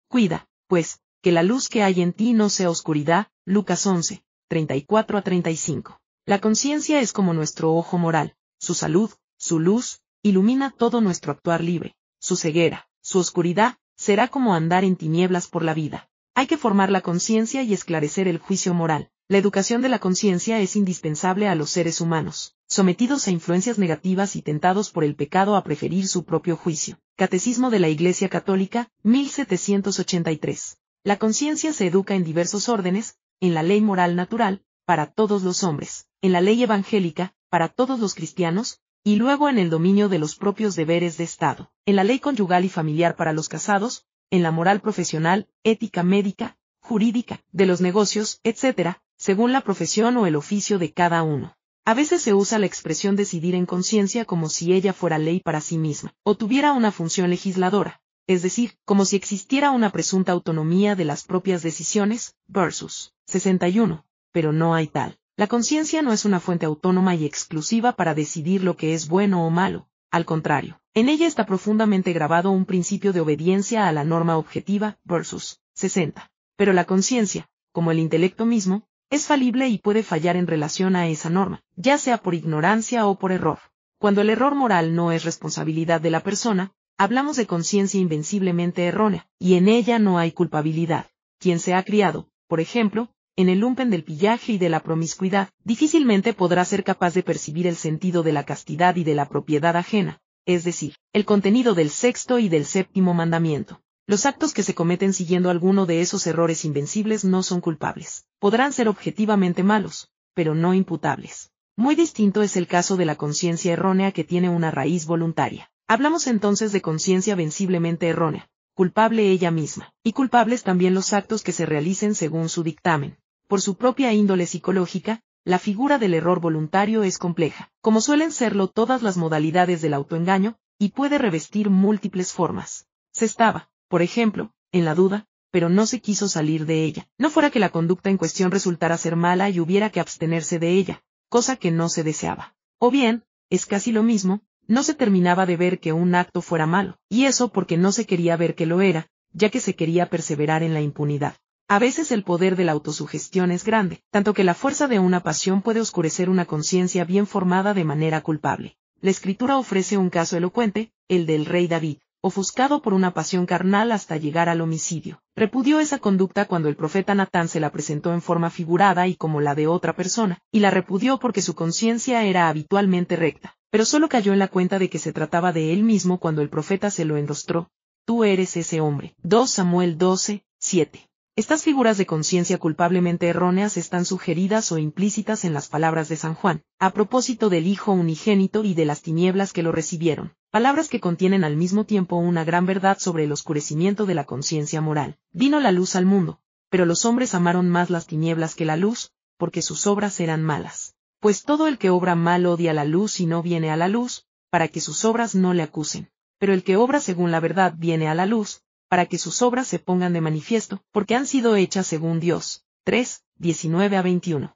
Cuida, 0.08 0.48
pues, 0.68 1.02
que 1.28 1.34
la 1.34 1.44
luz 1.44 1.68
que 1.68 1.84
hay 1.84 2.02
en 2.02 2.14
ti 2.14 2.32
no 2.32 2.48
sea 2.48 2.70
oscuridad, 2.70 3.28
Lucas 3.44 3.86
11, 3.86 4.24
34 4.48 5.18
a 5.18 5.22
35. 5.22 6.00
La 6.26 6.40
conciencia 6.40 7.02
es 7.02 7.12
como 7.12 7.34
nuestro 7.34 7.74
ojo 7.74 7.98
moral, 7.98 8.38
su 8.58 8.74
salud, 8.74 9.12
su 9.38 9.60
luz, 9.60 10.00
ilumina 10.24 10.72
todo 10.72 11.02
nuestro 11.02 11.34
actuar 11.34 11.62
libre, 11.62 11.98
su 12.22 12.38
ceguera, 12.38 12.88
su 13.02 13.20
oscuridad, 13.20 13.76
será 13.98 14.30
como 14.30 14.56
andar 14.56 14.86
en 14.86 14.96
tinieblas 14.96 15.48
por 15.48 15.66
la 15.66 15.74
vida. 15.74 16.08
Hay 16.34 16.48
que 16.48 16.56
formar 16.56 16.92
la 16.92 17.02
conciencia 17.02 17.62
y 17.62 17.74
esclarecer 17.74 18.30
el 18.30 18.38
juicio 18.38 18.74
moral. 18.74 19.10
La 19.28 19.38
educación 19.38 19.82
de 19.82 19.90
la 19.90 20.00
conciencia 20.00 20.62
es 20.62 20.78
indispensable 20.78 21.50
a 21.50 21.56
los 21.56 21.72
seres 21.72 22.00
humanos 22.00 22.56
sometidos 22.70 23.28
a 23.28 23.32
influencias 23.32 23.78
negativas 23.78 24.36
y 24.36 24.42
tentados 24.42 24.92
por 24.92 25.04
el 25.04 25.16
pecado 25.16 25.56
a 25.56 25.64
preferir 25.64 26.08
su 26.08 26.26
propio 26.26 26.58
juicio. 26.58 27.00
Catecismo 27.16 27.70
de 27.70 27.80
la 27.80 27.88
Iglesia 27.88 28.30
Católica, 28.30 28.90
1783. 29.04 30.78
La 31.08 31.16
conciencia 31.16 31.72
se 31.72 31.88
educa 31.88 32.16
en 32.16 32.26
diversos 32.26 32.68
órdenes, 32.68 33.18
en 33.40 33.54
la 33.54 33.64
ley 33.64 33.80
moral 33.80 34.18
natural, 34.18 34.66
para 34.84 35.06
todos 35.06 35.42
los 35.42 35.64
hombres, 35.64 36.10
en 36.22 36.34
la 36.34 36.42
ley 36.42 36.62
evangélica, 36.62 37.34
para 37.48 37.70
todos 37.70 38.02
los 38.02 38.14
cristianos, 38.14 38.82
y 39.06 39.16
luego 39.16 39.48
en 39.48 39.58
el 39.58 39.70
dominio 39.70 40.10
de 40.10 40.20
los 40.20 40.36
propios 40.36 40.76
deberes 40.76 41.16
de 41.18 41.24
Estado, 41.24 41.72
en 41.86 41.96
la 41.96 42.04
ley 42.04 42.20
conyugal 42.20 42.66
y 42.66 42.70
familiar 42.70 43.16
para 43.16 43.32
los 43.32 43.48
casados, 43.48 44.06
en 44.32 44.44
la 44.44 44.52
moral 44.52 44.82
profesional, 44.82 45.48
ética 45.64 46.04
médica, 46.04 46.58
jurídica, 46.82 47.42
de 47.54 47.68
los 47.68 47.80
negocios, 47.80 48.42
etc., 48.44 48.98
según 49.16 49.54
la 49.54 49.62
profesión 49.62 50.18
o 50.18 50.28
el 50.28 50.36
oficio 50.36 50.78
de 50.78 50.92
cada 50.92 51.24
uno. 51.24 51.56
A 51.86 51.94
veces 51.94 52.22
se 52.22 52.34
usa 52.34 52.60
la 52.60 52.66
expresión 52.66 53.16
decidir 53.16 53.56
en 53.56 53.66
conciencia 53.66 54.26
como 54.26 54.50
si 54.50 54.74
ella 54.74 54.92
fuera 54.92 55.20
ley 55.20 55.40
para 55.40 55.62
sí 55.62 55.78
misma, 55.78 56.14
o 56.24 56.36
tuviera 56.36 56.74
una 56.74 56.92
función 56.92 57.30
legisladora, 57.30 58.02
es 58.28 58.42
decir, 58.42 58.78
como 58.86 59.06
si 59.06 59.16
existiera 59.16 59.72
una 59.72 59.92
presunta 59.92 60.32
autonomía 60.32 60.96
de 60.96 61.06
las 61.06 61.24
propias 61.24 61.64
decisiones, 61.64 62.36
versus 62.48 63.14
61, 63.28 64.06
pero 64.32 64.52
no 64.52 64.76
hay 64.76 64.88
tal. 64.88 65.18
La 65.36 65.48
conciencia 65.48 66.02
no 66.02 66.14
es 66.14 66.26
una 66.26 66.40
fuente 66.40 66.66
autónoma 66.66 67.16
y 67.16 67.26
exclusiva 67.26 67.94
para 67.94 68.14
decidir 68.14 68.64
lo 68.64 68.76
que 68.76 68.94
es 68.94 69.08
bueno 69.08 69.46
o 69.46 69.50
malo, 69.50 69.88
al 70.10 70.26
contrario, 70.26 70.80
en 70.94 71.10
ella 71.10 71.28
está 71.28 71.46
profundamente 71.46 72.14
grabado 72.14 72.52
un 72.52 72.66
principio 72.66 73.12
de 73.12 73.20
obediencia 73.20 73.88
a 73.88 73.92
la 73.92 74.04
norma 74.04 74.38
objetiva, 74.38 74.98
versus 75.04 75.60
60. 75.74 76.32
Pero 76.56 76.74
la 76.74 76.86
conciencia, 76.86 77.50
como 77.72 77.92
el 77.92 78.00
intelecto 78.00 78.46
mismo, 78.46 78.88
es 79.10 79.26
falible 79.26 79.68
y 79.68 79.78
puede 79.78 80.04
fallar 80.04 80.38
en 80.38 80.48
relación 80.48 80.96
a 80.96 81.08
esa 81.08 81.30
norma, 81.30 81.62
ya 81.76 81.98
sea 81.98 82.18
por 82.18 82.36
ignorancia 82.36 83.06
o 83.06 83.20
por 83.20 83.32
error. 83.32 83.60
Cuando 84.00 84.22
el 84.22 84.30
error 84.30 84.56
moral 84.56 84.96
no 84.96 85.12
es 85.12 85.24
responsabilidad 85.24 86.02
de 86.02 86.12
la 86.12 86.22
persona, 86.22 86.74
hablamos 86.98 87.38
de 87.38 87.46
conciencia 87.46 88.00
invenciblemente 88.00 88.86
errónea, 88.86 89.28
y 89.40 89.56
en 89.56 89.68
ella 89.68 90.00
no 90.00 90.18
hay 90.18 90.32
culpabilidad. 90.32 91.08
Quien 91.40 91.60
se 91.60 91.74
ha 91.74 91.84
criado, 91.84 92.30
por 92.48 92.60
ejemplo, 92.60 93.10
en 93.36 93.50
el 93.50 93.60
lumpen 93.60 93.92
del 93.92 94.04
pillaje 94.04 94.54
y 94.54 94.58
de 94.58 94.70
la 94.70 94.80
promiscuidad, 94.82 95.50
difícilmente 95.64 96.34
podrá 96.34 96.66
ser 96.66 96.84
capaz 96.84 97.14
de 97.14 97.22
percibir 97.22 97.68
el 97.68 97.76
sentido 97.76 98.24
de 98.24 98.32
la 98.32 98.46
castidad 98.46 98.96
y 98.96 99.04
de 99.04 99.14
la 99.14 99.30
propiedad 99.30 99.76
ajena, 99.76 100.20
es 100.46 100.64
decir, 100.64 100.96
el 101.14 101.26
contenido 101.26 101.76
del 101.76 101.92
sexto 101.92 102.40
y 102.40 102.50
del 102.50 102.66
séptimo 102.66 103.14
mandamiento. 103.14 103.82
Los 104.08 104.26
actos 104.26 104.54
que 104.54 104.64
se 104.64 104.74
cometen 104.74 105.14
siguiendo 105.14 105.52
alguno 105.52 105.86
de 105.86 106.02
esos 106.02 106.26
errores 106.26 106.66
invencibles 106.66 107.26
no 107.26 107.44
son 107.44 107.62
culpables. 107.62 108.26
Podrán 108.40 108.74
ser 108.74 108.88
objetivamente 108.88 109.62
malos, 109.62 110.10
pero 110.34 110.56
no 110.56 110.74
imputables. 110.74 111.52
Muy 111.76 111.94
distinto 111.94 112.42
es 112.42 112.58
el 112.58 112.66
caso 112.66 112.98
de 112.98 113.06
la 113.06 113.18
conciencia 113.18 113.74
errónea 113.74 114.12
que 114.14 114.24
tiene 114.24 114.50
una 114.50 114.72
raíz 114.72 115.06
voluntaria. 115.06 115.70
Hablamos 115.90 116.28
entonces 116.28 116.74
de 116.74 116.82
conciencia 116.82 117.36
venciblemente 117.36 118.10
errónea, 118.10 118.50
culpable 118.74 119.32
ella 119.32 119.52
misma, 119.52 119.94
y 120.04 120.12
culpables 120.12 120.64
también 120.64 120.94
los 120.94 121.14
actos 121.14 121.44
que 121.44 121.54
se 121.54 121.66
realicen 121.66 122.14
según 122.14 122.50
su 122.50 122.62
dictamen. 122.64 123.18
Por 123.48 123.62
su 123.62 123.78
propia 123.78 124.12
índole 124.12 124.48
psicológica, 124.48 125.22
la 125.46 125.60
figura 125.60 125.98
del 125.98 126.14
error 126.14 126.42
voluntario 126.42 127.04
es 127.04 127.18
compleja, 127.18 127.72
como 127.80 128.02
suelen 128.02 128.34
serlo 128.34 128.68
todas 128.68 129.02
las 129.02 129.16
modalidades 129.16 129.82
del 129.82 129.94
autoengaño, 129.94 130.58
y 130.78 130.90
puede 130.90 131.18
revestir 131.18 131.70
múltiples 131.70 132.34
formas. 132.34 132.90
Se 133.14 133.24
estaba, 133.24 133.70
por 133.88 134.02
ejemplo, 134.02 134.52
en 134.74 134.84
la 134.84 134.94
duda, 134.94 135.26
pero 135.52 135.70
no 135.70 135.86
se 135.86 136.02
quiso 136.02 136.28
salir 136.28 136.66
de 136.66 136.84
ella. 136.84 137.08
No 137.18 137.30
fuera 137.30 137.50
que 137.50 137.60
la 137.60 137.70
conducta 137.70 138.10
en 138.10 138.18
cuestión 138.18 138.52
resultara 138.52 138.98
ser 138.98 139.16
mala 139.16 139.50
y 139.50 139.62
hubiera 139.62 139.90
que 139.90 140.02
abstenerse 140.02 140.60
de 140.60 140.72
ella, 140.72 141.02
cosa 141.30 141.56
que 141.56 141.72
no 141.72 141.88
se 141.88 142.04
deseaba. 142.04 142.58
O 142.78 142.92
bien, 142.92 143.24
es 143.50 143.66
casi 143.66 143.94
lo 143.94 144.04
mismo, 144.04 144.42
no 144.68 144.84
se 144.84 144.94
terminaba 144.94 145.46
de 145.46 145.58
ver 145.58 145.80
que 145.80 145.94
un 145.94 146.16
acto 146.16 146.42
fuera 146.42 146.66
malo, 146.66 146.98
y 147.10 147.26
eso 147.26 147.50
porque 147.50 147.78
no 147.78 147.92
se 147.92 148.06
quería 148.06 148.38
ver 148.38 148.56
que 148.56 148.66
lo 148.66 148.82
era, 148.82 149.08
ya 149.34 149.50
que 149.50 149.60
se 149.60 149.76
quería 149.76 150.10
perseverar 150.10 150.64
en 150.64 150.74
la 150.74 150.82
impunidad. 150.82 151.36
A 151.68 151.80
veces 151.80 152.12
el 152.12 152.24
poder 152.24 152.56
de 152.56 152.66
la 152.66 152.72
autosugestión 152.72 153.52
es 153.52 153.64
grande, 153.66 154.02
tanto 154.12 154.34
que 154.34 154.44
la 154.44 154.54
fuerza 154.54 154.88
de 154.88 155.00
una 155.00 155.22
pasión 155.22 155.62
puede 155.62 155.82
oscurecer 155.82 156.30
una 156.30 156.46
conciencia 156.46 157.04
bien 157.04 157.28
formada 157.28 157.74
de 157.74 157.84
manera 157.84 158.22
culpable. 158.22 158.78
La 159.02 159.12
escritura 159.12 159.58
ofrece 159.58 159.98
un 159.98 160.10
caso 160.10 160.38
elocuente, 160.38 160.92
el 161.08 161.26
del 161.26 161.46
rey 161.46 161.68
David 161.68 161.98
ofuscado 162.22 162.82
por 162.82 162.94
una 162.94 163.14
pasión 163.14 163.46
carnal 163.46 163.92
hasta 163.92 164.18
llegar 164.18 164.50
al 164.50 164.62
homicidio. 164.62 165.22
Repudió 165.36 165.80
esa 165.80 166.00
conducta 166.00 166.46
cuando 166.46 166.68
el 166.68 166.76
profeta 166.76 167.16
Natán 167.16 167.48
se 167.48 167.60
la 167.60 167.72
presentó 167.72 168.14
en 168.14 168.22
forma 168.22 168.50
figurada 168.50 169.08
y 169.08 169.16
como 169.16 169.40
la 169.40 169.56
de 169.56 169.68
otra 169.68 169.96
persona, 169.96 170.40
y 170.52 170.60
la 170.60 170.72
repudió 170.72 171.20
porque 171.20 171.42
su 171.42 171.56
conciencia 171.56 172.24
era 172.24 172.50
habitualmente 172.50 173.16
recta. 173.16 173.57
Pero 173.70 173.86
solo 173.86 174.10
cayó 174.10 174.34
en 174.34 174.40
la 174.40 174.48
cuenta 174.48 174.80
de 174.80 174.90
que 174.90 175.00
se 175.00 175.14
trataba 175.14 175.52
de 175.52 175.74
él 175.74 175.84
mismo 175.84 176.20
cuando 176.20 176.42
el 176.42 176.50
profeta 176.50 176.90
se 176.90 177.06
lo 177.06 177.18
enrostró. 177.18 177.70
Tú 178.06 178.24
eres 178.24 178.56
ese 178.58 178.80
hombre. 178.82 179.16
2 179.24 179.50
Samuel 179.50 179.98
12, 179.98 180.44
7. 180.60 181.08
Estas 181.38 181.62
figuras 181.62 182.00
de 182.00 182.08
conciencia 182.08 182.58
culpablemente 182.58 183.28
erróneas 183.28 183.78
están 183.78 184.06
sugeridas 184.06 184.72
o 184.72 184.80
implícitas 184.80 185.46
en 185.46 185.54
las 185.54 185.68
palabras 185.68 186.10
de 186.10 186.16
San 186.16 186.34
Juan, 186.34 186.64
a 186.80 186.94
propósito 186.94 187.50
del 187.50 187.68
Hijo 187.68 187.92
unigénito 187.92 188.64
y 188.64 188.74
de 188.74 188.86
las 188.86 189.04
tinieblas 189.04 189.54
que 189.54 189.62
lo 189.62 189.72
recibieron, 189.72 190.34
palabras 190.50 190.90
que 190.90 191.00
contienen 191.00 191.44
al 191.44 191.56
mismo 191.56 191.86
tiempo 191.86 192.16
una 192.16 192.44
gran 192.44 192.66
verdad 192.66 192.98
sobre 193.00 193.26
el 193.26 193.32
oscurecimiento 193.32 194.08
de 194.08 194.16
la 194.16 194.24
conciencia 194.24 194.82
moral. 194.82 195.20
Vino 195.32 195.60
la 195.60 195.72
luz 195.72 195.96
al 195.96 196.08
mundo, 196.08 196.40
pero 196.72 196.86
los 196.86 197.06
hombres 197.06 197.36
amaron 197.36 197.70
más 197.70 197.92
las 197.92 198.08
tinieblas 198.08 198.56
que 198.56 198.66
la 198.66 198.76
luz, 198.76 199.12
porque 199.38 199.62
sus 199.62 199.86
obras 199.86 200.20
eran 200.20 200.44
malas. 200.44 200.96
Pues 201.20 201.44
todo 201.44 201.68
el 201.68 201.78
que 201.78 201.90
obra 201.90 202.16
mal 202.16 202.46
odia 202.46 202.74
la 202.74 202.86
luz 202.86 203.20
y 203.20 203.26
no 203.26 203.42
viene 203.42 203.72
a 203.72 203.78
la 203.78 203.88
luz, 203.88 204.26
para 204.50 204.68
que 204.68 204.82
sus 204.82 205.06
obras 205.06 205.36
no 205.36 205.54
le 205.54 205.64
acusen 205.64 206.10
pero 206.40 206.54
el 206.54 206.64
que 206.64 206.78
obra 206.78 207.00
según 207.00 207.32
la 207.32 207.40
verdad 207.40 207.74
viene 207.78 208.08
a 208.08 208.16
la 208.16 208.26
luz, 208.26 208.62
para 208.90 209.06
que 209.06 209.18
sus 209.18 209.42
obras 209.42 209.68
se 209.68 209.80
pongan 209.80 210.14
de 210.14 210.22
manifiesto, 210.22 210.84
porque 210.92 211.16
han 211.16 211.26
sido 211.26 211.56
hechas 211.56 211.88
según 211.88 212.20
Dios. 212.20 212.64
3, 212.84 213.24
19 213.36 213.98
a 213.98 214.02
21. 214.02 214.56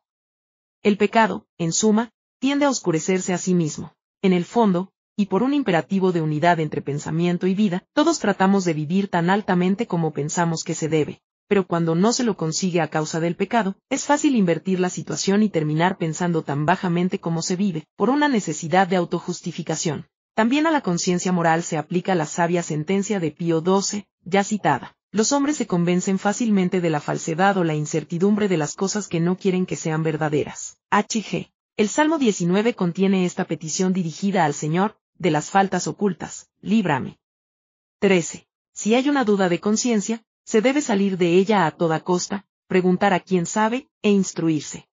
El 0.84 0.98
pecado, 0.98 1.46
en 1.58 1.74
suma, 1.74 2.12
tiende 2.40 2.66
a 2.66 2.70
oscurecerse 2.70 3.34
a 3.34 3.38
sí 3.38 3.54
mismo. 3.54 3.94
En 4.22 4.34
el 4.34 4.46
fondo, 4.46 4.92
y 5.18 5.26
por 5.26 5.44
un 5.44 5.54
imperativo 5.54 6.12
de 6.12 6.22
unidad 6.22 6.60
entre 6.60 6.82
pensamiento 6.82 7.46
y 7.48 7.56
vida, 7.56 7.84
todos 7.94 8.20
tratamos 8.20 8.64
de 8.64 8.74
vivir 8.74 9.10
tan 9.10 9.30
altamente 9.30 9.86
como 9.86 10.14
pensamos 10.14 10.64
que 10.64 10.76
se 10.76 10.88
debe, 10.88 11.22
pero 11.52 11.68
cuando 11.68 11.96
no 11.96 12.14
se 12.14 12.24
lo 12.24 12.38
consigue 12.38 12.80
a 12.80 12.88
causa 12.88 13.20
del 13.20 13.36
pecado, 13.36 13.76
es 13.90 14.06
fácil 14.06 14.38
invertir 14.38 14.80
la 14.80 14.90
situación 14.90 15.44
y 15.44 15.50
terminar 15.50 15.98
pensando 15.98 16.44
tan 16.44 16.66
bajamente 16.66 17.20
como 17.20 17.42
se 17.42 17.58
vive, 17.58 17.84
por 17.98 18.10
una 18.10 18.30
necesidad 18.30 18.88
de 18.88 18.96
autojustificación. 18.96 20.08
También 20.34 20.66
a 20.66 20.72
la 20.72 20.80
conciencia 20.80 21.34
moral 21.34 21.64
se 21.64 21.78
aplica 21.78 22.16
la 22.16 22.26
sabia 22.26 22.64
sentencia 22.64 23.20
de 23.20 23.32
Pío 23.32 23.60
XII, 23.60 24.06
ya 24.24 24.46
citada. 24.46 24.96
Los 25.12 25.34
hombres 25.34 25.58
se 25.58 25.68
convencen 25.68 26.20
fácilmente 26.20 26.80
de 26.80 26.90
la 26.90 27.02
falsedad 27.02 27.58
o 27.58 27.66
la 27.66 27.76
incertidumbre 27.76 28.48
de 28.48 28.56
las 28.56 28.76
cosas 28.76 29.10
que 29.10 29.20
no 29.20 29.36
quieren 29.36 29.66
que 29.66 29.76
sean 29.76 30.04
verdaderas. 30.04 30.78
H.G. 30.90 31.52
El 31.76 31.90
Salmo 31.90 32.18
19 32.18 32.76
contiene 32.76 33.26
esta 33.26 33.44
petición 33.44 33.92
dirigida 33.92 34.46
al 34.46 34.54
Señor, 34.54 34.96
de 35.18 35.32
las 35.32 35.50
faltas 35.50 35.86
ocultas, 35.88 36.48
líbrame. 36.62 37.20
13. 38.00 38.48
Si 38.72 38.96
hay 38.96 39.10
una 39.10 39.26
duda 39.26 39.50
de 39.50 39.60
conciencia, 39.60 40.24
se 40.52 40.60
debe 40.60 40.82
salir 40.82 41.18
de 41.18 41.38
ella 41.38 41.66
a 41.66 41.72
toda 41.72 42.02
costa, 42.02 42.46
preguntar 42.68 43.14
a 43.14 43.22
quien 43.22 43.46
sabe, 43.46 43.88
e 44.02 44.10
instruirse. 44.10 44.86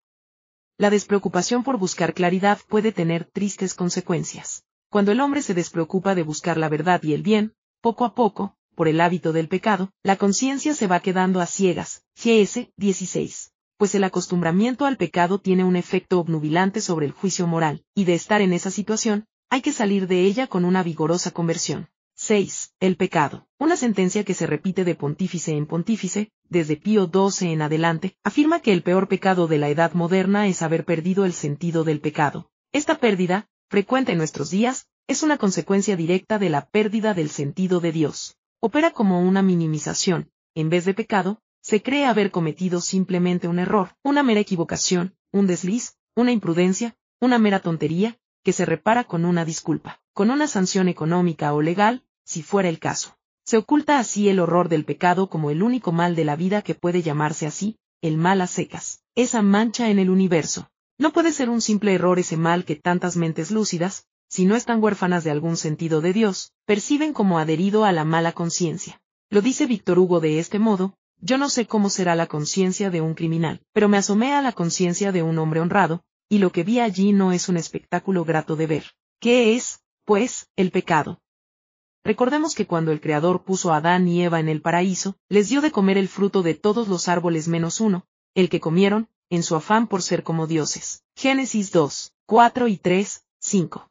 La 0.77 0.89
despreocupación 0.89 1.65
por 1.65 1.79
buscar 1.79 2.15
claridad 2.15 2.61
puede 2.69 2.93
tener 2.93 3.25
tristes 3.25 3.75
consecuencias. 3.75 4.63
Cuando 4.89 5.11
el 5.11 5.19
hombre 5.19 5.43
se 5.43 5.55
despreocupa 5.55 6.15
de 6.15 6.23
buscar 6.23 6.59
la 6.59 6.69
verdad 6.69 7.03
y 7.03 7.13
el 7.13 7.25
bien, 7.25 7.55
poco 7.81 8.05
a 8.05 8.15
poco, 8.15 8.55
por 8.77 8.87
el 8.87 9.01
hábito 9.01 9.33
del 9.33 9.49
pecado, 9.49 9.91
la 10.05 10.15
conciencia 10.15 10.75
se 10.75 10.87
va 10.87 11.01
quedando 11.01 11.41
a 11.41 11.47
ciegas. 11.47 12.05
GS 12.15 12.71
16. 12.77 13.51
Pues 13.79 13.97
el 13.97 14.05
acostumbramiento 14.05 14.87
al 14.87 14.97
pecado 14.97 15.41
tiene 15.41 15.65
un 15.65 15.75
efecto 15.75 16.21
obnubilante 16.21 16.81
sobre 16.81 17.07
el 17.07 17.11
juicio 17.11 17.49
moral, 17.49 17.83
y 17.97 18.05
de 18.05 18.15
estar 18.15 18.43
en 18.43 18.53
esa 18.53 18.71
situación, 18.71 19.27
hay 19.51 19.63
que 19.63 19.73
salir 19.73 20.07
de 20.07 20.21
ella 20.21 20.47
con 20.47 20.65
una 20.65 20.85
vigorosa 20.85 21.33
conversión. 21.33 21.89
6. 22.29 22.75
El 22.81 22.99
pecado. 22.99 23.47
Una 23.59 23.75
sentencia 23.75 24.23
que 24.23 24.35
se 24.35 24.47
repite 24.47 24.85
de 24.85 24.95
pontífice 24.95 25.53
en 25.53 25.65
pontífice, 25.65 26.31
desde 26.51 26.77
Pío 26.77 27.11
XII 27.11 27.53
en 27.53 27.63
adelante, 27.63 28.19
afirma 28.23 28.61
que 28.61 28.75
el 28.75 28.83
peor 28.83 29.09
pecado 29.09 29.47
de 29.47 29.57
la 29.57 29.71
edad 29.71 29.95
moderna 29.95 30.47
es 30.47 30.61
haber 30.61 30.85
perdido 30.85 31.25
el 31.25 31.33
sentido 31.33 31.85
del 31.85 32.03
pecado. 32.03 32.51
Esta 32.71 32.99
pérdida, 32.99 33.49
frecuente 33.71 34.13
en 34.13 34.19
nuestros 34.19 34.51
días, 34.51 34.89
es 35.07 35.23
una 35.23 35.39
consecuencia 35.39 35.97
directa 35.97 36.39
de 36.39 36.51
la 36.51 36.67
pérdida 36.67 37.15
del 37.15 37.31
sentido 37.31 37.81
de 37.81 37.93
Dios. 37.93 38.37
Opera 38.61 38.91
como 38.91 39.23
una 39.23 39.41
minimización, 39.41 40.31
en 40.55 40.69
vez 40.69 40.85
de 40.85 40.93
pecado, 40.93 41.41
se 41.63 41.83
cree 41.83 42.05
haber 42.05 42.31
cometido 42.31 42.83
simplemente 42.83 43.49
un 43.49 43.59
error, 43.59 43.97
una 44.03 44.23
mera 44.23 44.41
equivocación, 44.41 45.15
un 45.33 45.47
desliz, 45.47 45.97
una 46.15 46.31
imprudencia, 46.31 46.95
una 47.21 47.39
mera 47.39 47.61
tontería, 47.61 48.19
que 48.45 48.53
se 48.53 48.67
repara 48.67 49.05
con 49.05 49.25
una 49.25 49.47
disculpa, 49.47 50.03
con 50.13 50.31
una 50.31 50.47
sanción 50.47 50.89
económica 50.89 51.55
o 51.55 51.63
legal, 51.63 52.05
si 52.29 52.43
fuera 52.43 52.69
el 52.69 52.79
caso. 52.79 53.17
Se 53.45 53.57
oculta 53.57 53.99
así 53.99 54.29
el 54.29 54.39
horror 54.39 54.69
del 54.69 54.85
pecado 54.85 55.31
como 55.31 55.51
el 55.51 55.63
único 55.63 55.91
mal 55.91 56.15
de 56.15 56.27
la 56.27 56.37
vida 56.37 56.61
que 56.61 56.75
puede 56.75 57.01
llamarse 57.01 57.47
así, 57.47 57.79
el 58.03 58.19
mal 58.19 58.43
a 58.43 58.47
secas, 58.47 59.01
esa 59.15 59.41
mancha 59.41 59.89
en 59.89 59.99
el 59.99 60.11
universo, 60.11 60.69
no 60.99 61.13
puede 61.13 61.33
ser 61.33 61.49
un 61.49 61.61
simple 61.61 61.95
error 61.95 62.19
ese 62.19 62.37
mal 62.37 62.65
que 62.65 62.75
tantas 62.75 63.17
mentes 63.17 63.53
lúcidas, 63.53 64.05
si 64.29 64.45
no 64.45 64.57
están 64.57 64.83
huérfanas 64.83 65.23
de 65.23 65.31
algún 65.31 65.57
sentido 65.57 66.01
de 66.01 66.13
Dios, 66.13 66.53
perciben 66.67 67.13
como 67.13 67.39
adherido 67.39 67.85
a 67.85 67.93
la 67.93 68.05
mala 68.05 68.33
conciencia. 68.33 69.01
Lo 69.31 69.41
dice 69.41 69.67
Víctor 69.67 69.99
Hugo 69.99 70.19
de 70.19 70.41
este 70.41 70.59
modo, 70.59 70.95
yo 71.21 71.39
no 71.39 71.49
sé 71.49 71.67
cómo 71.67 71.89
será 71.89 72.17
la 72.17 72.27
conciencia 72.27 72.91
de 72.91 73.01
un 73.01 73.15
criminal, 73.15 73.63
pero 73.73 73.89
me 73.89 73.97
asomé 73.97 74.35
a 74.35 74.43
la 74.43 74.53
conciencia 74.53 75.13
de 75.13 75.23
un 75.23 75.39
hombre 75.39 75.61
honrado, 75.61 76.03
y 76.29 76.39
lo 76.39 76.51
que 76.51 76.65
vi 76.65 76.81
allí 76.81 77.13
no 77.13 77.33
es 77.33 77.49
un 77.49 77.57
espectáculo 77.57 78.25
grato 78.25 78.57
de 78.57 78.67
ver. 78.67 78.85
¿Qué 79.21 79.55
es, 79.55 79.81
pues, 80.05 80.49
el 80.57 80.73
pecado? 80.73 81.21
Recordemos 82.05 82.55
que 82.55 82.67
cuando 82.67 82.93
el 82.93 83.01
Creador 83.01 83.43
puso 83.43 83.73
a 83.73 83.79
Adán 83.79 84.09
y 84.09 84.23
Eva 84.23 84.41
en 84.41 84.49
el 84.49 84.63
paraíso, 84.63 85.17
les 85.29 85.49
dio 85.49 85.61
de 85.61 85.73
comer 85.73 85.99
el 85.99 86.09
fruto 86.09 86.43
de 86.43 86.55
todos 86.55 86.89
los 86.89 87.09
árboles 87.09 87.49
menos 87.49 87.81
uno, 87.81 88.07
el 88.35 88.49
que 88.49 88.61
comieron, 88.61 89.09
en 89.31 89.43
su 89.43 89.57
afán 89.57 89.87
por 89.87 90.03
ser 90.03 90.23
como 90.23 90.47
dioses. 90.47 91.03
Génesis 91.15 91.73
2, 91.73 92.13
4 92.27 92.69
y 92.69 92.77
3, 92.79 93.25
5. 93.41 93.91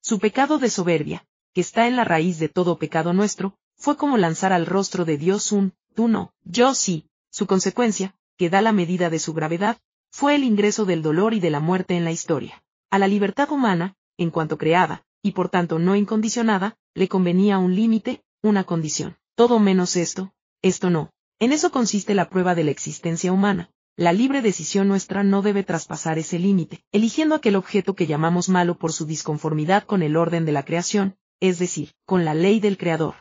Su 0.00 0.18
pecado 0.18 0.58
de 0.58 0.70
soberbia, 0.70 1.26
que 1.52 1.60
está 1.60 1.86
en 1.86 1.96
la 1.96 2.04
raíz 2.04 2.38
de 2.38 2.48
todo 2.48 2.78
pecado 2.78 3.12
nuestro, 3.12 3.56
fue 3.76 3.96
como 3.96 4.16
lanzar 4.16 4.52
al 4.52 4.66
rostro 4.66 5.04
de 5.04 5.18
Dios 5.18 5.52
un, 5.52 5.74
tú 5.94 6.08
no, 6.08 6.32
yo 6.44 6.74
sí. 6.74 7.08
Su 7.30 7.46
consecuencia, 7.46 8.14
que 8.38 8.48
da 8.48 8.62
la 8.62 8.72
medida 8.72 9.10
de 9.10 9.18
su 9.18 9.34
gravedad, 9.34 9.78
fue 10.10 10.34
el 10.34 10.44
ingreso 10.44 10.86
del 10.86 11.02
dolor 11.02 11.34
y 11.34 11.40
de 11.40 11.50
la 11.50 11.60
muerte 11.60 11.96
en 11.96 12.04
la 12.04 12.12
historia. 12.12 12.62
A 12.90 12.98
la 12.98 13.08
libertad 13.08 13.50
humana, 13.50 13.96
en 14.16 14.30
cuanto 14.30 14.56
creada, 14.56 15.04
y 15.22 15.32
por 15.32 15.48
tanto 15.50 15.78
no 15.78 15.96
incondicionada, 15.96 16.78
le 16.96 17.08
convenía 17.08 17.58
un 17.58 17.76
límite, 17.76 18.24
una 18.42 18.64
condición. 18.64 19.18
Todo 19.34 19.58
menos 19.58 19.96
esto, 19.96 20.32
esto 20.62 20.88
no. 20.88 21.10
En 21.38 21.52
eso 21.52 21.70
consiste 21.70 22.14
la 22.14 22.30
prueba 22.30 22.54
de 22.54 22.64
la 22.64 22.70
existencia 22.70 23.32
humana, 23.32 23.70
la 23.96 24.14
libre 24.14 24.40
decisión 24.40 24.88
nuestra 24.88 25.22
no 25.22 25.42
debe 25.42 25.62
traspasar 25.62 26.18
ese 26.18 26.38
límite, 26.38 26.84
eligiendo 26.92 27.34
aquel 27.34 27.56
objeto 27.56 27.94
que 27.94 28.06
llamamos 28.06 28.48
malo 28.48 28.78
por 28.78 28.94
su 28.94 29.04
disconformidad 29.04 29.84
con 29.84 30.02
el 30.02 30.16
orden 30.16 30.46
de 30.46 30.52
la 30.52 30.64
creación, 30.64 31.16
es 31.38 31.58
decir, 31.58 31.92
con 32.06 32.24
la 32.24 32.32
ley 32.32 32.60
del 32.60 32.78
Creador. 32.78 33.14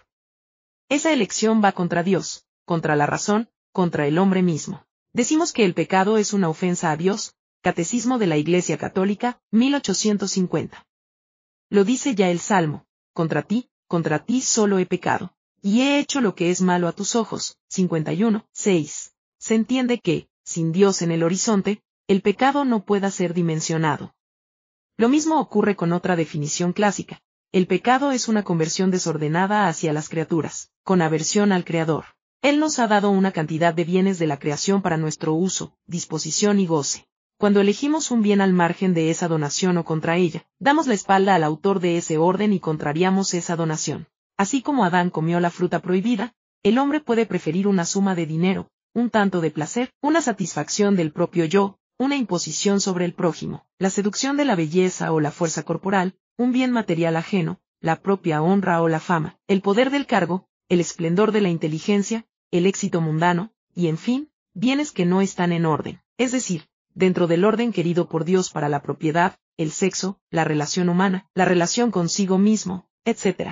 Esa 0.88 1.12
elección 1.12 1.62
va 1.62 1.74
contra 1.74 2.02
Dios, 2.02 2.46
contra 2.64 2.96
la 2.96 3.06
razón, 3.06 3.50
contra 3.74 4.08
el 4.08 4.18
hombre 4.18 4.42
mismo. 4.42 4.86
Decimos 5.12 5.52
que 5.52 5.66
el 5.66 5.74
pecado 5.74 6.18
es 6.18 6.32
una 6.32 6.48
ofensa 6.48 6.92
a 6.92 6.98
Dios, 6.98 7.36
Catecismo 7.62 8.20
de 8.20 8.28
la 8.28 8.38
Iglesia 8.38 8.78
Católica, 8.78 9.42
1850. 9.52 10.88
Lo 11.70 11.84
dice 11.84 12.16
ya 12.16 12.30
el 12.30 12.40
Salmo, 12.40 12.86
contra 13.16 13.44
ti, 13.44 13.70
contra 13.88 14.26
ti 14.26 14.42
solo 14.42 14.78
he 14.78 14.86
pecado, 14.86 15.34
y 15.62 15.82
he 15.82 16.00
hecho 16.00 16.20
lo 16.20 16.36
que 16.36 16.52
es 16.52 16.62
malo 16.62 16.90
a 16.90 16.92
tus 16.92 17.16
ojos, 17.16 17.58
51, 17.70 18.46
6. 18.52 19.14
Se 19.40 19.56
entiende 19.56 20.00
que, 20.00 20.28
sin 20.44 20.74
Dios 20.74 21.02
en 21.02 21.12
el 21.12 21.24
horizonte, 21.24 21.82
el 22.08 22.22
pecado 22.22 22.66
no 22.66 22.84
pueda 22.84 23.10
ser 23.10 23.34
dimensionado. 23.34 24.14
Lo 24.98 25.08
mismo 25.08 25.40
ocurre 25.40 25.78
con 25.78 25.94
otra 25.94 26.18
definición 26.18 26.74
clásica. 26.74 27.22
El 27.54 27.68
pecado 27.68 28.12
es 28.12 28.28
una 28.28 28.44
conversión 28.44 28.92
desordenada 28.92 29.70
hacia 29.70 29.94
las 29.94 30.10
criaturas, 30.10 30.72
con 30.84 31.02
aversión 31.02 31.54
al 31.54 31.64
Creador. 31.64 32.06
Él 32.42 32.60
nos 32.60 32.80
ha 32.80 32.88
dado 32.88 33.12
una 33.12 33.32
cantidad 33.32 33.74
de 33.74 33.86
bienes 33.86 34.20
de 34.20 34.28
la 34.28 34.40
creación 34.40 34.82
para 34.82 34.98
nuestro 34.98 35.34
uso, 35.34 35.78
disposición 35.88 36.60
y 36.60 36.68
goce. 36.68 37.08
Cuando 37.38 37.60
elegimos 37.60 38.12
un 38.12 38.22
bien 38.22 38.40
al 38.40 38.54
margen 38.54 38.94
de 38.94 39.10
esa 39.10 39.28
donación 39.28 39.78
o 39.78 39.84
contra 39.84 40.16
ella, 40.16 40.46
damos 40.58 40.88
la 40.88 40.94
espalda 40.94 41.36
al 41.36 41.44
autor 41.44 41.82
de 41.82 41.98
ese 41.98 42.18
orden 42.18 42.54
y 42.54 42.62
contrariamos 42.62 43.34
esa 43.34 43.58
donación. 43.58 44.08
Así 44.38 44.62
como 44.62 44.86
Adán 44.86 45.10
comió 45.10 45.42
la 45.42 45.50
fruta 45.50 45.82
prohibida, 45.82 46.34
el 46.64 46.78
hombre 46.78 47.02
puede 47.02 47.26
preferir 47.26 47.68
una 47.68 47.84
suma 47.84 48.16
de 48.16 48.26
dinero, 48.26 48.70
un 48.94 49.10
tanto 49.10 49.42
de 49.42 49.52
placer, 49.52 49.92
una 50.02 50.22
satisfacción 50.22 50.96
del 50.96 51.12
propio 51.12 51.44
yo, 51.44 51.78
una 51.98 52.16
imposición 52.16 52.80
sobre 52.80 53.04
el 53.04 53.14
prójimo, 53.14 53.66
la 53.80 53.90
seducción 53.90 54.38
de 54.38 54.46
la 54.46 54.56
belleza 54.56 55.12
o 55.12 55.20
la 55.20 55.32
fuerza 55.32 55.64
corporal, 55.64 56.16
un 56.38 56.54
bien 56.54 56.72
material 56.72 57.18
ajeno, 57.18 57.60
la 57.82 58.02
propia 58.02 58.42
honra 58.42 58.82
o 58.82 58.88
la 58.88 59.02
fama, 59.02 59.38
el 59.48 59.62
poder 59.62 59.90
del 59.90 60.06
cargo, 60.06 60.48
el 60.70 60.80
esplendor 60.80 61.34
de 61.34 61.42
la 61.42 61.50
inteligencia, 61.50 62.26
el 62.52 62.66
éxito 62.66 63.02
mundano, 63.02 63.52
y 63.74 63.88
en 63.88 63.98
fin, 63.98 64.30
bienes 64.54 64.94
que 64.94 65.06
no 65.06 65.20
están 65.22 65.52
en 65.52 65.66
orden, 65.66 66.02
es 66.18 66.32
decir, 66.32 66.68
dentro 66.96 67.28
del 67.28 67.46
orden 67.46 67.72
querido 67.72 68.10
por 68.10 68.26
Dios 68.26 68.50
para 68.50 68.68
la 68.68 68.82
propiedad, 68.82 69.38
el 69.58 69.72
sexo, 69.72 70.20
la 70.32 70.44
relación 70.44 70.90
humana, 70.90 71.30
la 71.36 71.46
relación 71.46 71.92
consigo 71.92 72.40
mismo, 72.40 72.90
etc. 73.06 73.52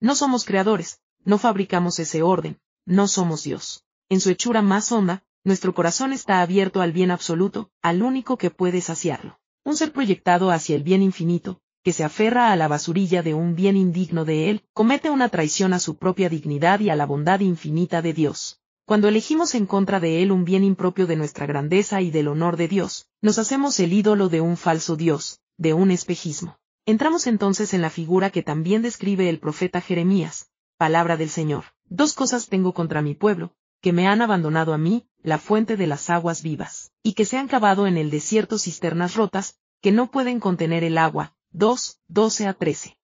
No 0.00 0.16
somos 0.16 0.44
creadores, 0.44 1.00
no 1.24 1.38
fabricamos 1.38 2.00
ese 2.00 2.22
orden, 2.22 2.58
no 2.84 3.06
somos 3.06 3.44
Dios 3.44 3.84
en 4.08 4.20
su 4.20 4.30
hechura 4.30 4.62
más 4.62 4.90
honda, 4.90 5.22
nuestro 5.44 5.74
corazón 5.74 6.12
está 6.12 6.40
abierto 6.40 6.80
al 6.80 6.92
bien 6.92 7.10
absoluto, 7.10 7.70
al 7.82 8.02
único 8.02 8.38
que 8.38 8.50
puede 8.50 8.80
saciarlo. 8.80 9.38
Un 9.64 9.76
ser 9.76 9.92
proyectado 9.92 10.50
hacia 10.50 10.76
el 10.76 10.82
bien 10.82 11.02
infinito, 11.02 11.60
que 11.84 11.92
se 11.92 12.04
aferra 12.04 12.50
a 12.50 12.56
la 12.56 12.68
basurilla 12.68 13.22
de 13.22 13.34
un 13.34 13.54
bien 13.54 13.76
indigno 13.76 14.24
de 14.24 14.50
él, 14.50 14.64
comete 14.72 15.10
una 15.10 15.28
traición 15.28 15.74
a 15.74 15.78
su 15.78 15.96
propia 15.96 16.28
dignidad 16.28 16.80
y 16.80 16.90
a 16.90 16.96
la 16.96 17.06
bondad 17.06 17.40
infinita 17.40 18.00
de 18.00 18.14
Dios. 18.14 18.60
Cuando 18.88 19.08
elegimos 19.08 19.54
en 19.54 19.66
contra 19.66 20.00
de 20.00 20.22
él 20.22 20.32
un 20.32 20.46
bien 20.46 20.64
impropio 20.64 21.06
de 21.06 21.14
nuestra 21.14 21.44
grandeza 21.44 22.00
y 22.00 22.10
del 22.10 22.26
honor 22.26 22.56
de 22.56 22.68
Dios, 22.68 23.10
nos 23.20 23.38
hacemos 23.38 23.78
el 23.80 23.92
ídolo 23.92 24.30
de 24.30 24.40
un 24.40 24.56
falso 24.56 24.96
Dios, 24.96 25.42
de 25.58 25.74
un 25.74 25.90
espejismo. 25.90 26.58
Entramos 26.86 27.26
entonces 27.26 27.74
en 27.74 27.82
la 27.82 27.90
figura 27.90 28.30
que 28.30 28.42
también 28.42 28.80
describe 28.80 29.28
el 29.28 29.40
profeta 29.40 29.82
Jeremías, 29.82 30.48
palabra 30.78 31.18
del 31.18 31.28
Señor. 31.28 31.64
Dos 31.84 32.14
cosas 32.14 32.48
tengo 32.48 32.72
contra 32.72 33.02
mi 33.02 33.14
pueblo, 33.14 33.52
que 33.82 33.92
me 33.92 34.08
han 34.08 34.22
abandonado 34.22 34.72
a 34.72 34.78
mí, 34.78 35.06
la 35.22 35.36
fuente 35.36 35.76
de 35.76 35.86
las 35.86 36.08
aguas 36.08 36.42
vivas, 36.42 36.90
y 37.02 37.12
que 37.12 37.26
se 37.26 37.36
han 37.36 37.46
cavado 37.46 37.86
en 37.86 37.98
el 37.98 38.08
desierto 38.08 38.56
cisternas 38.56 39.16
rotas, 39.16 39.58
que 39.82 39.92
no 39.92 40.10
pueden 40.10 40.40
contener 40.40 40.82
el 40.82 40.96
agua. 40.96 41.36
2, 41.50 42.00
12 42.08 42.46
a 42.46 42.54
13. 42.54 42.96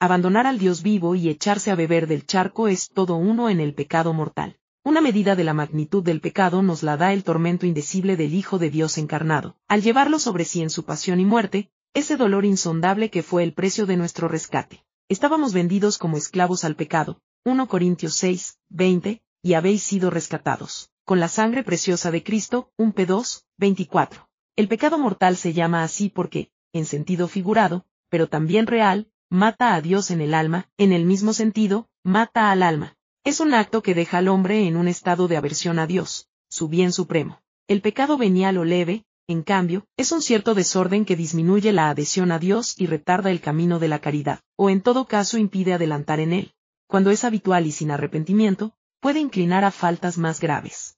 Abandonar 0.00 0.46
al 0.46 0.58
Dios 0.58 0.82
vivo 0.82 1.14
y 1.14 1.30
echarse 1.30 1.70
a 1.70 1.76
beber 1.76 2.08
del 2.08 2.26
charco 2.26 2.68
es 2.68 2.90
todo 2.90 3.16
uno 3.16 3.48
en 3.48 3.60
el 3.60 3.72
pecado 3.72 4.12
mortal. 4.12 4.57
Una 4.84 5.00
medida 5.00 5.36
de 5.36 5.44
la 5.44 5.54
magnitud 5.54 6.02
del 6.02 6.20
pecado 6.20 6.62
nos 6.62 6.82
la 6.82 6.96
da 6.96 7.12
el 7.12 7.24
tormento 7.24 7.66
indecible 7.66 8.16
del 8.16 8.34
Hijo 8.34 8.58
de 8.58 8.70
Dios 8.70 8.96
encarnado, 8.96 9.56
al 9.66 9.82
llevarlo 9.82 10.18
sobre 10.18 10.44
sí 10.44 10.62
en 10.62 10.70
su 10.70 10.84
pasión 10.84 11.20
y 11.20 11.24
muerte, 11.24 11.70
ese 11.94 12.16
dolor 12.16 12.44
insondable 12.44 13.10
que 13.10 13.22
fue 13.22 13.42
el 13.42 13.54
precio 13.54 13.86
de 13.86 13.96
nuestro 13.96 14.28
rescate. 14.28 14.84
Estábamos 15.08 15.52
vendidos 15.52 15.98
como 15.98 16.16
esclavos 16.16 16.64
al 16.64 16.76
pecado, 16.76 17.20
1 17.44 17.66
Corintios 17.66 18.14
6, 18.14 18.58
20, 18.68 19.22
y 19.42 19.54
habéis 19.54 19.82
sido 19.82 20.10
rescatados, 20.10 20.90
con 21.04 21.18
la 21.18 21.28
sangre 21.28 21.64
preciosa 21.64 22.10
de 22.10 22.22
Cristo, 22.22 22.70
1 22.76 22.94
P2, 22.94 23.44
24. 23.56 24.28
El 24.54 24.68
pecado 24.68 24.98
mortal 24.98 25.36
se 25.36 25.52
llama 25.52 25.82
así 25.82 26.08
porque, 26.08 26.50
en 26.72 26.84
sentido 26.84 27.26
figurado, 27.28 27.86
pero 28.10 28.28
también 28.28 28.66
real, 28.66 29.10
mata 29.30 29.74
a 29.74 29.80
Dios 29.80 30.10
en 30.10 30.20
el 30.20 30.34
alma, 30.34 30.68
en 30.76 30.92
el 30.92 31.04
mismo 31.04 31.32
sentido, 31.32 31.88
mata 32.02 32.50
al 32.50 32.62
alma. 32.62 32.97
Es 33.28 33.40
un 33.40 33.52
acto 33.52 33.82
que 33.82 33.94
deja 33.94 34.16
al 34.16 34.28
hombre 34.28 34.66
en 34.66 34.74
un 34.74 34.88
estado 34.88 35.28
de 35.28 35.36
aversión 35.36 35.78
a 35.78 35.86
Dios, 35.86 36.28
su 36.48 36.66
bien 36.66 36.94
supremo. 36.94 37.42
El 37.66 37.82
pecado 37.82 38.16
venial 38.16 38.56
o 38.56 38.64
leve, 38.64 39.04
en 39.26 39.42
cambio, 39.42 39.84
es 39.98 40.12
un 40.12 40.22
cierto 40.22 40.54
desorden 40.54 41.04
que 41.04 41.14
disminuye 41.14 41.70
la 41.74 41.90
adhesión 41.90 42.32
a 42.32 42.38
Dios 42.38 42.74
y 42.80 42.86
retarda 42.86 43.30
el 43.30 43.42
camino 43.42 43.78
de 43.78 43.88
la 43.88 43.98
caridad, 43.98 44.40
o 44.56 44.70
en 44.70 44.80
todo 44.80 45.04
caso 45.04 45.36
impide 45.36 45.74
adelantar 45.74 46.20
en 46.20 46.32
él. 46.32 46.54
Cuando 46.86 47.10
es 47.10 47.22
habitual 47.22 47.66
y 47.66 47.72
sin 47.72 47.90
arrepentimiento, 47.90 48.72
puede 48.98 49.20
inclinar 49.20 49.62
a 49.62 49.72
faltas 49.72 50.16
más 50.16 50.40
graves. 50.40 50.96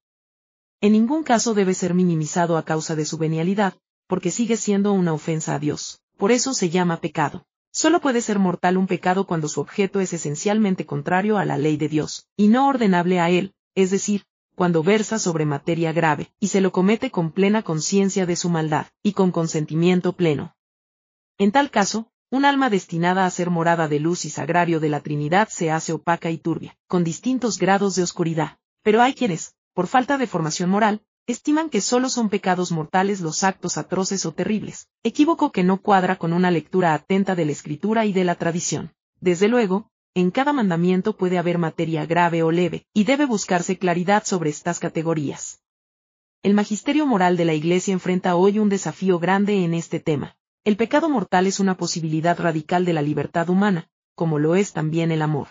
En 0.80 0.92
ningún 0.92 1.24
caso 1.24 1.52
debe 1.52 1.74
ser 1.74 1.94
minimizado 1.94 2.56
a 2.56 2.64
causa 2.64 2.94
de 2.94 3.06
su 3.06 3.18
venialidad, 3.18 3.74
porque 4.06 4.30
sigue 4.30 4.56
siendo 4.56 4.92
una 4.92 5.12
ofensa 5.12 5.56
a 5.56 5.58
Dios, 5.58 6.00
por 6.16 6.30
eso 6.30 6.54
se 6.54 6.70
llama 6.70 7.00
pecado. 7.00 7.44
Solo 7.72 8.00
puede 8.00 8.20
ser 8.20 8.38
mortal 8.38 8.76
un 8.76 8.86
pecado 8.86 9.26
cuando 9.26 9.48
su 9.48 9.60
objeto 9.60 10.00
es 10.00 10.12
esencialmente 10.12 10.86
contrario 10.86 11.38
a 11.38 11.44
la 11.44 11.56
ley 11.56 11.76
de 11.76 11.88
Dios, 11.88 12.28
y 12.36 12.48
no 12.48 12.66
ordenable 12.66 13.20
a 13.20 13.30
él, 13.30 13.54
es 13.74 13.90
decir, 13.90 14.24
cuando 14.56 14.82
versa 14.82 15.18
sobre 15.18 15.46
materia 15.46 15.92
grave, 15.92 16.32
y 16.40 16.48
se 16.48 16.60
lo 16.60 16.72
comete 16.72 17.10
con 17.10 17.30
plena 17.30 17.62
conciencia 17.62 18.26
de 18.26 18.36
su 18.36 18.50
maldad, 18.50 18.86
y 19.02 19.12
con 19.12 19.30
consentimiento 19.30 20.14
pleno. 20.14 20.56
En 21.38 21.52
tal 21.52 21.70
caso, 21.70 22.10
un 22.28 22.44
alma 22.44 22.70
destinada 22.70 23.24
a 23.24 23.30
ser 23.30 23.50
morada 23.50 23.88
de 23.88 24.00
luz 24.00 24.24
y 24.24 24.30
sagrario 24.30 24.80
de 24.80 24.88
la 24.88 25.00
Trinidad 25.00 25.48
se 25.48 25.70
hace 25.70 25.92
opaca 25.92 26.30
y 26.30 26.38
turbia, 26.38 26.76
con 26.86 27.04
distintos 27.04 27.58
grados 27.58 27.94
de 27.94 28.02
oscuridad. 28.02 28.58
Pero 28.82 29.00
hay 29.00 29.14
quienes, 29.14 29.54
por 29.74 29.86
falta 29.86 30.18
de 30.18 30.26
formación 30.26 30.70
moral, 30.70 31.02
estiman 31.26 31.70
que 31.70 31.80
solo 31.80 32.08
son 32.08 32.28
pecados 32.28 32.72
mortales 32.72 33.20
los 33.20 33.44
actos 33.44 33.78
atroces 33.78 34.26
o 34.26 34.32
terribles, 34.32 34.88
equívoco 35.02 35.52
que 35.52 35.64
no 35.64 35.80
cuadra 35.80 36.16
con 36.16 36.32
una 36.32 36.50
lectura 36.50 36.94
atenta 36.94 37.34
de 37.34 37.44
la 37.44 37.52
escritura 37.52 38.06
y 38.06 38.12
de 38.12 38.24
la 38.24 38.34
tradición. 38.34 38.92
Desde 39.20 39.48
luego, 39.48 39.90
en 40.14 40.30
cada 40.30 40.52
mandamiento 40.52 41.16
puede 41.16 41.38
haber 41.38 41.58
materia 41.58 42.04
grave 42.04 42.42
o 42.42 42.50
leve, 42.50 42.86
y 42.92 43.04
debe 43.04 43.26
buscarse 43.26 43.78
claridad 43.78 44.24
sobre 44.24 44.50
estas 44.50 44.80
categorías. 44.80 45.62
El 46.42 46.54
magisterio 46.54 47.06
moral 47.06 47.36
de 47.36 47.44
la 47.44 47.54
Iglesia 47.54 47.92
enfrenta 47.92 48.34
hoy 48.34 48.58
un 48.58 48.68
desafío 48.68 49.18
grande 49.18 49.62
en 49.64 49.74
este 49.74 50.00
tema. 50.00 50.36
El 50.64 50.76
pecado 50.76 51.08
mortal 51.08 51.46
es 51.46 51.60
una 51.60 51.76
posibilidad 51.76 52.38
radical 52.38 52.84
de 52.84 52.92
la 52.92 53.02
libertad 53.02 53.48
humana, 53.50 53.88
como 54.14 54.38
lo 54.38 54.56
es 54.56 54.72
también 54.72 55.12
el 55.12 55.22
amor. 55.22 55.48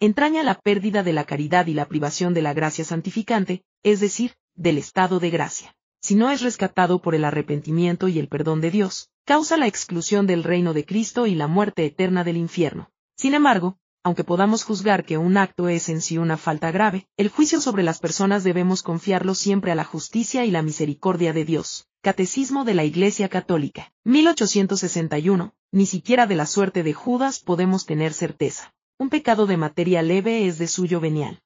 Entraña 0.00 0.44
la 0.44 0.54
pérdida 0.54 1.02
de 1.02 1.12
la 1.12 1.24
caridad 1.24 1.66
y 1.66 1.74
la 1.74 1.88
privación 1.88 2.32
de 2.32 2.42
la 2.42 2.54
gracia 2.54 2.84
santificante, 2.84 3.64
es 3.82 4.00
decir, 4.00 4.34
del 4.58 4.76
estado 4.76 5.20
de 5.20 5.30
gracia. 5.30 5.74
Si 6.02 6.14
no 6.14 6.30
es 6.30 6.42
rescatado 6.42 7.00
por 7.00 7.14
el 7.14 7.24
arrepentimiento 7.24 8.08
y 8.08 8.18
el 8.18 8.28
perdón 8.28 8.60
de 8.60 8.70
Dios, 8.70 9.08
causa 9.24 9.56
la 9.56 9.66
exclusión 9.66 10.26
del 10.26 10.44
reino 10.44 10.74
de 10.74 10.84
Cristo 10.84 11.26
y 11.26 11.34
la 11.34 11.46
muerte 11.46 11.86
eterna 11.86 12.24
del 12.24 12.36
infierno. 12.36 12.90
Sin 13.16 13.34
embargo, 13.34 13.78
aunque 14.04 14.24
podamos 14.24 14.64
juzgar 14.64 15.04
que 15.04 15.18
un 15.18 15.36
acto 15.36 15.68
es 15.68 15.88
en 15.88 16.00
sí 16.00 16.18
una 16.18 16.36
falta 16.36 16.70
grave, 16.70 17.06
el 17.16 17.28
juicio 17.28 17.60
sobre 17.60 17.82
las 17.82 17.98
personas 17.98 18.44
debemos 18.44 18.82
confiarlo 18.82 19.34
siempre 19.34 19.70
a 19.72 19.74
la 19.74 19.84
justicia 19.84 20.44
y 20.44 20.50
la 20.50 20.62
misericordia 20.62 21.32
de 21.32 21.44
Dios. 21.44 21.88
Catecismo 22.00 22.64
de 22.64 22.74
la 22.74 22.84
Iglesia 22.84 23.28
Católica. 23.28 23.92
1861. 24.04 25.52
Ni 25.72 25.86
siquiera 25.86 26.26
de 26.26 26.36
la 26.36 26.46
suerte 26.46 26.82
de 26.82 26.94
Judas 26.94 27.40
podemos 27.40 27.86
tener 27.86 28.12
certeza. 28.12 28.72
Un 28.98 29.10
pecado 29.10 29.46
de 29.46 29.56
materia 29.56 30.00
leve 30.02 30.46
es 30.46 30.58
de 30.58 30.68
suyo 30.68 31.00
venial. 31.00 31.42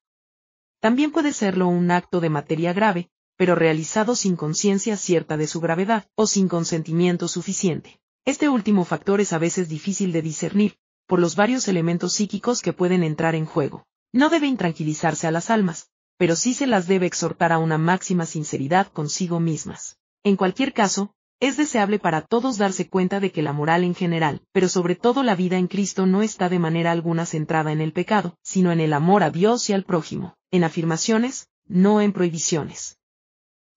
También 0.83 1.13
puede 1.13 1.33
serlo 1.33 1.69
un 1.69 1.93
acto 1.93 2.19
de 2.19 2.29
materia 2.29 2.73
grave, 2.73 3.09
pero 3.37 3.55
realizado 3.55 4.17
sin 4.17 4.35
conciencia 4.35 4.97
cierta 4.97 5.37
de 5.37 5.47
su 5.47 5.61
gravedad, 5.61 6.09
o 6.17 6.27
sin 6.27 6.49
consentimiento 6.49 7.29
suficiente. 7.29 8.01
Este 8.25 8.49
último 8.49 8.85
factor 8.85 9.21
es 9.21 9.33
a 9.33 9.39
veces 9.39 9.69
difícil 9.69 10.11
de 10.11 10.23
discernir, 10.23 10.75
por 11.07 11.21
los 11.21 11.37
varios 11.37 11.69
elementos 11.69 12.15
psíquicos 12.15 12.63
que 12.63 12.73
pueden 12.73 13.05
entrar 13.05 13.37
en 13.37 13.47
juego. 13.47 13.87
No 14.13 14.29
debe 14.29 14.49
intranquilizarse 14.49 15.29
a 15.29 15.31
las 15.31 15.51
almas, 15.51 15.89
pero 16.19 16.35
sí 16.35 16.53
se 16.53 16.67
las 16.67 16.89
debe 16.89 17.07
exhortar 17.07 17.53
a 17.53 17.59
una 17.59 17.79
máxima 17.79 18.27
sinceridad 18.27 18.89
consigo 18.89 19.39
mismas. 19.39 19.99
En 20.25 20.35
cualquier 20.35 20.73
caso, 20.73 21.15
es 21.39 21.57
deseable 21.57 22.01
para 22.01 22.23
todos 22.23 22.59
darse 22.59 22.89
cuenta 22.89 23.21
de 23.21 23.31
que 23.31 23.43
la 23.43 23.53
moral 23.53 23.85
en 23.85 23.95
general, 23.95 24.43
pero 24.51 24.69
sobre 24.69 24.97
todo 24.97 25.23
la 25.23 25.37
vida 25.37 25.59
en 25.59 25.69
Cristo 25.69 26.07
no 26.07 26.23
está 26.23 26.49
de 26.49 26.59
manera 26.59 26.91
alguna 26.91 27.25
centrada 27.25 27.71
en 27.71 27.81
el 27.81 27.93
pecado, 27.93 28.37
sino 28.43 28.73
en 28.73 28.81
el 28.81 28.93
amor 28.93 29.23
a 29.23 29.31
Dios 29.31 29.71
y 29.71 29.75
al 29.75 29.85
prójimo, 29.85 30.37
en 30.53 30.63
afirmaciones, 30.63 31.49
no 31.67 32.01
en 32.01 32.13
prohibiciones. 32.13 32.99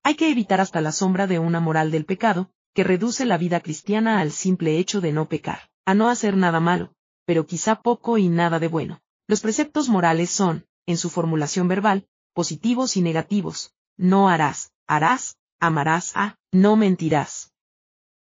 Hay 0.04 0.16
que 0.16 0.30
evitar 0.30 0.62
hasta 0.62 0.82
la 0.82 0.92
sombra 0.92 1.26
de 1.26 1.40
una 1.40 1.60
moral 1.60 1.90
del 1.90 2.06
pecado, 2.06 2.52
que 2.76 2.84
reduce 2.84 3.26
la 3.26 3.38
vida 3.38 3.62
cristiana 3.62 4.20
al 4.20 4.32
simple 4.32 4.78
hecho 4.78 5.02
de 5.02 5.14
no 5.14 5.28
pecar, 5.28 5.70
a 5.86 5.96
no 5.96 6.10
hacer 6.10 6.38
nada 6.38 6.60
malo, 6.60 6.94
pero 7.26 7.48
quizá 7.48 7.82
poco 7.82 8.18
y 8.18 8.30
nada 8.30 8.60
de 8.60 8.68
bueno. 8.68 9.02
Los 9.28 9.42
preceptos 9.42 9.90
morales 9.90 10.30
son, 10.30 10.68
en 10.86 10.98
su 10.98 11.10
formulación 11.10 11.68
verbal, 11.68 12.08
positivos 12.34 12.98
y 12.98 13.02
negativos. 13.02 13.74
No 13.98 14.30
harás, 14.30 14.72
harás, 14.88 15.38
amarás 15.60 16.12
a, 16.16 16.38
no 16.52 16.76
mentirás. 16.76 17.54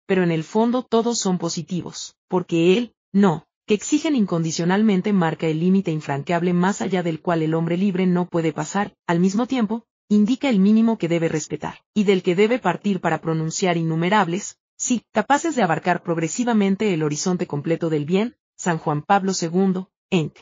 Pero 0.06 0.24
en 0.24 0.32
el 0.32 0.44
fondo 0.46 0.84
todos 0.84 1.20
son 1.20 1.38
positivos, 1.38 2.16
porque 2.30 2.78
él, 2.78 2.96
no, 3.12 3.47
que 3.68 3.74
exigen 3.74 4.16
incondicionalmente 4.16 5.12
marca 5.12 5.46
el 5.46 5.60
límite 5.60 5.92
infranqueable 5.92 6.54
más 6.54 6.82
allá 6.82 7.04
del 7.04 7.22
cual 7.22 7.42
el 7.42 7.54
hombre 7.54 7.76
libre 7.76 8.08
no 8.08 8.26
puede 8.26 8.54
pasar, 8.54 8.96
al 9.08 9.20
mismo 9.20 9.46
tiempo, 9.46 9.86
indica 10.08 10.50
el 10.50 10.60
mínimo 10.60 10.98
que 10.98 11.10
debe 11.10 11.28
respetar, 11.28 11.82
y 11.94 12.06
del 12.06 12.24
que 12.24 12.34
debe 12.34 12.60
partir 12.60 13.02
para 13.02 13.20
pronunciar 13.20 13.76
innumerables, 13.76 14.58
sí, 14.78 15.04
capaces 15.12 15.58
de 15.58 15.64
abarcar 15.64 16.02
progresivamente 16.02 16.94
el 16.94 17.04
horizonte 17.04 17.46
completo 17.46 17.90
del 17.90 18.06
bien, 18.06 18.38
San 18.56 18.78
Juan 18.78 19.02
Pablo 19.02 19.34
II, 19.40 19.88
Enc. 20.12 20.38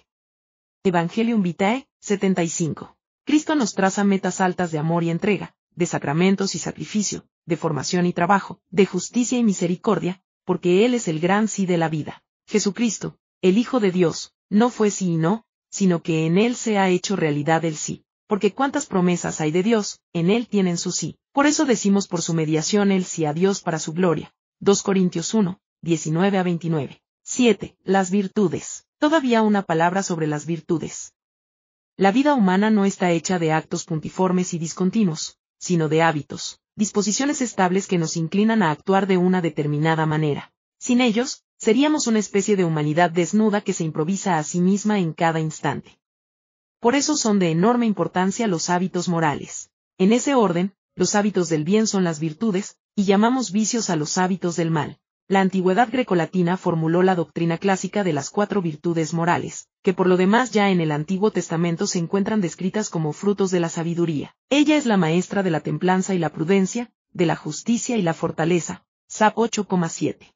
Evangelium 0.84 1.42
Vitae, 1.42 1.88
75. 2.02 2.96
Cristo 3.26 3.56
nos 3.56 3.74
traza 3.74 4.04
metas 4.04 4.40
altas 4.40 4.72
de 4.72 4.78
amor 4.78 5.04
y 5.04 5.10
entrega, 5.10 5.56
de 5.72 5.88
sacramentos 5.88 6.54
y 6.54 6.60
sacrificio, 6.60 7.26
de 7.48 7.58
formación 7.58 8.06
y 8.06 8.14
trabajo, 8.14 8.62
de 8.70 8.86
justicia 8.86 9.40
y 9.40 9.44
misericordia, 9.44 10.22
porque 10.44 10.86
Él 10.86 10.94
es 10.94 11.08
el 11.08 11.20
gran 11.20 11.48
sí 11.48 11.66
de 11.66 11.78
la 11.78 11.90
vida. 11.90 12.22
Jesucristo, 12.48 13.18
el 13.42 13.58
Hijo 13.58 13.80
de 13.80 13.92
Dios, 13.92 14.34
no 14.50 14.70
fue 14.70 14.92
sí 14.92 15.14
y 15.14 15.18
no, 15.18 15.46
sino 15.70 16.02
que 16.02 16.26
en 16.26 16.38
Él 16.38 16.56
se 16.56 16.78
ha 16.78 16.90
hecho 16.90 17.16
realidad 17.16 17.66
el 17.66 17.76
sí. 17.76 18.04
Porque 18.28 18.54
cuántas 18.54 18.86
promesas 18.88 19.42
hay 19.42 19.52
de 19.52 19.64
Dios, 19.64 20.00
en 20.14 20.30
Él 20.30 20.48
tienen 20.48 20.78
su 20.78 20.92
sí. 20.92 21.18
Por 21.32 21.46
eso 21.46 21.66
decimos 21.66 22.08
por 22.08 22.22
su 22.22 22.34
mediación 22.34 22.92
el 22.92 23.06
sí 23.06 23.26
a 23.26 23.34
Dios 23.34 23.62
para 23.62 23.78
su 23.78 23.94
gloria. 23.94 24.34
2 24.60 24.84
Corintios 24.84 25.34
1, 25.34 25.60
19 25.82 26.38
a 26.38 26.44
29. 26.44 27.02
7. 27.24 27.78
Las 27.84 28.10
virtudes. 28.10 28.86
Todavía 29.00 29.42
una 29.42 29.62
palabra 29.62 30.02
sobre 30.02 30.28
las 30.28 30.46
virtudes. 30.46 31.14
La 31.98 32.12
vida 32.12 32.34
humana 32.34 32.70
no 32.70 32.86
está 32.86 33.12
hecha 33.12 33.40
de 33.40 33.52
actos 33.52 33.86
puntiformes 33.86 34.54
y 34.54 34.60
discontinuos, 34.60 35.38
sino 35.58 35.88
de 35.88 36.02
hábitos, 36.02 36.60
disposiciones 36.76 37.42
estables 37.42 37.88
que 37.88 37.98
nos 37.98 38.18
inclinan 38.18 38.64
a 38.64 38.72
actuar 38.72 39.08
de 39.08 39.18
una 39.18 39.42
determinada 39.42 40.06
manera. 40.06 40.52
Sin 40.78 41.00
ellos, 41.00 41.45
seríamos 41.58 42.08
una 42.08 42.20
especie 42.20 42.56
de 42.56 42.66
humanidad 42.66 43.12
desnuda 43.12 43.62
que 43.62 43.74
se 43.74 43.84
improvisa 43.84 44.38
a 44.38 44.44
sí 44.44 44.60
misma 44.62 45.00
en 45.00 45.14
cada 45.14 45.40
instante. 45.40 46.00
Por 46.80 46.96
eso 46.96 47.16
son 47.16 47.40
de 47.40 47.52
enorme 47.52 47.86
importancia 47.86 48.48
los 48.48 48.70
hábitos 48.70 49.10
morales. 49.10 49.72
En 49.98 50.14
ese 50.14 50.36
orden, 50.36 50.74
los 50.96 51.16
hábitos 51.16 51.50
del 51.50 51.64
bien 51.64 51.88
son 51.88 52.04
las 52.04 52.20
virtudes, 52.20 52.78
y 52.96 53.06
llamamos 53.06 53.52
vicios 53.52 53.90
a 53.90 53.96
los 53.96 54.18
hábitos 54.18 54.56
del 54.56 54.72
mal. 54.72 55.00
la 55.28 55.42
antigüedad 55.42 55.90
grecolatina 55.92 56.56
formuló 56.56 57.02
la 57.02 57.16
doctrina 57.16 57.58
clásica 57.58 58.04
de 58.04 58.14
las 58.14 58.30
cuatro 58.30 58.62
virtudes 58.62 59.12
morales, 59.12 59.68
que 59.82 59.94
por 59.94 60.06
lo 60.06 60.18
demás 60.18 60.52
ya 60.52 60.70
en 60.70 60.82
el 60.82 60.92
Antiguo 60.92 61.32
Testamento 61.32 61.88
se 61.88 61.98
encuentran 61.98 62.42
descritas 62.42 62.92
como 62.92 63.12
frutos 63.12 63.50
de 63.50 63.60
la 63.60 63.70
sabiduría. 63.70 64.36
Ella 64.52 64.78
es 64.78 64.86
la 64.86 64.98
maestra 64.98 65.42
de 65.42 65.50
la 65.50 65.62
templanza 65.62 66.14
y 66.14 66.20
la 66.20 66.30
prudencia, 66.30 66.92
de 67.12 67.26
la 67.26 67.36
justicia 67.36 67.98
y 67.98 68.04
la 68.04 68.14
fortaleza. 68.14 68.86
SAP 69.08 69.36
8,7. 69.36 70.35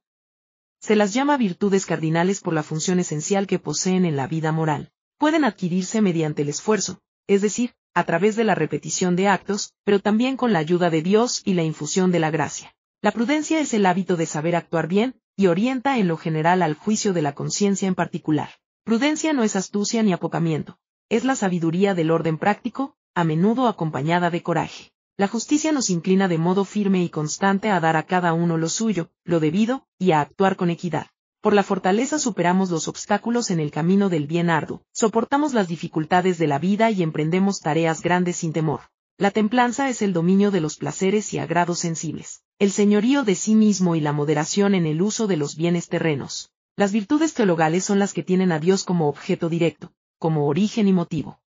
Se 0.80 0.96
las 0.96 1.14
llama 1.14 1.36
virtudes 1.36 1.86
cardinales 1.86 2.40
por 2.40 2.54
la 2.54 2.64
función 2.64 3.00
esencial 3.00 3.48
que 3.48 3.60
poseen 3.60 4.06
en 4.06 4.16
la 4.16 4.28
vida 4.28 4.52
moral. 4.52 4.92
Pueden 5.18 5.44
adquirirse 5.44 6.02
mediante 6.02 6.44
el 6.44 6.50
esfuerzo, 6.50 7.02
es 7.28 7.42
decir, 7.42 7.74
a 7.94 8.06
través 8.06 8.38
de 8.38 8.46
la 8.46 8.56
repetición 8.56 9.18
de 9.18 9.28
actos, 9.28 9.74
pero 9.84 10.00
también 10.00 10.38
con 10.38 10.54
la 10.54 10.60
ayuda 10.60 10.90
de 10.90 11.02
Dios 11.02 11.42
y 11.44 11.54
la 11.54 11.64
infusión 11.64 12.12
de 12.12 12.20
la 12.20 12.32
gracia. 12.32 12.74
La 13.02 13.12
prudencia 13.12 13.60
es 13.60 13.74
el 13.74 13.86
hábito 13.86 14.16
de 14.16 14.26
saber 14.26 14.56
actuar 14.56 14.88
bien, 14.88 15.16
y 15.36 15.48
orienta 15.48 15.98
en 15.98 16.08
lo 16.08 16.16
general 16.16 16.62
al 16.62 16.76
juicio 16.76 17.12
de 17.12 17.22
la 17.22 17.36
conciencia 17.36 17.88
en 17.88 17.96
particular. 17.96 18.50
Prudencia 18.86 19.34
no 19.34 19.44
es 19.44 19.58
astucia 19.58 20.02
ni 20.02 20.14
apocamiento, 20.14 20.78
es 21.10 21.26
la 21.26 21.36
sabiduría 21.36 21.94
del 21.94 22.12
orden 22.12 22.38
práctico, 22.38 22.96
a 23.16 23.26
menudo 23.26 23.68
acompañada 23.68 24.30
de 24.30 24.44
coraje. 24.44 24.92
La 25.20 25.28
justicia 25.28 25.74
nos 25.74 25.90
inclina 25.90 26.30
de 26.30 26.38
modo 26.38 26.64
firme 26.64 27.04
y 27.04 27.10
constante 27.10 27.70
a 27.70 27.82
dar 27.82 27.98
a 27.98 28.04
cada 28.04 28.32
uno 28.32 28.56
lo 28.56 28.70
suyo, 28.70 29.12
lo 29.26 29.42
debido, 29.42 29.86
y 29.98 30.14
a 30.14 30.22
actuar 30.22 30.56
con 30.56 30.70
equidad. 30.70 31.08
Por 31.42 31.54
la 31.54 31.64
fortaleza 31.64 32.20
superamos 32.20 32.70
los 32.70 32.88
obstáculos 32.88 33.52
en 33.52 33.60
el 33.60 33.70
camino 33.70 34.08
del 34.08 34.28
bien 34.28 34.50
arduo, 34.50 34.82
soportamos 34.94 35.54
las 35.54 35.68
dificultades 35.68 36.38
de 36.38 36.48
la 36.48 36.58
vida 36.58 36.90
y 36.90 37.04
emprendemos 37.04 37.60
tareas 37.60 38.02
grandes 38.02 38.38
sin 38.38 38.54
temor. 38.54 38.80
La 39.18 39.32
templanza 39.32 39.90
es 39.90 40.02
el 40.02 40.14
dominio 40.14 40.52
de 40.52 40.62
los 40.62 40.78
placeres 40.78 41.34
y 41.34 41.40
agrados 41.40 41.80
sensibles, 41.80 42.42
el 42.58 42.72
señorío 42.72 43.26
de 43.26 43.36
sí 43.36 43.56
mismo 43.56 43.98
y 43.98 44.00
la 44.00 44.14
moderación 44.14 44.74
en 44.74 44.86
el 44.86 45.02
uso 45.02 45.28
de 45.28 45.36
los 45.36 45.58
bienes 45.58 45.90
terrenos. 45.90 46.54
Las 46.78 46.94
virtudes 46.94 47.34
teologales 47.34 47.84
son 47.84 48.00
las 48.00 48.14
que 48.14 48.24
tienen 48.24 48.54
a 48.54 48.60
Dios 48.60 48.86
como 48.86 49.10
objeto 49.10 49.50
directo, 49.50 49.92
como 50.18 50.48
origen 50.48 50.88
y 50.88 50.94
motivo. 50.94 51.42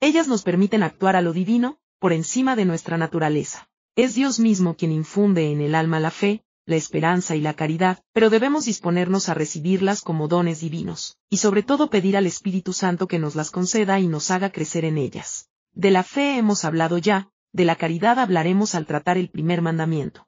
Ellas 0.00 0.28
nos 0.28 0.42
permiten 0.42 0.82
actuar 0.82 1.14
a 1.14 1.20
lo 1.20 1.34
divino, 1.34 1.78
por 1.98 2.12
encima 2.12 2.56
de 2.56 2.64
nuestra 2.64 2.98
naturaleza. 2.98 3.68
Es 3.94 4.14
Dios 4.14 4.38
mismo 4.38 4.76
quien 4.76 4.92
infunde 4.92 5.50
en 5.50 5.60
el 5.60 5.74
alma 5.74 6.00
la 6.00 6.10
fe, 6.10 6.44
la 6.66 6.76
esperanza 6.76 7.36
y 7.36 7.40
la 7.40 7.54
caridad, 7.54 8.02
pero 8.12 8.28
debemos 8.28 8.64
disponernos 8.64 9.28
a 9.28 9.34
recibirlas 9.34 10.02
como 10.02 10.28
dones 10.28 10.60
divinos, 10.60 11.16
y 11.30 11.36
sobre 11.36 11.62
todo 11.62 11.90
pedir 11.90 12.16
al 12.16 12.26
Espíritu 12.26 12.72
Santo 12.72 13.06
que 13.06 13.18
nos 13.18 13.36
las 13.36 13.50
conceda 13.50 14.00
y 14.00 14.08
nos 14.08 14.30
haga 14.30 14.50
crecer 14.50 14.84
en 14.84 14.98
ellas. 14.98 15.48
De 15.72 15.90
la 15.90 16.02
fe 16.02 16.36
hemos 16.36 16.64
hablado 16.64 16.98
ya, 16.98 17.30
de 17.52 17.64
la 17.64 17.76
caridad 17.76 18.18
hablaremos 18.18 18.74
al 18.74 18.84
tratar 18.84 19.16
el 19.16 19.30
primer 19.30 19.62
mandamiento. 19.62 20.26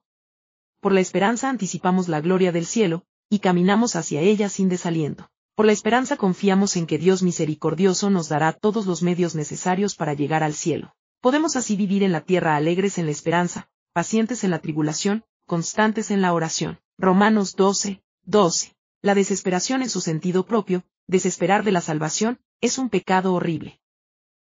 Por 0.80 0.92
la 0.92 1.00
esperanza 1.00 1.50
anticipamos 1.50 2.08
la 2.08 2.20
gloria 2.20 2.52
del 2.52 2.66
cielo, 2.66 3.04
y 3.28 3.40
caminamos 3.40 3.96
hacia 3.96 4.20
ella 4.20 4.48
sin 4.48 4.68
desaliento. 4.68 5.28
Por 5.56 5.66
la 5.66 5.72
esperanza 5.72 6.16
confiamos 6.16 6.76
en 6.76 6.86
que 6.86 6.98
Dios 6.98 7.24
misericordioso 7.24 8.10
nos 8.10 8.28
dará 8.28 8.52
todos 8.52 8.86
los 8.86 9.02
medios 9.02 9.34
necesarios 9.34 9.96
para 9.96 10.14
llegar 10.14 10.44
al 10.44 10.54
cielo. 10.54 10.94
Podemos 11.20 11.56
así 11.56 11.74
vivir 11.74 12.04
en 12.04 12.12
la 12.12 12.20
tierra 12.20 12.54
alegres 12.54 12.96
en 12.96 13.06
la 13.06 13.12
esperanza, 13.12 13.68
pacientes 13.92 14.44
en 14.44 14.50
la 14.50 14.60
tribulación, 14.60 15.24
constantes 15.46 16.12
en 16.12 16.22
la 16.22 16.32
oración. 16.32 16.78
Romanos 16.96 17.56
12, 17.56 18.02
12. 18.22 18.76
La 19.02 19.14
desesperación 19.14 19.82
en 19.82 19.90
su 19.90 20.00
sentido 20.00 20.46
propio, 20.46 20.84
desesperar 21.08 21.64
de 21.64 21.72
la 21.72 21.80
salvación, 21.80 22.38
es 22.60 22.78
un 22.78 22.88
pecado 22.88 23.34
horrible. 23.34 23.80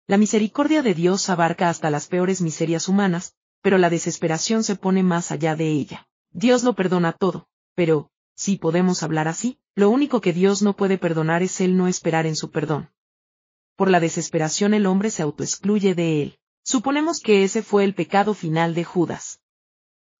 La 0.08 0.18
misericordia 0.18 0.82
de 0.82 0.94
Dios 0.94 1.28
abarca 1.28 1.68
hasta 1.68 1.90
las 1.90 2.08
peores 2.08 2.40
miserias 2.40 2.88
humanas, 2.88 3.36
pero 3.62 3.78
la 3.78 3.90
desesperación 3.90 4.64
se 4.64 4.74
pone 4.74 5.02
más 5.02 5.30
allá 5.30 5.54
de 5.54 5.70
ella. 5.70 6.08
Dios 6.30 6.64
lo 6.64 6.74
perdona 6.74 7.12
todo, 7.12 7.48
pero, 7.74 8.10
si 8.34 8.56
podemos 8.56 9.02
hablar 9.02 9.28
así, 9.28 9.58
lo 9.74 9.90
único 9.90 10.20
que 10.20 10.32
Dios 10.32 10.62
no 10.62 10.76
puede 10.76 10.98
perdonar 10.98 11.42
es 11.42 11.60
el 11.60 11.76
no 11.76 11.86
esperar 11.88 12.26
en 12.26 12.36
su 12.36 12.50
perdón. 12.50 12.90
Por 13.76 13.90
la 13.90 14.00
desesperación 14.00 14.74
el 14.74 14.86
hombre 14.86 15.10
se 15.10 15.22
autoexcluye 15.22 15.94
de 15.94 16.22
él. 16.22 16.38
Suponemos 16.68 17.20
que 17.20 17.44
ese 17.44 17.62
fue 17.62 17.84
el 17.84 17.94
pecado 17.94 18.34
final 18.34 18.74
de 18.74 18.82
Judas. 18.82 19.38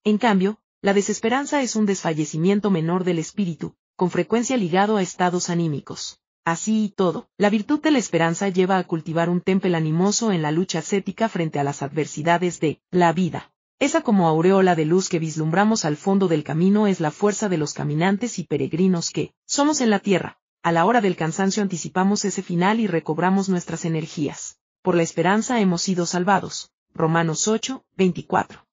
En 0.05 0.16
cambio, 0.16 0.61
la 0.80 0.94
desesperanza 0.94 1.61
es 1.61 1.74
un 1.74 1.86
desfallecimiento 1.86 2.70
menor 2.70 3.03
del 3.03 3.18
espíritu, 3.18 3.74
con 3.97 4.12
frecuencia 4.12 4.57
ligado 4.57 4.97
a 4.97 5.03
estados 5.03 5.51
anímicos. 5.51 6.20
Así 6.44 6.84
y 6.84 6.88
todo, 6.90 7.28
la 7.36 7.51
virtud 7.51 7.80
de 7.80 7.90
la 7.90 7.99
esperanza 7.99 8.49
lleva 8.49 8.78
a 8.78 8.84
cultivar 8.84 9.28
un 9.28 9.40
temple 9.40 9.76
animoso 9.76 10.30
en 10.30 10.40
la 10.40 10.53
lucha 10.53 10.78
ascética 10.78 11.28
frente 11.28 11.59
a 11.59 11.64
las 11.64 11.82
adversidades 11.82 12.61
de 12.61 12.80
la 12.92 13.12
vida. 13.12 13.53
Esa 13.80 14.03
como 14.03 14.28
aureola 14.28 14.76
de 14.76 14.84
luz 14.84 15.09
que 15.09 15.18
vislumbramos 15.18 15.84
al 15.84 15.97
fondo 15.97 16.28
del 16.28 16.44
camino 16.44 16.86
es 16.86 17.01
la 17.01 17.11
fuerza 17.11 17.49
de 17.49 17.59
los 17.59 17.74
caminantes 17.74 18.38
y 18.38 18.44
peregrinos 18.44 19.11
que, 19.11 19.34
somos 19.47 19.80
en 19.80 19.90
la 19.90 19.99
tierra, 19.99 20.38
a 20.62 20.70
la 20.70 20.84
hora 20.84 21.01
del 21.01 21.16
cansancio 21.16 21.64
anticipamos 21.64 22.24
ese 22.24 22.40
final 22.40 22.78
y 22.78 22.86
recobramos 22.86 23.49
nuestras 23.49 23.84
energías. 23.84 24.61
Por 24.87 24.95
la 24.95 25.03
esperanza 25.03 25.59
hemos 25.59 25.82
sido 25.82 26.07
salvados. 26.07 26.70
Romanos 26.95 27.49
8, 27.49 27.84
24. 27.97 28.68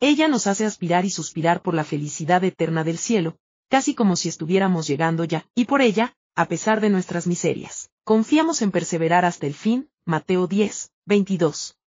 Ella 0.00 0.28
nos 0.28 0.46
hace 0.46 0.64
aspirar 0.64 1.04
y 1.04 1.10
suspirar 1.10 1.60
por 1.60 1.74
la 1.74 1.84
felicidad 1.84 2.42
eterna 2.42 2.84
del 2.84 2.96
cielo, 2.96 3.36
casi 3.68 3.94
como 3.94 4.16
si 4.16 4.30
estuviéramos 4.30 4.86
llegando 4.86 5.24
ya, 5.24 5.46
y 5.54 5.66
por 5.66 5.82
ella, 5.82 6.16
a 6.36 6.48
pesar 6.48 6.80
de 6.80 6.88
nuestras 6.88 7.26
miserias, 7.26 7.90
confiamos 8.02 8.62
en 8.62 8.70
perseverar 8.70 9.26
hasta 9.26 9.46
el 9.46 9.52
fin, 9.52 9.90
Mateo 10.06 10.46
10, 10.46 10.90
22. 11.04 11.76